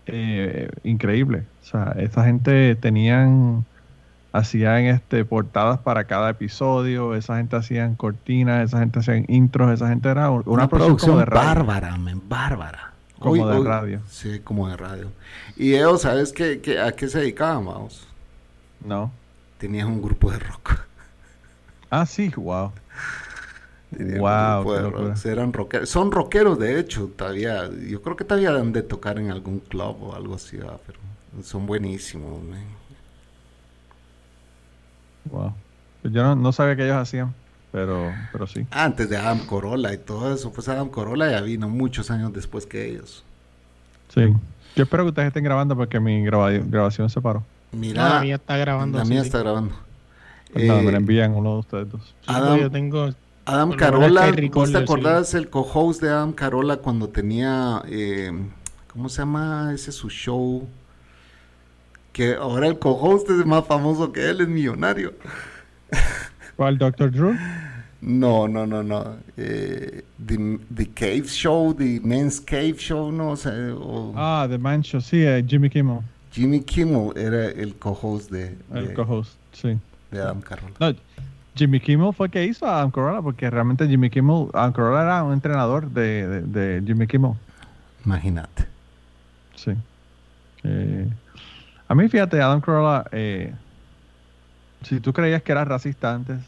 [0.07, 1.45] eh, increíble.
[1.63, 3.65] O sea, esa gente tenían,
[4.33, 9.89] hacían este, portadas para cada episodio, esa gente hacían cortinas, esa gente hacían intros, esa
[9.89, 11.49] gente era un- una, producción, como de radio.
[11.49, 12.91] bárbara, men, bárbara.
[13.19, 14.01] Como de radio.
[14.09, 15.11] Sí, como de radio.
[15.57, 18.07] Y ellos, ¿sabes qué, qué- a qué se dedicaban, vamos?
[18.85, 19.11] No.
[19.59, 20.81] Tenían un grupo de rock.
[21.89, 22.73] Ah, sí, wow.
[24.19, 25.27] Wow, qué rock.
[25.27, 25.89] Eran rockeros.
[25.89, 27.69] Son rockeros, de hecho, todavía.
[27.89, 30.79] Yo creo que todavía han de tocar en algún club o algo así, ¿va?
[30.87, 30.99] pero
[31.43, 32.65] son buenísimos, men.
[35.31, 35.55] Wow.
[36.05, 37.35] Yo no, no sabía que ellos hacían,
[37.73, 38.67] pero, pero sí.
[38.71, 42.67] Antes de Adam Corolla y todo eso, pues Adam Corolla ya vino muchos años después
[42.67, 43.25] que ellos.
[44.09, 44.33] Sí.
[44.77, 47.43] Yo espero que ustedes estén grabando porque mi graba- grabación se paró.
[47.73, 48.99] Mira, No, la mía está grabando.
[48.99, 49.27] la mía sí.
[49.29, 49.75] está grabando.
[50.53, 52.15] Pues nada, Eh, me la envían uno de ustedes dos.
[52.27, 53.11] Adam- pues yo tengo.
[53.47, 57.83] Adam Carola, que hay ¿vos te recorder, acordás el co-host de Adam Carola cuando tenía,
[57.89, 58.33] eh,
[58.89, 60.67] ¿cómo se llama ese su show?
[62.13, 65.13] Que ahora el co-host es más famoso que él, es millonario.
[66.57, 67.11] ¿Cuál, Dr.
[67.11, 67.37] Drew?
[68.01, 69.17] No, no, no, no.
[69.37, 74.59] Eh, the, the Cave Show, The Men's Cave Show, no o sea, o Ah, The
[74.59, 79.79] Man Show, sí, eh, Jimmy Kimmel, Jimmy Kimmel era el co-host de, el co-host, sí.
[80.11, 80.75] de Adam Carola.
[80.81, 80.95] No,
[81.55, 85.23] Jimmy Kimmel fue que hizo a Adam Carolla, porque realmente Jimmy Kimmel, Adam Carolla era
[85.23, 87.33] un entrenador de, de, de Jimmy Kimmel,
[88.05, 88.67] Imagínate.
[89.55, 89.73] sí.
[90.65, 91.09] Eh,
[91.87, 93.53] a mí, fíjate, Adam Carolla, eh,
[94.83, 96.39] si tú creías que era racista antes,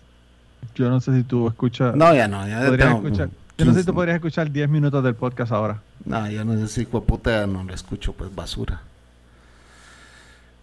[0.75, 1.95] yo no sé si tú escuchas...
[1.95, 3.29] No, ya no, ya tengo escuchar,
[3.59, 3.85] yo no sé si 15.
[3.85, 5.81] tú podrías escuchar 10 minutos del podcast ahora.
[6.05, 8.81] No, ya no sé si puta no lo escucho, pues basura.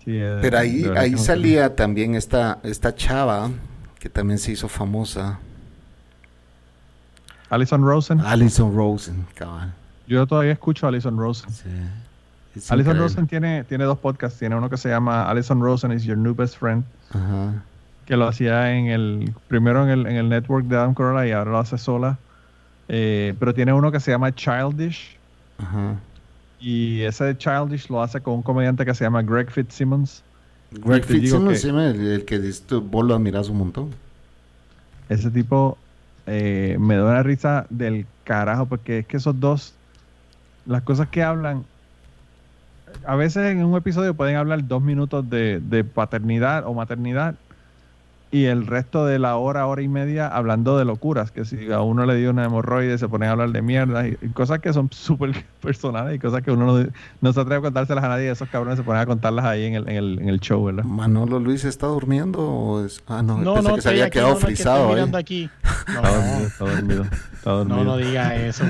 [0.03, 3.49] Sí, eh, Pero ahí, ahí salía también esta, esta chava
[4.03, 5.39] que también se hizo famosa,
[7.49, 8.19] Alison Rosen.
[8.19, 9.71] Alison Rosen, cabal.
[10.07, 11.49] Yo todavía escucho a Alison Rosen.
[11.51, 11.69] Sí.
[12.53, 12.99] Es Alison increíble.
[12.99, 14.37] Rosen tiene, tiene dos podcasts.
[14.37, 17.63] Tiene uno que se llama Alison Rosen is Your New Best Friend, Ajá.
[18.05, 21.31] que lo hacía en el primero en el, en el network de Adam Carolla y
[21.31, 22.17] ahora lo hace sola.
[22.89, 25.17] Eh, pero tiene uno que se llama Childish
[25.59, 25.95] Ajá.
[26.59, 30.23] y ese Childish lo hace con un comediante que se llama Greg Fitzsimmons.
[30.79, 33.89] Greg Fitzsimmons, me- el, el que dices vos lo admiras un montón.
[35.09, 35.77] Ese tipo
[36.27, 39.73] eh, me da una risa del carajo porque es que esos dos,
[40.65, 41.63] las cosas que hablan,
[43.05, 47.35] a veces en un episodio pueden hablar dos minutos de, de paternidad o maternidad
[48.33, 51.81] y el resto de la hora, hora y media hablando de locuras, que si a
[51.81, 54.73] uno le dio una hemorroide se ponen a hablar de mierda y, y cosas que
[54.73, 56.85] son súper personales y cosas que uno no,
[57.21, 59.75] no se atreve a contárselas a nadie, esos cabrones se ponen a contarlas ahí en
[59.75, 60.83] el, en el, en el show, ¿verdad?
[60.83, 63.03] Manolo Luis está durmiendo o es...
[63.07, 64.93] Ah, no, No, pensé no, que se estoy había aquí, quedado no, que frisado estoy
[64.95, 65.49] mirando aquí.
[65.87, 67.03] Está dormido, No, está dormido,
[67.33, 67.77] está dormido.
[67.77, 68.63] no, no diga eso.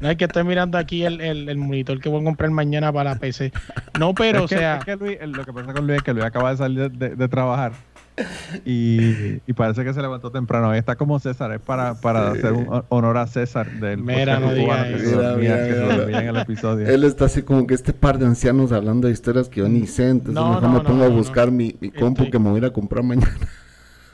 [0.00, 2.92] No es que estoy mirando aquí el, el, el monitor que voy a comprar mañana
[2.92, 3.52] para la PC.
[4.00, 5.98] No, pero, Es o que- sea, es que Luis- el- lo que pasa con Luis
[5.98, 7.72] es que Luis acaba de salir de, de- de trabajar
[8.64, 10.70] y, y parece que se levantó temprano.
[10.70, 12.38] Ahí está como César, es para, para Sí.
[12.38, 15.66] hacer un ho- honor a César del Mira, no cubano diga que se dormía, Mira,
[15.68, 16.86] que se mira, dormía en el episodio.
[16.88, 19.86] Él está así como que este par de ancianos hablando de historias que yo ni
[19.86, 21.52] sé, entonces No, mejor no, me no, pongo a buscar no.
[21.52, 23.36] mi, mi compu Estoy- que me voy a ir a comprar mañana.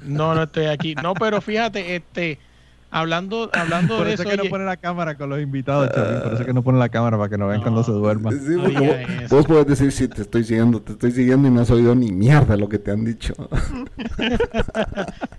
[0.04, 0.94] no, no estoy aquí.
[0.96, 2.38] No, pero fíjate, este,
[2.94, 4.30] Hablando, hablando por de eso eso.
[4.30, 6.20] que no pone la cámara con los invitados, Chapín.
[6.22, 8.30] Por eso que no pone la cámara para que no vean cuando se duerma.
[8.32, 11.62] Sí, porque vos, vos podés decir, sí, te estoy siguiendo, te estoy siguiendo y no
[11.62, 13.32] has oído ni mierda lo que te han dicho.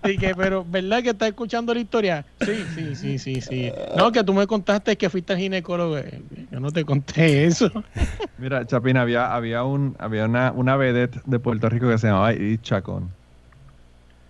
[0.04, 2.26] y que, pero, ¿verdad que estás escuchando la historia?
[2.42, 3.72] Sí, sí, sí, sí, sí.
[3.98, 5.98] No, que tú me contaste que fuiste al ginecólogo.
[6.00, 7.72] eh, Yo no te conté eso.
[8.38, 12.34] Mira, Chapín, había, había, un, había una, una vedette de Puerto Rico que se llamaba
[12.34, 13.10] Edith Chacón.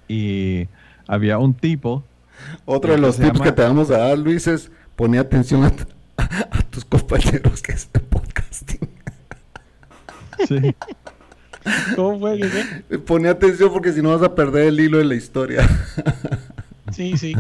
[0.08, 0.68] Y
[1.08, 2.04] había un tipo.
[2.66, 3.44] Otro de ¿Qué los tips llama?
[3.46, 5.86] que te vamos a dar, Luis, es poner atención a, tu-
[6.18, 8.80] a tus compañeros que es podcasting.
[10.48, 10.76] Sí.
[11.96, 13.00] ¿Cómo fue qué?
[13.00, 15.68] Pone atención porque si no vas a perder el hilo de la historia.
[16.92, 17.36] Sí, sí.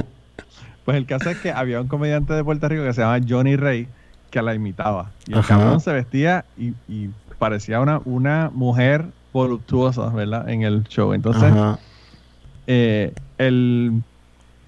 [0.84, 3.56] Pues el caso es que había un comediante de Puerto Rico que se llama Johnny
[3.56, 3.88] Ray
[4.32, 5.12] que la imitaba.
[5.28, 5.60] Y el Ajá.
[5.60, 10.50] cabrón se vestía y, y parecía una, una mujer voluptuosa, ¿verdad?
[10.50, 11.14] En el show.
[11.14, 11.54] Entonces,
[12.66, 14.02] eh, el,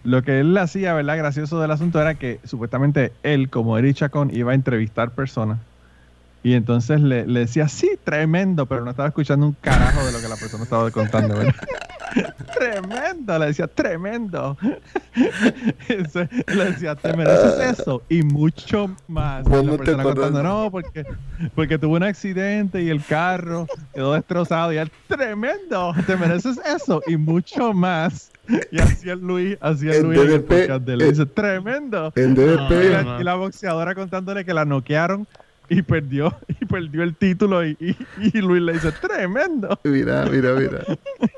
[0.05, 1.17] lo que él hacía, ¿verdad?
[1.17, 5.59] Gracioso del asunto era que supuestamente él, como Eric Chacón, iba a entrevistar personas.
[6.43, 10.21] Y entonces le, le decía, sí, tremendo, pero no estaba escuchando un carajo de lo
[10.21, 11.55] que la persona estaba contando, ¿verdad?
[12.57, 14.57] tremendo, le decía, tremendo.
[15.87, 19.45] Le decía, te mereces eso y mucho más.
[19.47, 21.05] Y la persona contando, no, porque,
[21.53, 24.73] porque tuvo un accidente y el carro quedó destrozado.
[24.73, 28.31] Y él, tremendo, te mereces eso y mucho más.
[28.71, 32.11] Y así el Luis, así el En Luis en el podcast de él, dice, tremendo.
[32.15, 35.27] En Y DDP, la, y la boxeadora contándole que la noquearon
[35.67, 37.95] y perdió, y perdió el título y, y,
[38.37, 39.79] y Luis le dice, tremendo.
[39.83, 40.83] mira, mira, mira.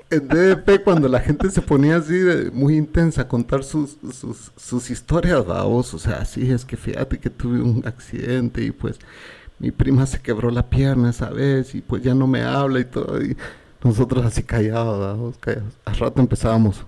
[0.10, 4.52] En DDP, cuando la gente se ponía así de- muy intensa a contar sus, sus,
[4.58, 9.00] sus historias, vamos, o sea, sí, es que fíjate que tuve un accidente y pues
[9.60, 12.86] mi prima se quebró la pierna esa vez y pues ya no me habla y
[12.86, 13.22] todo.
[13.22, 13.36] Y
[13.84, 15.74] nosotros así callados, vamos, callados.
[15.86, 16.86] Al rato empezábamos.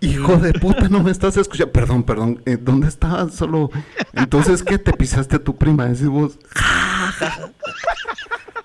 [0.00, 1.72] Hijo de puta, no me estás escuchando.
[1.72, 2.42] Perdón, perdón.
[2.46, 3.34] eh, ¿Dónde estabas?
[3.34, 3.70] Solo.
[4.12, 5.86] Entonces, ¿qué te pisaste a tu prima?
[5.86, 6.38] Decís vos.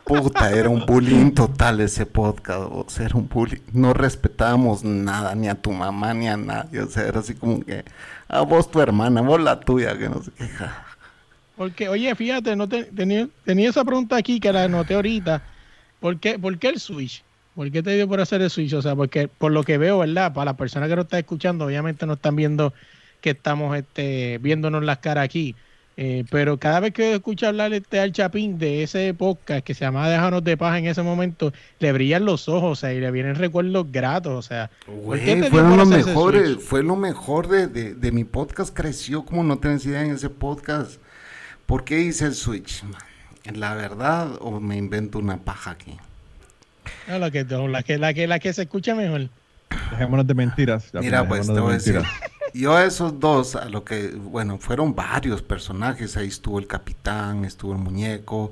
[0.04, 2.62] Puta, era un bullying total ese podcast.
[2.72, 3.62] O era un bullying.
[3.74, 6.82] No respetábamos nada, ni a tu mamá, ni a nadie.
[6.82, 7.86] O sea, era así como que.
[8.28, 10.32] A vos, tu hermana, vos la tuya, que no sé.
[11.60, 15.44] Porque, oye, fíjate, no te- tenía, tenía esa pregunta aquí que la anoté ahorita.
[16.00, 17.22] ¿Por qué, por qué el switch?
[17.54, 18.72] ¿Por qué te dio por hacer el switch?
[18.76, 20.32] O sea, porque por lo que veo, ¿verdad?
[20.34, 22.74] Para las personas que nos están escuchando, obviamente no están viendo
[23.20, 25.54] que estamos este, viéndonos las caras aquí.
[25.98, 29.84] Eh, pero cada vez que escucho hablar este al Chapín de ese podcast que se
[29.84, 33.12] llamaba Déjanos de paz en ese momento, le brillan los ojos, o sea, y le
[33.12, 34.72] vienen recuerdos gratos, o sea.
[34.86, 38.24] ¿por qué te Güey, dio fueron los mejores, fue lo mejor de, de, de mi
[38.24, 41.02] podcast, creció como no tenés idea en ese podcast.
[41.70, 42.84] ¿Por qué hice el switch?
[43.54, 45.96] La verdad, o me invento una paja aquí.
[47.08, 49.30] No, la, que, la, que, la, que, la que se escucha mejor.
[49.92, 50.92] Dejémonos de mentiras.
[50.92, 52.02] ya, Mira, pues te voy a de decir.
[52.56, 56.18] Yo a esos dos, a lo que, bueno, fueron varios personajes.
[56.18, 58.50] Ahí estuvo el capitán, estuvo el muñeco,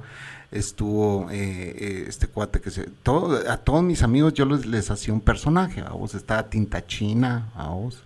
[0.51, 2.83] estuvo eh, eh, este cuate que se.
[3.01, 5.81] Todo, a todos mis amigos yo les, les hacía un personaje.
[5.81, 8.03] A vos estaba Tinta China, a vos.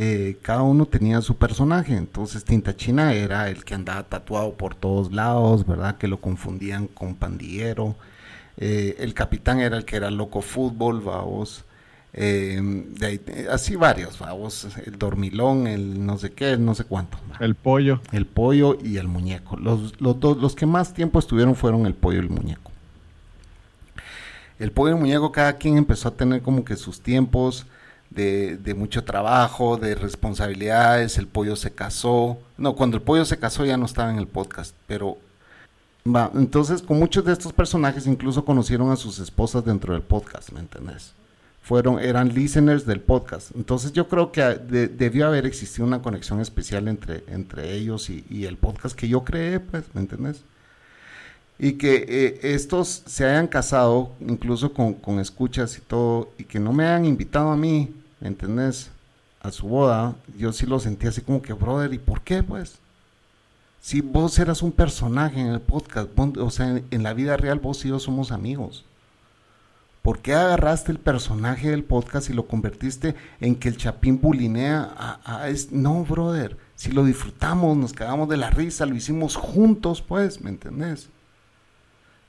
[0.00, 1.96] Eh, cada uno tenía su personaje.
[1.96, 5.98] Entonces, Tinta China era el que andaba tatuado por todos lados, ¿verdad?
[5.98, 7.96] Que lo confundían con pandillero.
[8.58, 11.64] Eh, el capitán era el que era loco fútbol, vamos.
[12.12, 12.60] Eh,
[12.96, 13.20] de ahí,
[13.50, 14.68] así varios, vamos.
[14.86, 17.18] El dormilón, el no sé qué, el no sé cuánto.
[17.40, 18.00] El pollo.
[18.12, 19.56] El pollo y el muñeco.
[19.56, 22.70] Los, los dos, los que más tiempo estuvieron fueron el pollo y el muñeco.
[24.60, 27.66] El pollo y el muñeco, cada quien empezó a tener como que sus tiempos
[28.10, 31.18] de, mucho trabajo, de responsabilidades.
[31.18, 32.38] El pollo se casó.
[32.56, 35.18] No, cuando el pollo se casó ya no estaba en el podcast, pero
[36.06, 36.30] va.
[36.34, 40.60] Entonces, con muchos de estos personajes incluso conocieron a sus esposas dentro del podcast, ¿me
[40.60, 41.12] entendés?
[41.62, 43.50] Fueron, eran listeners del podcast.
[43.54, 48.24] Entonces yo creo que de- debió haber existido una conexión especial entre, entre ellos y,
[48.30, 50.42] y el podcast que yo creé, pues, ¿me entendés?
[51.58, 56.60] Y que eh, estos se hayan casado, incluso con, con escuchas y todo, y que
[56.60, 58.90] no me hayan invitado a mí, ¿me entendés?
[59.40, 62.78] A su boda, yo sí lo sentí así como que, brother, ¿y por qué, pues?
[63.80, 67.84] Si vos eras un personaje en el podcast, o sea, en, la vida real vos
[67.84, 68.84] y yo somos amigos.
[70.02, 75.20] ¿Por qué agarraste el personaje del podcast y lo convertiste en que el chapín bulinea
[75.24, 76.56] a, es- No, brother.
[76.76, 81.08] Si lo disfrutamos, nos quedamos de la risa, lo hicimos juntos, pues, ¿me entendés?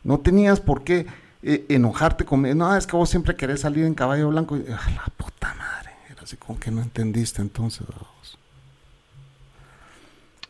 [0.03, 1.05] No tenías por qué
[1.41, 2.55] eh, enojarte conmigo.
[2.55, 4.57] No, es que vos siempre querés salir en caballo blanco.
[4.57, 5.91] Y, ah, la puta madre.
[6.09, 7.85] Era así como que no entendiste entonces.
[7.87, 8.39] vos.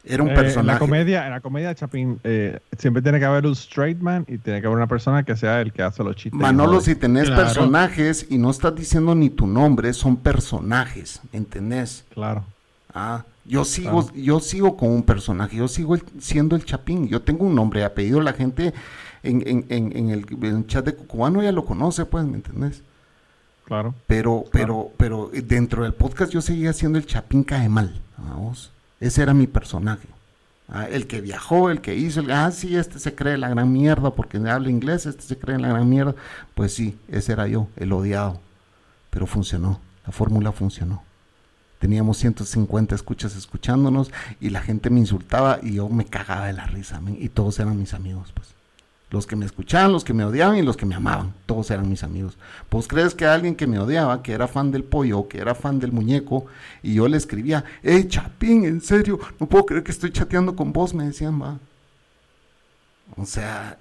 [0.04, 0.60] Era un personaje.
[0.60, 4.26] En la comedia, en la comedia Chapín, eh, siempre tiene que haber un straight man
[4.28, 6.39] y tiene que haber una persona que sea el que hace los chistes.
[6.39, 12.06] Manolo, si tenés personajes y no estás diciendo ni tu nombre, son personajes, ¿entendés?
[12.14, 12.43] Claro.
[12.93, 17.45] Ah, yo sigo, yo sigo con un personaje, yo sigo siendo el Chapín, yo tengo
[17.45, 18.74] un nombre y apellido, la gente
[19.24, 22.84] en, en, en, en el, chat de Cucubano ya lo conoce, pues, ¿me entendés?
[23.65, 23.93] Claro.
[24.07, 28.72] Pero, pero, pero dentro del podcast yo seguía siendo el Chapín cae mal, vamos.
[28.99, 30.07] Ese era mi personaje.
[30.72, 33.72] Ah, el que viajó, el que hizo, el, ah, sí, este se cree la gran
[33.72, 36.15] mierda porque habla inglés, este se cree la gran mierda.
[36.53, 38.39] Pues sí, ese era yo, el odiado.
[39.09, 41.03] Pero funcionó, la fórmula funcionó.
[41.80, 46.67] Teníamos 150 escuchas escuchándonos y la gente me insultaba y yo me cagaba de la
[46.67, 48.59] risa, y todos eran mis amigos, pues.
[49.12, 51.34] Los que me escuchaban, los que me odiaban y los que me amaban.
[51.47, 52.38] Todos eran mis amigos.
[52.70, 55.80] Pues crees que alguien que me odiaba, que era fan del pollo, que era fan
[55.80, 56.45] del muñeco,
[56.84, 60.72] y yo le escribía, hey Chapín, en serio, no puedo creer que estoy chateando con
[60.72, 61.57] vos, me decían, va.
[63.18, 63.78] O sea,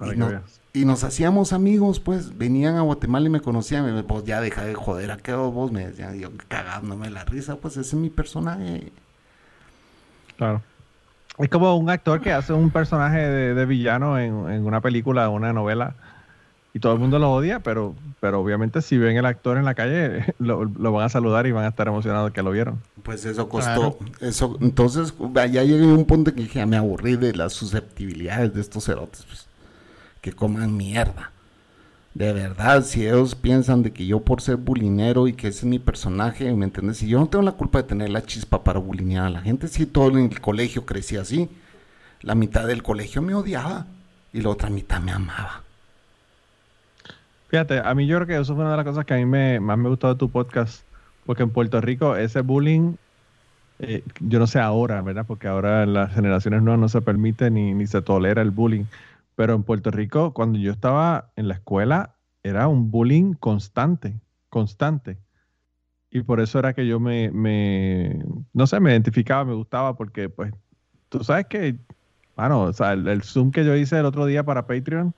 [0.72, 4.64] y, nos hacíamos amigos, pues, venían a Guatemala y me conocían, me, pues ya deja
[4.64, 5.70] de joder, ¿a qué vos?
[5.72, 8.92] Me decían, yo cagándome la risa, pues ese es mi personaje.
[10.36, 10.62] Claro.
[11.38, 15.52] Es como un actor que hace un personaje de, villano en, una película o una
[15.52, 15.94] novela
[16.74, 19.74] y todo el mundo lo odia, pero, pero obviamente si ven el actor en la
[19.74, 22.80] calle lo, van a saludar y van a estar emocionados que lo vieron.
[23.02, 27.34] Pues eso costó, eso, entonces ya llegué a un punto que dije, me aburrí de
[27.34, 29.46] las susceptibilidades de estos cerotes, pues,
[30.20, 31.30] que coman mierda.
[32.14, 35.64] De verdad, si ellos piensan de que yo por ser bulinero y que ese es
[35.64, 36.98] mi personaje, ¿me entiendes?
[36.98, 39.68] Si yo no tengo la culpa de tener la chispa para bulinear a la gente,
[39.68, 41.48] si todo en el colegio crecía así,
[42.22, 43.86] la mitad del colegio me odiaba
[44.32, 45.62] y la otra mitad me amaba.
[47.48, 49.24] Fíjate, a mí yo creo que eso fue una de las cosas que a mí
[49.24, 50.82] me, más me gustó de tu podcast,
[51.24, 52.96] porque en Puerto Rico ese bullying,
[53.78, 55.24] eh, yo no sé ahora, ¿verdad?
[55.26, 58.84] Porque ahora las generaciones nuevas no se permite ni, ni se tolera el bullying
[59.38, 64.18] pero en Puerto Rico, cuando yo estaba en la escuela, era un bullying constante,
[64.48, 65.16] constante.
[66.10, 68.18] Y por eso era que yo me, me
[68.52, 70.52] no sé, me identificaba, me gustaba, porque pues,
[71.08, 71.76] tú sabes que,
[72.36, 75.14] bueno, o sea, el, Zoom que yo hice el otro día para Patreon,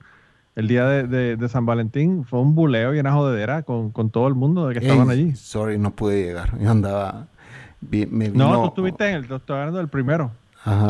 [0.55, 4.35] el día de, San Valentín, fue un buleo y una jodedera con, con todo el
[4.35, 5.33] mundo de que estaban allí.
[5.35, 6.55] Sorry, no pude llegar.
[6.61, 7.25] Yo andaba.
[8.35, 10.29] No, tú estuviste en el, doctorado del primero.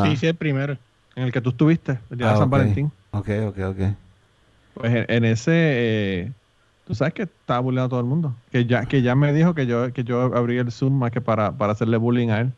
[0.04, 0.76] Sí, sí, el primero.
[1.16, 2.92] En el que tú estuviste, el día de ah, San Valentín.
[3.12, 3.78] Ok, ok, ok.
[4.74, 6.32] Pues en, ese, eh,
[6.86, 8.34] tú sabes que estaba bullying a todo el mundo.
[8.50, 11.20] Que ya, que ya me dijo que yo, que yo abrí el Zoom más que
[11.20, 12.52] para, para hacerle bullying a él.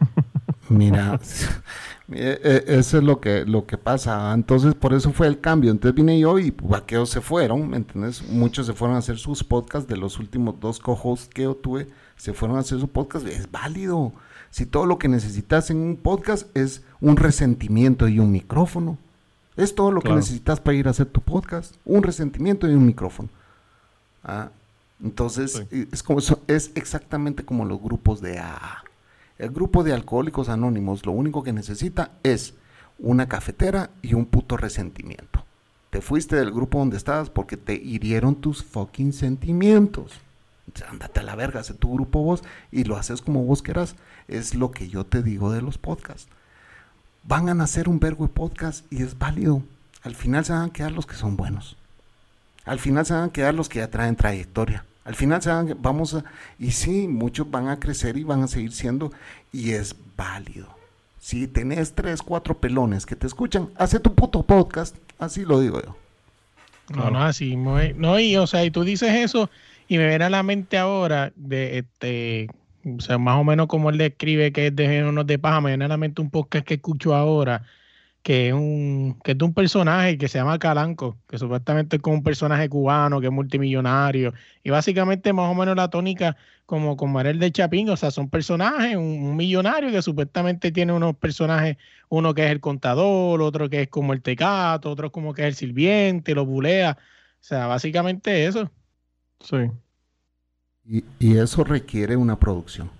[0.68, 1.18] Mira,
[2.12, 4.32] eh, eh, eso es lo que, lo que pasa.
[4.32, 5.72] Entonces, por eso fue el cambio.
[5.72, 8.22] Entonces vine yo y vaqueos se fueron, ¿me entiendes?
[8.28, 9.88] Muchos se fueron a hacer sus podcasts.
[9.88, 13.26] De los últimos dos co-hosts que yo tuve, se fueron a hacer su podcast.
[13.26, 14.12] Es válido.
[14.50, 18.96] Si todo lo que necesitas en un podcast es un resentimiento y un micrófono.
[19.56, 22.86] Es todo lo que necesitas para ir a hacer tu podcast, un resentimiento y un
[22.86, 23.28] micrófono.
[24.24, 24.50] Ah,
[25.02, 28.84] entonces, es, como, es exactamente como los grupos de AA.
[29.38, 32.54] El grupo de alcohólicos anónimos lo único que necesita es
[32.98, 35.44] una cafetera y un puto resentimiento.
[35.90, 40.12] Te fuiste del grupo donde estabas porque te hirieron tus fucking sentimientos.
[40.88, 43.96] Andate a la verga, hace tu grupo vos y lo haces como vos quieras.
[44.28, 46.28] Es lo que yo te digo de los podcasts
[47.24, 49.62] van a nacer un vergo de podcast y es válido.
[50.02, 51.76] Al final se van a quedar los que son buenos.
[52.64, 54.84] Al final se van a quedar los que ya traen trayectoria.
[55.04, 56.24] Al final se van, vamos a,
[56.58, 59.12] y sí, muchos van a crecer y van a seguir siendo,
[59.52, 60.68] y es válido.
[61.18, 65.82] Si tenés tres, cuatro pelones que te escuchan, hace tu puto podcast, así lo digo
[65.82, 65.96] yo.
[66.94, 69.50] No, no, así, no, y o sea, y tú dices eso,
[69.88, 72.48] y me viene a la mente ahora de este
[72.84, 75.76] o sea, más o menos como él describe que es de género de paja, me
[75.76, 77.62] viene un podcast que escucho ahora,
[78.22, 82.02] que es un, que es de un personaje que se llama Calanco, que supuestamente es
[82.02, 86.96] como un personaje cubano, que es multimillonario, y básicamente más o menos la tónica como,
[86.96, 91.16] como era el de Chapín, o sea, son personajes, un, millonario que supuestamente tiene unos
[91.16, 91.76] personajes,
[92.08, 95.48] uno que es el contador, otro que es como el tecato, otro como que es
[95.48, 98.70] el sirviente, lo bulea, o sea, básicamente eso.
[99.40, 99.56] Sí.
[100.84, 101.04] Y,
[101.36, 102.90] eso requiere una producción.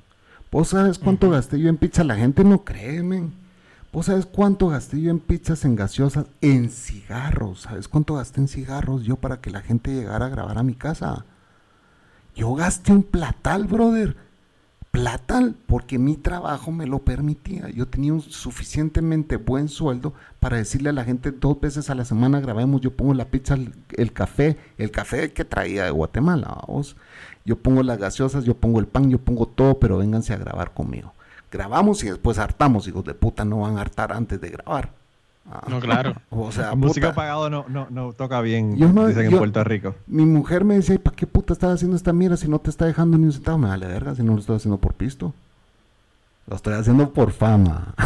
[0.51, 2.05] ¿Vos sabes cuánto gasté yo en pizza?
[2.05, 3.33] La gente no cree, men.
[3.93, 7.63] ¿Vos sabes cuánto gasté yo en pizzas, en gaseosas, en cigarros?
[7.63, 10.75] ¿Sabes cuánto gasté en cigarros yo para que la gente llegara a grabar a mi
[10.75, 11.27] casa?
[12.35, 14.17] Yo gasté un platal, brother
[14.93, 17.69] plata porque mi trabajo me lo permitía.
[17.71, 22.05] Yo tenía un suficientemente buen sueldo para decirle a la gente dos veces a la
[22.05, 26.97] semana grabemos, yo pongo la pizza, el, café, el café que traía de Guatemala, vos.
[27.45, 30.73] Yo pongo las gaseosas, yo pongo el pan, yo pongo todo, pero vénganse a grabar
[30.73, 31.13] conmigo.
[31.51, 34.91] grabamos y después hartamos, hijos de puta, no van a hartar antes de grabar.
[35.51, 35.65] Ah.
[35.69, 36.15] no, claro.
[36.31, 39.95] O sea, música apagado no, no, no toca bien, dicen en Puerto Rico.
[40.07, 42.87] Mi mujer me dice, ¿para qué puta estás haciendo esta mierda si no te está
[42.87, 43.59] dejando ni un centavo?
[43.59, 45.35] Me vale verga si no lo estoy haciendo por pisto.
[46.47, 47.95] Lo estoy haciendo por fama.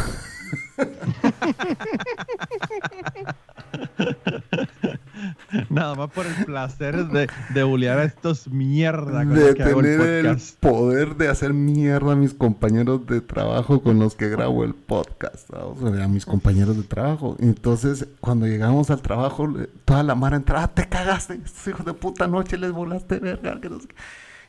[5.70, 11.28] Nada más por el placer de, de a estos mierda de tener el, poder de
[11.28, 15.48] hacer mierda a mis compañeros de trabajo con los que grabo el podcast.
[15.54, 17.36] a mis compañeros de trabajo.
[17.38, 19.52] Entonces, cuando llegamos al trabajo,
[19.84, 23.61] toda la mara entraba, ah, te cagaste, hijos de puta noche les volaste verga.
[23.61, 23.70] Que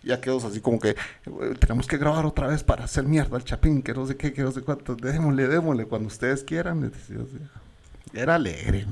[0.03, 0.95] Ya quedó así como que
[1.59, 4.43] tenemos que grabar otra vez para hacer mierda al chapín, que no sé qué, que
[4.43, 4.95] no sé cuánto.
[4.95, 6.91] Démosle, démosle, cuando ustedes quieran.
[8.13, 8.85] Era alegre,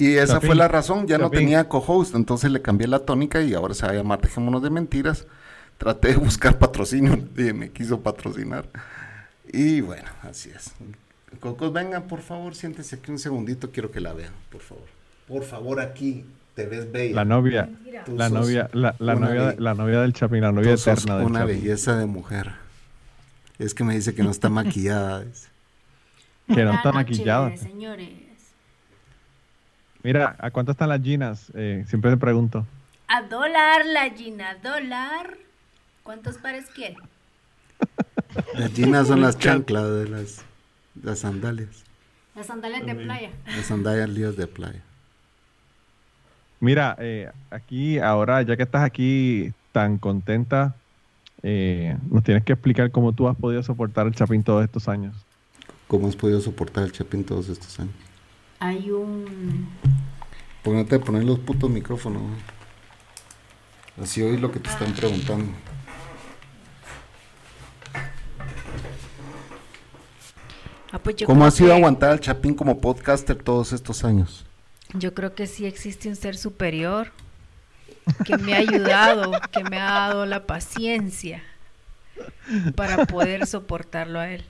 [0.00, 3.52] y esa fue la razón, ya no tenía co-host, entonces le cambié la tónica y
[3.52, 5.26] ahora se va a llamar Dejémonos de Mentiras.
[5.76, 8.66] Traté de buscar patrocinio, y me quiso patrocinar.
[9.52, 10.72] Y bueno, así es.
[11.38, 14.84] Cocos, vengan, por favor, siéntese aquí un segundito, quiero que la vean, por favor.
[15.28, 16.24] Por favor, aquí,
[16.54, 17.14] te ves bella.
[17.14, 17.68] La novia,
[18.06, 22.06] la novia, la, novia, la novia del Chapín, la novia eterna del una belleza de
[22.06, 22.52] mujer.
[23.58, 25.24] Es que me dice que no está maquillada.
[26.46, 27.54] que no está maquillada.
[27.58, 28.29] Señores.
[30.02, 31.52] Mira, ¿a cuánto están las ginas?
[31.54, 32.66] Eh, siempre te pregunto.
[33.08, 35.36] A dólar la gina, dólar.
[36.02, 36.96] ¿Cuántos pares quiere?
[38.54, 40.42] Las ginas son las chanclas de las,
[41.02, 41.84] las sandalias.
[42.34, 43.30] Las sandalias de playa.
[43.46, 44.82] Las sandalias de playa.
[46.60, 50.76] Mira, eh, aquí ahora, ya que estás aquí tan contenta,
[51.42, 55.16] eh, nos tienes que explicar cómo tú has podido soportar el Chapín todos estos años.
[55.88, 57.94] ¿Cómo has podido soportar el Chapín todos estos años?
[58.60, 59.68] Hay un...
[60.62, 62.22] Ponete a poner los putos micrófonos.
[64.00, 65.50] Así oí lo que te están preguntando.
[70.92, 74.44] Ah, pues ¿Cómo ha sido aguantar al Chapín como podcaster todos estos años?
[74.92, 77.12] Yo creo que sí existe un ser superior
[78.24, 81.42] que me ha ayudado, que me ha dado la paciencia
[82.74, 84.44] para poder soportarlo a él.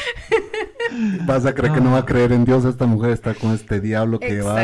[1.26, 2.64] Vas a creer que no va a creer en Dios.
[2.64, 4.62] Esta mujer está con este diablo que va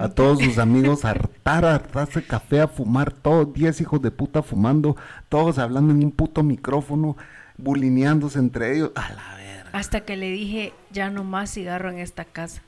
[0.00, 4.10] a todos sus amigos a hartar, a hartarse café, a fumar, todos 10 hijos de
[4.10, 4.96] puta fumando,
[5.28, 7.16] todos hablando en un puto micrófono,
[7.56, 8.92] bulineándose entre ellos.
[8.94, 9.70] A la verga.
[9.72, 12.62] Hasta que le dije, ya no más cigarro en esta casa.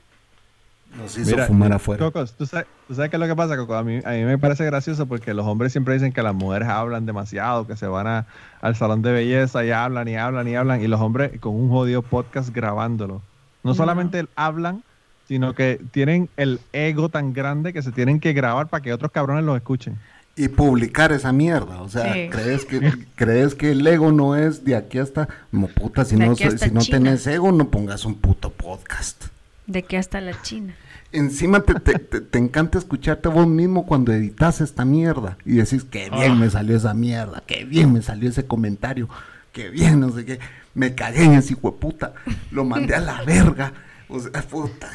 [0.97, 2.03] Nos hizo fumar afuera.
[2.03, 3.75] Cocos, ¿tú sabes, qué es lo que pasa, Coco?
[3.75, 6.67] A mí, a mí me parece gracioso porque los hombres siempre dicen que las mujeres
[6.67, 8.25] hablan demasiado, que se van a,
[8.61, 11.69] al salón de belleza y hablan y hablan y hablan, y los hombres con un
[11.69, 13.21] jodido podcast grabándolo.
[13.63, 14.83] No, solamente hablan,
[15.27, 19.11] sino que tienen el ego tan grande que se tienen que grabar para que otros
[19.11, 19.97] cabrones los escuchen.
[20.35, 24.75] Y publicar esa mierda, o sea, ¿crees que crees que el ego no es de
[24.75, 29.25] aquí hasta, como puta, si no, si no tenés ego, no pongas un puto podcast.
[29.67, 30.75] De que hasta la China.
[31.11, 36.33] Encima te, te, encanta escucharte vos mismo cuando editas esta mierda y decís, qué bien
[36.33, 36.35] ah.
[36.35, 39.07] me salió esa mierda, qué bien me salió ese comentario,
[39.53, 40.39] qué bien, no sé qué,
[40.73, 42.13] me cagué en ese hijo puta,
[42.51, 43.71] lo mandé a la verga,
[44.09, 44.89] o sea, puta.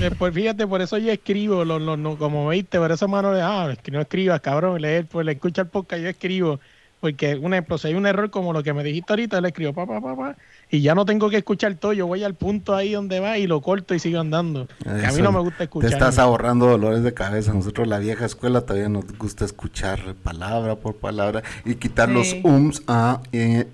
[0.00, 3.42] Eh, pues fíjate, por eso yo escribo, lo, lo, como viste, por eso mano de,
[3.42, 6.60] ah, que no escribas, cabrón, leer, pues le escucha el podcast, yo escribo,
[7.04, 9.74] porque un ejemplo, si hay un error como lo que me dijiste ahorita, le escribo,
[9.74, 10.36] pa, pa, pa, pa,
[10.70, 13.46] y ya no tengo que escuchar todo, yo voy al punto ahí donde va y
[13.46, 14.68] lo corto y sigo andando.
[14.86, 15.90] a mí no me gusta escuchar.
[15.90, 17.52] Te estás ahorrando dolores de cabeza.
[17.52, 22.82] Nosotros la vieja escuela todavía nos gusta escuchar palabra por palabra y quitar los ums,
[22.88, 23.20] ah,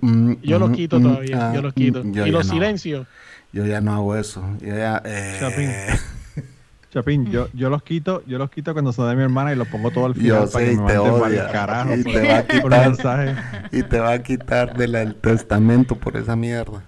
[0.01, 2.03] mm, yo los mm, quito mm, todavía, yo los quito.
[2.03, 3.07] y los silencios.
[3.53, 4.43] Yo ya no hago eso.
[4.59, 5.97] Yo ya, eh...
[6.91, 9.67] Chapín, yo, yo los quito, yo los quito cuando son de mi hermana y los
[9.69, 11.49] pongo todo al final para que me te odia.
[11.49, 16.35] Carajo, y te va a quitar y te va a quitar del testamento por esa
[16.35, 16.83] mierda.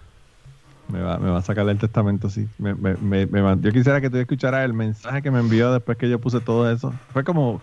[0.89, 2.49] Me va, me va a sacar del testamento, sí.
[2.57, 6.09] Me, me, me, yo quisiera que tú escucharas el mensaje que me envió después que
[6.09, 6.93] yo puse todo eso.
[7.13, 7.61] Fue como,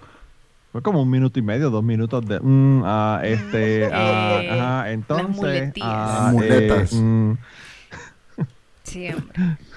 [0.73, 5.75] fue como un minuto y medio, dos minutos de, mm, ah, este, ah, ajá, entonces,
[5.83, 6.93] ah, muletas.
[6.95, 7.39] Eh, mm.
[8.85, 9.59] Siempre.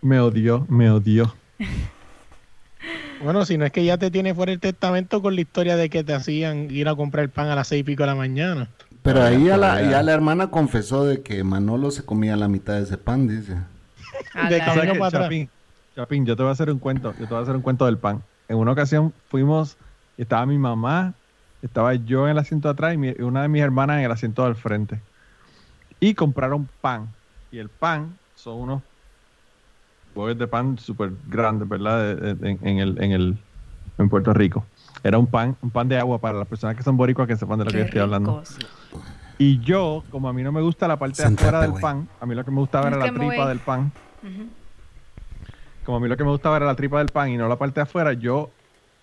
[0.00, 1.34] Me odió, me odió.
[3.22, 5.90] Bueno, si no es que ya te tiene fuera el testamento con la historia de
[5.90, 8.14] que te hacían ir a comprar el pan a las seis y pico de la
[8.14, 8.68] mañana.
[9.02, 12.74] Pero ahí ya la, ya la hermana confesó de que Manolo se comía la mitad
[12.74, 13.56] de ese pan, dice.
[14.48, 14.58] de
[15.10, 15.50] Chapín,
[15.96, 17.86] Chapín, yo te voy a hacer un cuento, yo te voy a hacer un cuento
[17.86, 18.22] del pan.
[18.48, 19.76] En una ocasión fuimos,
[20.16, 21.14] estaba mi mamá,
[21.62, 24.44] estaba yo en el asiento de atrás y una de mis hermanas en el asiento
[24.44, 25.00] del frente.
[26.00, 27.08] Y compraron pan.
[27.50, 28.82] Y el pan son unos
[30.18, 32.10] bollos de pan súper grandes, ¿verdad?
[32.42, 33.38] En, el, en, el,
[33.98, 34.64] en Puerto Rico.
[35.02, 37.58] Era un pan, un pan de agua para las personas que son boricuas que sepan
[37.60, 38.40] de lo que Qué yo estoy hablando.
[38.40, 38.58] ricos.
[39.38, 42.26] Y yo, como a mí no me gusta la parte de afuera del pan, a
[42.26, 43.48] mí lo que me gustaba Es era que la tripa voy.
[43.48, 43.92] del pan.
[45.84, 47.56] Como a mí lo que me gustaba era la tripa del pan y no la
[47.56, 48.50] parte de afuera, yo,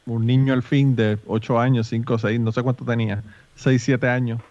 [0.05, 3.23] un niño al fin de 8 años, 5, 6, no sé cuánto tenía,
[3.55, 4.41] 6, 7 años,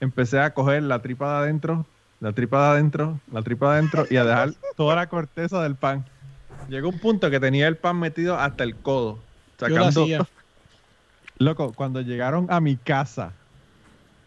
[0.00, 1.84] empecé a coger la tripa de adentro,
[2.20, 5.74] la tripa de adentro, la tripa de adentro y a dejar toda la corteza del
[5.74, 6.04] pan.
[6.68, 9.18] Llegó un punto que tenía el pan metido hasta el codo.
[9.58, 10.26] Yo lo Sacando.
[11.38, 13.32] Loco, cuando llegaron a mi casa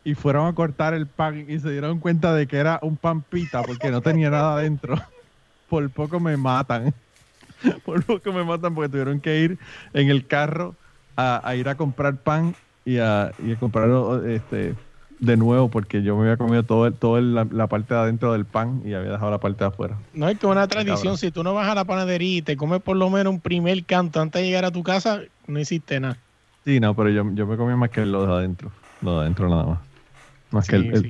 [0.03, 3.21] y fueron a cortar el pan y se dieron cuenta de que era un pan
[3.21, 4.95] pita porque no tenía nada adentro,
[5.69, 6.93] por poco me matan.
[7.85, 9.57] Por poco me matan porque tuvieron que ir
[9.93, 10.75] en el carro
[11.15, 14.75] a, a ir a comprar pan y a, y a comprarlo este,
[15.23, 17.99] de nuevo porque yo me había comido todo, el- todo el- la, la parte de
[18.01, 19.97] adentro del pan y había dejado la parte de afuera.
[20.13, 22.81] No es que una tradición, si tú no vas a la panadería y te comes
[22.81, 26.17] por lo menos un primer canto antes de llegar a tu casa, no hiciste nada.
[26.65, 28.71] Sí, no, pero yo, yo me comía más que lo de adentro.
[29.01, 29.79] Lo de adentro nada más.
[30.51, 31.09] Más que Sí, el, el- sí.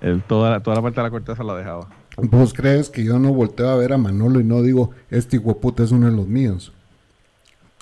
[0.00, 1.88] el- toda, la, toda la parte de la corteza la dejaba.
[2.16, 5.82] ¿Vos crees que yo no volteo a ver a Manolo y no digo, este hueputa
[5.82, 6.72] es uno de los míos?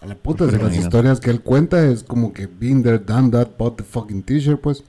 [0.03, 0.85] A la puta de las Imagínate.
[0.87, 4.61] historias que él cuenta es como que been there, done that, bought the fucking t-shirt,
[4.61, 4.83] pues.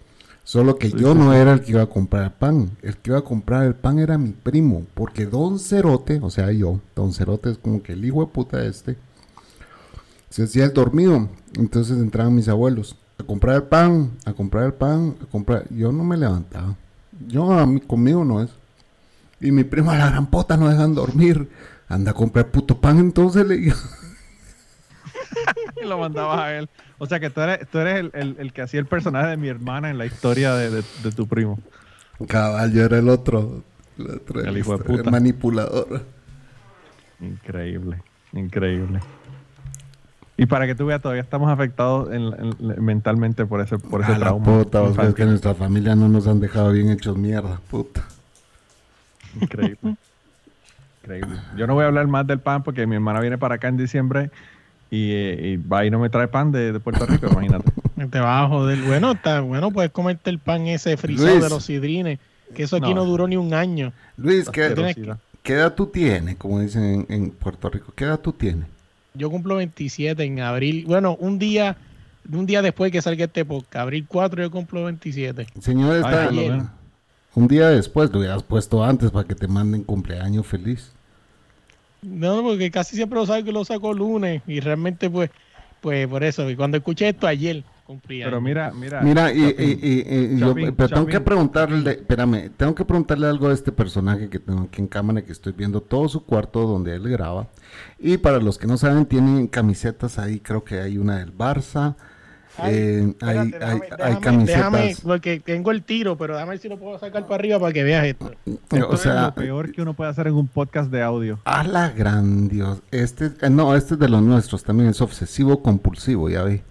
[0.43, 2.71] Solo que Sí, yo sí, no era el que iba a comprar el pan.
[2.81, 4.85] El que iba a comprar el pan era mi primo.
[4.93, 8.63] Porque Don Cerote, o sea, yo, Don Cerote es como que el hijo de puta
[8.65, 8.97] este,
[10.29, 11.29] se hacía el dormido.
[11.57, 15.67] Entonces entraban mis abuelos a comprar el pan, a comprar el pan, a comprar.
[15.69, 16.75] Yo no me levantaba.
[17.27, 18.49] Yo, a mí, conmigo no es.
[19.39, 21.49] Y mi primo a la gran puta no dejan dormir.
[21.87, 23.75] Anda a comprar puto pan, entonces le digo.
[25.81, 26.69] y lo mandabas a él.
[26.97, 29.37] O sea que tú eres, tú eres el, el- el que hacía el personaje de
[29.37, 31.59] mi hermana en la historia de, de- de tu primo.
[32.27, 33.63] Cabal, yo era el otro.
[33.97, 35.09] El, otro, El hijo de puta.
[35.11, 36.05] manipulador.
[37.19, 38.01] Increíble,
[38.33, 38.99] increíble.
[40.37, 44.13] Y para que tú veas, todavía estamos afectados en- en- mentalmente por ese, por ese
[44.13, 44.45] a la trauma.
[44.45, 45.15] puta, vos infantil.
[45.15, 48.01] que nuestra familia no nos han dejado bien hechos mierda, puta.
[49.39, 49.95] Increíble.
[51.03, 51.39] Increíble.
[51.57, 53.77] Yo no voy a hablar más del pan porque mi hermana viene para acá en
[53.77, 54.31] diciembre
[54.91, 57.71] y, eh, y va y no me trae pan de, de Puerto Rico, imagínate.
[58.11, 58.79] Te vas a joder.
[58.81, 61.43] Bueno, está bueno, puedes comerte el pan ese frisado Luis.
[61.43, 62.19] de los sidrines,
[62.53, 63.05] que eso aquí no, No.
[63.05, 63.93] duró ni un año.
[64.17, 64.65] Luis, ¿qué,
[65.45, 66.35] edad tú tienes?
[66.35, 68.67] Como dicen en, en Puerto Rico, ¿qué edad tú tienes?
[69.13, 70.85] Yo cumplo 27 en abril.
[70.85, 71.77] Bueno, un día
[72.31, 75.47] un día después que salga este podcast, abril 4 yo cumplo 27.
[75.59, 76.71] Señor, Ay, está
[77.33, 80.91] un día después, lo hubieras puesto antes para que te manden cumpleaños feliz.
[82.01, 85.29] No, porque casi siempre lo sabe que lo saco lunes y realmente pues
[85.81, 89.01] pues por eso, y cuando escuché esto ayer cumplí Pero mira, mira.
[89.01, 93.47] Mira, y, y- y- y yo- pero tengo que preguntarle, espérame, tengo que preguntarle algo
[93.47, 96.93] a este personaje que tengo aquí en cámara, que estoy viendo todo su cuarto donde
[96.95, 97.47] él graba.
[97.97, 101.95] Y para los que no saben, tienen camisetas ahí, creo que hay una del Barça,
[102.57, 104.57] Ay, eh, hay, espérate, hay- déjame- hay déjame- camisetas.
[104.71, 107.73] déjame, porque tengo el tiro, pero déjame ver si lo puedo sacar para arriba para
[107.73, 108.31] que veas esto.
[108.45, 111.39] esto o es sea, lo peor que uno puede hacer en un podcast de audio.
[111.45, 112.81] a la gran Dios.
[112.91, 116.61] Este, eh, no, este es de los nuestros también, es obsesivo compulsivo, ya vi.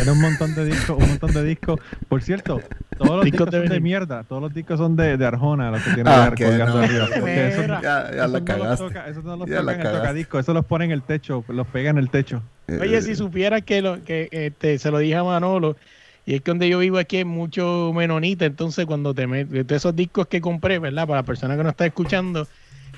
[0.00, 1.80] Era un montón de discos, un montón de discos.
[2.08, 2.60] Por cierto,
[2.98, 3.82] todos los Discos discos de son de vinil.
[3.82, 4.24] mierda.
[4.24, 6.84] Todos los discos son de, de Arjona, los que tienen Ah, que colgando no.
[6.84, 7.06] arriba.
[7.14, 7.80] Porque esos- Mira.
[7.82, 8.84] Ya, ya esos la no cagaste.
[8.84, 11.44] toca- esos no los Ya tocan en el tocadisco, esos los ponen en el techo,
[11.48, 12.42] los pegan en el techo.
[12.80, 15.76] Oye, Eh, si supieras que, lo, que este, se lo dije a Manolo,
[16.26, 19.74] y es que donde yo vivo aquí hay mucho menonita, entonces cuando te metes, de
[19.76, 21.06] esos discos que compré, ¿verdad?
[21.06, 22.46] Para la persona que no está escuchando,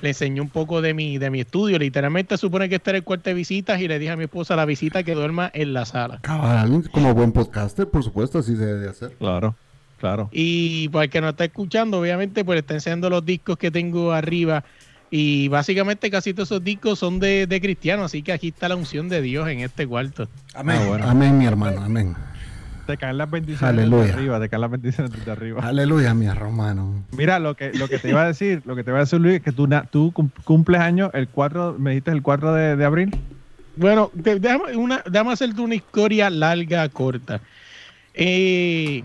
[0.01, 1.79] le enseñé un poco de mi, de mi estudio.
[1.79, 4.57] Literalmente supone que este era el cuarto de visitas y le dije a mi esposa
[4.57, 6.19] la visita que duerma en la sala.
[6.23, 9.13] Cabal, como buen podcaster, por supuesto, así se debe hacer.
[9.19, 9.55] Claro,
[9.99, 10.29] claro.
[10.33, 13.71] Y para el que no está escuchando, obviamente, pues le está enseñando los discos que
[13.71, 14.65] tengo arriba.
[15.11, 18.75] Y básicamente casi todos esos discos son de, de cristianos, así que aquí está la
[18.75, 20.29] unción de Dios en este cuarto.
[20.55, 20.79] Amén.
[20.81, 21.09] Ah, bueno.
[21.09, 22.17] Amén, mi hermano, amén.
[22.87, 24.03] Te caen las bendiciones Aleluya.
[24.05, 25.61] desde arriba, te caen las bendiciones desde arriba.
[25.67, 27.05] Aleluya, mi hermano.
[27.13, 29.21] Mira, lo que, lo que te iba a decir, lo que te iba a decir,
[29.21, 32.53] Luis, es que tú, na- tú cum- cumples años el 4, me dijiste el 4
[32.53, 33.13] de, de abril.
[33.77, 37.41] Bueno, de- déjame, una, déjame hacerte una historia larga, corta.
[38.13, 39.03] Eh,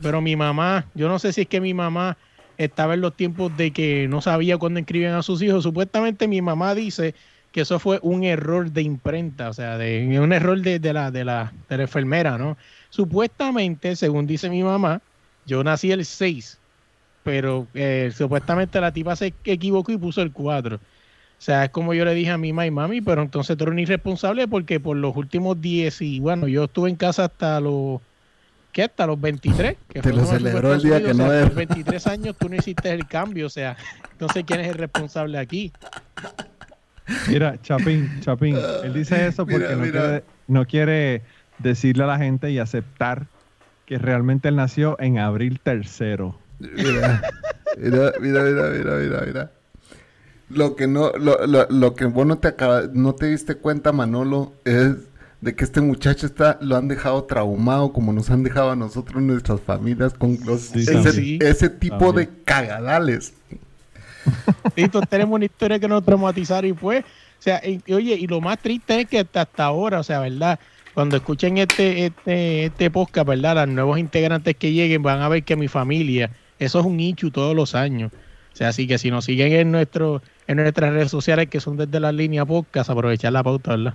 [0.00, 2.18] pero mi mamá, yo no sé si es que mi mamá
[2.56, 5.62] estaba en los tiempos de que no sabía cuándo inscribían a sus hijos.
[5.62, 7.14] Supuestamente mi mamá dice
[7.50, 11.10] que eso fue un error de imprenta, o sea, de, un error de, de la,
[11.10, 12.56] de, la, de la enfermera, ¿no?
[12.92, 15.00] Supuestamente, según dice mi mamá,
[15.46, 16.58] yo nací el 6,
[17.22, 20.76] pero eh, supuestamente la tipa se equivocó y puso el 4.
[20.76, 20.80] O
[21.38, 23.72] sea, es como yo le dije a mi mamá y mami, pero entonces tú eres
[23.72, 28.02] un irresponsable porque por los últimos 10 y bueno, yo estuve en casa hasta los
[28.72, 28.82] ¿qué?
[28.82, 29.76] Hasta los 23.
[29.88, 31.46] Que Te fue lo celebró el día que no o sea, era.
[31.46, 33.74] por 23 años tú no hiciste el cambio, o sea,
[34.12, 35.72] entonces ¿quién es el responsable aquí?
[37.26, 38.54] Mira, Chapín, Chapín,
[38.84, 40.00] él dice eso porque Mira, no, mira.
[40.00, 41.22] Quiere, no quiere
[41.62, 43.26] decirle a la gente y aceptar
[43.86, 46.38] que realmente él nació en abril tercero.
[46.58, 47.22] Mira,
[47.76, 49.52] mira, mira, mira, mira, mira, mira.
[50.48, 53.92] Lo que no, lo, lo, lo que vos no te acaba, no te diste cuenta,
[53.92, 54.96] Manolo, es
[55.42, 59.20] de que este muchacho está, lo han dejado traumado como nos han dejado a nosotros
[59.20, 62.28] nuestras familias con los, Sí, ese, tipo También.
[62.28, 63.34] de cagadales.
[64.76, 68.28] Sí, todos tenemos una historia que nos traumatizaron y pues, o sea, y oye, y
[68.28, 70.60] lo más triste es que hasta, hasta ahora, o sea, ¿verdad?
[70.94, 73.66] Cuando escuchen este, este, este podcast, ¿verdad?
[73.66, 77.30] Los nuevos integrantes que lleguen van a ver que mi familia, eso es un nicho
[77.30, 78.12] todos los años.
[78.52, 81.78] O sea, así que si nos siguen en nuestro, en nuestras redes sociales que son
[81.78, 83.94] desde la línea podcast, aprovechar la pauta, ¿verdad?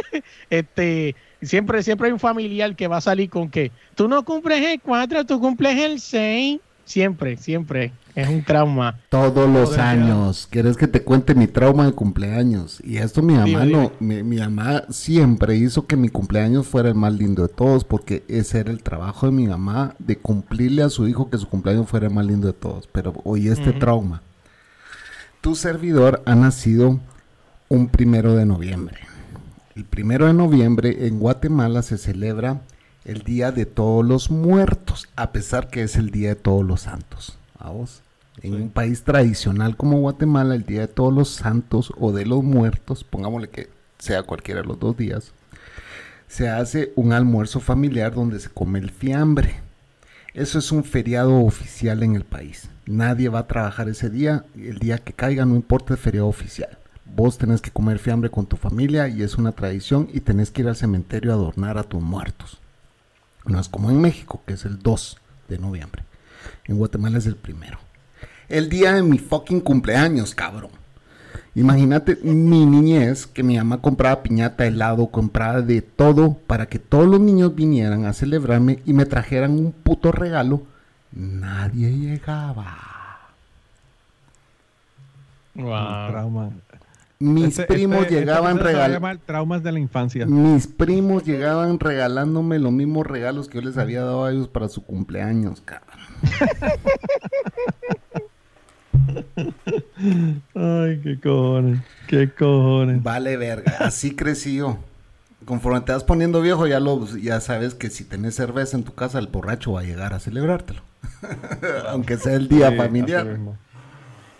[0.50, 4.64] este, siempre, siempre hay un familiar que va a salir con que tú no cumples
[4.64, 6.58] el 4, tú cumples el 6.
[6.84, 7.92] Siempre, siempre.
[8.14, 8.98] Es un trauma.
[9.08, 10.46] Todos los años.
[10.50, 12.80] ¿Quieres que te cuente mi trauma de cumpleaños?
[12.84, 16.90] Y esto mi mamá Dime, no, mi, mi mamá siempre hizo que mi cumpleaños fuera
[16.90, 20.82] el más lindo de todos, porque ese era el trabajo de mi mamá, de cumplirle
[20.82, 22.86] a su hijo que su cumpleaños fuera el más lindo de todos.
[22.92, 24.20] Pero hoy este trauma.
[25.40, 27.00] Tu servidor ha nacido
[27.68, 28.98] un primero de noviembre.
[29.74, 32.60] El primero de noviembre en Guatemala se celebra
[33.06, 36.82] el Día de Todos los Muertos, a pesar que es el Día de Todos los
[36.82, 37.38] Santos.
[37.58, 38.01] ¿A vos?
[38.40, 42.42] En un país tradicional como Guatemala, el Día de Todos los Santos o de los
[42.42, 43.68] Muertos, pongámosle que
[43.98, 45.32] sea cualquiera de los dos días,
[46.28, 49.60] se hace un almuerzo familiar donde se come el fiambre.
[50.32, 52.70] Eso es un feriado oficial en el país.
[52.86, 54.46] Nadie va a trabajar ese día.
[54.56, 56.78] El día que caiga, no importa el feriado oficial.
[57.04, 60.62] Vos tenés que comer fiambre con tu familia y es una tradición y tenés que
[60.62, 62.62] ir al cementerio a adornar a tus muertos.
[63.44, 65.18] No es como en México, que es el 2
[65.48, 66.04] de noviembre.
[66.64, 67.78] En Guatemala es el primero.
[68.52, 70.70] El día de mi fucking cumpleaños, cabrón.
[71.54, 77.06] Imagínate mi niñez, que mi mamá compraba piñata, helado, compraba de todo para que todos
[77.06, 80.62] los niños vinieran a celebrarme y me trajeran un puto regalo.
[81.12, 82.76] Nadie llegaba.
[85.54, 86.10] Wow.
[86.10, 86.50] Trauma.
[87.18, 89.20] Mis Este- primos este- este llegaban a regalando.
[89.24, 90.26] Traumas de la infancia.
[90.26, 94.68] Mis primos llegaban regalándome los mismos regalos que yo les había dado a ellos para
[94.68, 95.88] su cumpleaños, cabrón.
[100.54, 101.80] Ay, qué cojones.
[102.08, 103.02] Qué cojones.
[103.02, 104.78] Vale verga, así crecí yo.
[105.44, 108.94] Conforme te vas poniendo viejo, ya lo ya sabes que si tenés cerveza en tu
[108.94, 110.82] casa, el borracho va a llegar a celebrártelo.
[111.88, 113.38] Aunque sea el día Sí, familiar.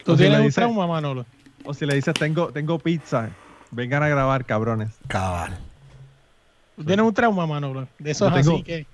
[0.05, 1.27] ¿Tú tienes un trauma, Manolo?
[1.65, 3.31] O si le dices, tengo, tengo pizza,
[3.71, 4.91] vengan a grabar, cabrones.
[5.09, 5.59] Cabal.
[6.77, 7.87] ¿Tú tienes un trauma, Manolo?
[7.99, 8.87] De eso es tengo- así que...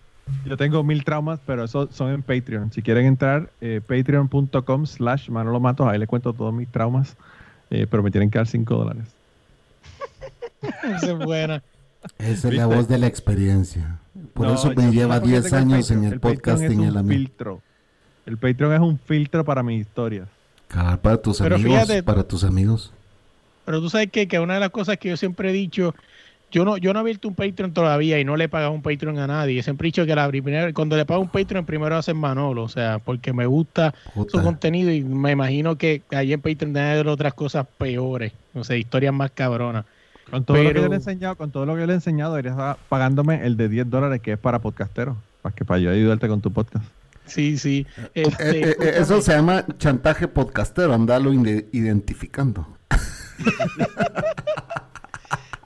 [0.45, 2.73] Yo tengo mil traumas, pero esos son en Patreon.
[2.73, 7.17] Si quieren entrar, eh, patreon.com slash Manolo Matos, ahí les cuento todos mis traumas,
[7.71, 9.05] eh, pero me tienen que dar 5 dólares.
[10.83, 11.63] Esa es buena.
[12.19, 13.99] Esa es la voz de la experiencia.
[14.35, 16.81] Por No, eso me lleva ¿sabes por qué 10 tengo años en el Patreon podcasting
[16.85, 17.61] es la un filtro.
[18.27, 20.29] El Patreon es un filtro para mis historias.
[21.03, 22.93] Para tus Pero amigos, fíjate- para tus amigos.
[23.65, 25.95] Pero tú sabes que, que una de las cosas que yo siempre he dicho,
[26.51, 28.83] yo no, yo no he abierto un Patreon todavía y no le he pagado un
[28.83, 29.63] Patreon a nadie.
[29.63, 32.69] Siempre he dicho que la primera, cuando le pago un Patreon, primero hace Manolo, o
[32.69, 34.43] sea, porque me gusta su Puta.
[34.43, 38.77] contenido y me imagino que allí en Patreon debe haber otras cosas peores, o sea,
[38.77, 39.85] historias más cabronas.
[40.31, 42.39] Con todo lo que le he enseñado, con todo lo que yo le he enseñado,
[42.89, 46.41] pagándome el de 10 dólares que es para podcasteros, para que para yo ayudarte con
[46.43, 46.85] tu podcast.
[47.25, 47.87] Sí, sí.
[48.15, 52.67] Eh, Este, eh, eh, eso se llama chantaje podcastero, andalo identificando.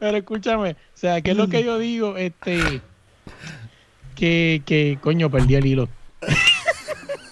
[0.03, 2.17] Pero escúchame, o sea, ¿qué es lo que yo digo?
[2.17, 2.81] Este,
[4.17, 5.89] que, que, coño, perdí el hilo.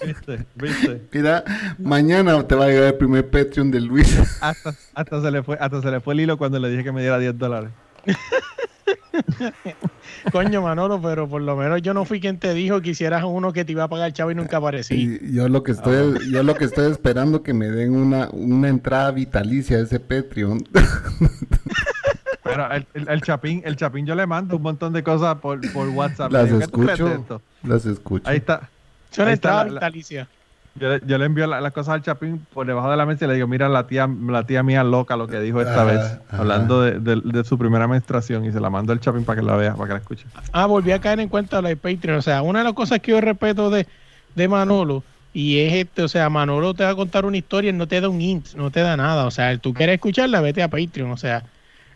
[0.05, 0.45] ¿Viste?
[0.55, 1.01] ¿Viste?
[1.11, 1.43] Mira,
[1.77, 4.17] mañana te va a llegar el primer Patreon de Luis.
[4.39, 6.93] Hasta, hasta, se le fue, hasta se le fue el hilo cuando le dije que
[6.93, 7.71] me diera 10 dólares.
[10.31, 13.51] Coño, Manolo, pero por lo menos yo no fui quien te dijo que hicieras uno
[13.51, 15.19] que te iba a pagar chavo y nunca aparecí.
[15.21, 18.69] Y yo lo que estoy, yo lo que estoy esperando que me den una, una
[18.69, 20.63] entrada vitalicia a ese Patreon.
[22.51, 25.59] Pero el, el- el chapín, el chapín yo le mando un montón de cosas por,
[25.71, 26.31] por WhatsApp.
[26.31, 27.41] Las Le digo, ¿qué tú crees de escucho.
[27.63, 28.29] Las escucho.
[28.29, 28.69] Ahí está.
[29.11, 30.27] Yo está estaba vitalicia.
[30.75, 33.25] Yo, le- yo le envío la- las cosas al chapín por debajo de la mesa
[33.25, 35.83] y le digo, mira la tía, la tía mía loca lo que dijo esta Ajá,
[35.83, 35.99] vez,
[36.29, 36.37] ajá.
[36.37, 39.45] hablando de, de- de su primera menstruación y se la mando al chapín para que
[39.45, 40.25] la vea, para que la escuche.
[40.53, 42.19] Ah, volví a caer en cuenta de la de Patreon.
[42.19, 43.85] O sea, una de las cosas que yo respeto de,
[44.35, 45.03] de Manolo
[45.33, 47.99] y es este, o sea, Manolo te va a contar una historia y no te
[47.99, 49.25] da un int, no te da nada.
[49.25, 51.11] O sea, tú quieres escucharla, vete a Patreon.
[51.11, 51.43] O sea,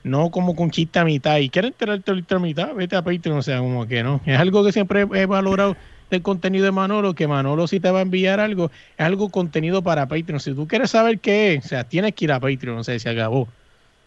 [0.05, 1.37] no como con chiste a mitad.
[1.39, 3.39] Y quieres enterarte de la mitad, vete a Patreon.
[3.39, 4.21] O sea, como que no.
[4.25, 5.75] Es algo que siempre he valorado
[6.11, 9.81] del contenido de Manolo, que Manolo si te va a enviar algo, es algo contenido
[9.81, 10.39] para Patreon.
[10.39, 12.97] Si tú quieres saber qué es, o sea, tienes que ir a Patreon, o sea,
[12.99, 13.41] se acabó.
[13.41, 13.49] O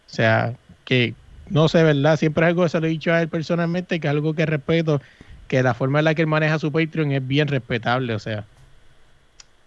[0.05, 0.53] sea,
[0.85, 1.13] que
[1.49, 2.17] no sé, ¿verdad?
[2.17, 5.01] Siempre algo que se lo he dicho a él personalmente, que es algo que respeto,
[5.49, 8.45] que la forma en la que él maneja su Patreon es bien respetable, o sea.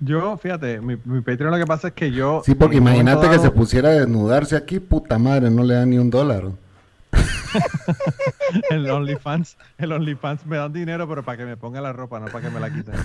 [0.05, 2.43] Yo, fíjate, mi, mi Patreon lo que pasa es que yo...
[2.45, 5.97] Sí, porque imagínate que se pusiera a desnudarse aquí, puta madre, no le da ni
[5.97, 6.51] un dólar.
[8.71, 12.27] el OnlyFans, el OnlyFans me dan dinero, pero para que me ponga la ropa, no
[12.27, 12.95] para que me la quiten.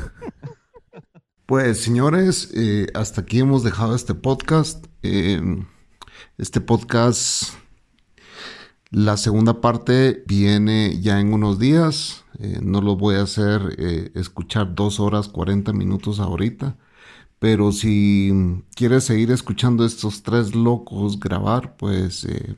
[1.46, 4.86] Pues señores, eh, hasta aquí hemos dejado este podcast.
[5.02, 5.40] Eh,
[6.38, 7.54] este podcast,
[8.90, 12.26] la segunda parte viene ya en unos días.
[12.40, 16.76] Eh, no lo voy a hacer eh, escuchar dos horas 40 minutos ahorita.
[17.40, 22.56] Pero si quieres seguir escuchando estos tres locos grabar, pues eh,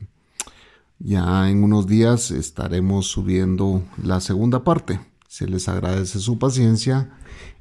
[0.98, 5.00] ya en unos días estaremos subiendo la segunda parte.
[5.28, 7.10] Se les agradece su paciencia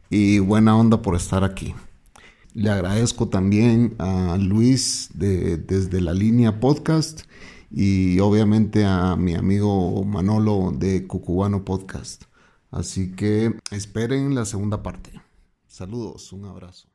[0.10, 1.76] y buena onda por estar aquí.
[2.54, 7.22] Le agradezco también a Luis de, desde la línea podcast
[7.70, 12.24] y obviamente a mi amigo Manolo de Cucubano Podcast.
[12.72, 15.12] Así que esperen la segunda parte.
[15.68, 16.89] Saludos, un abrazo.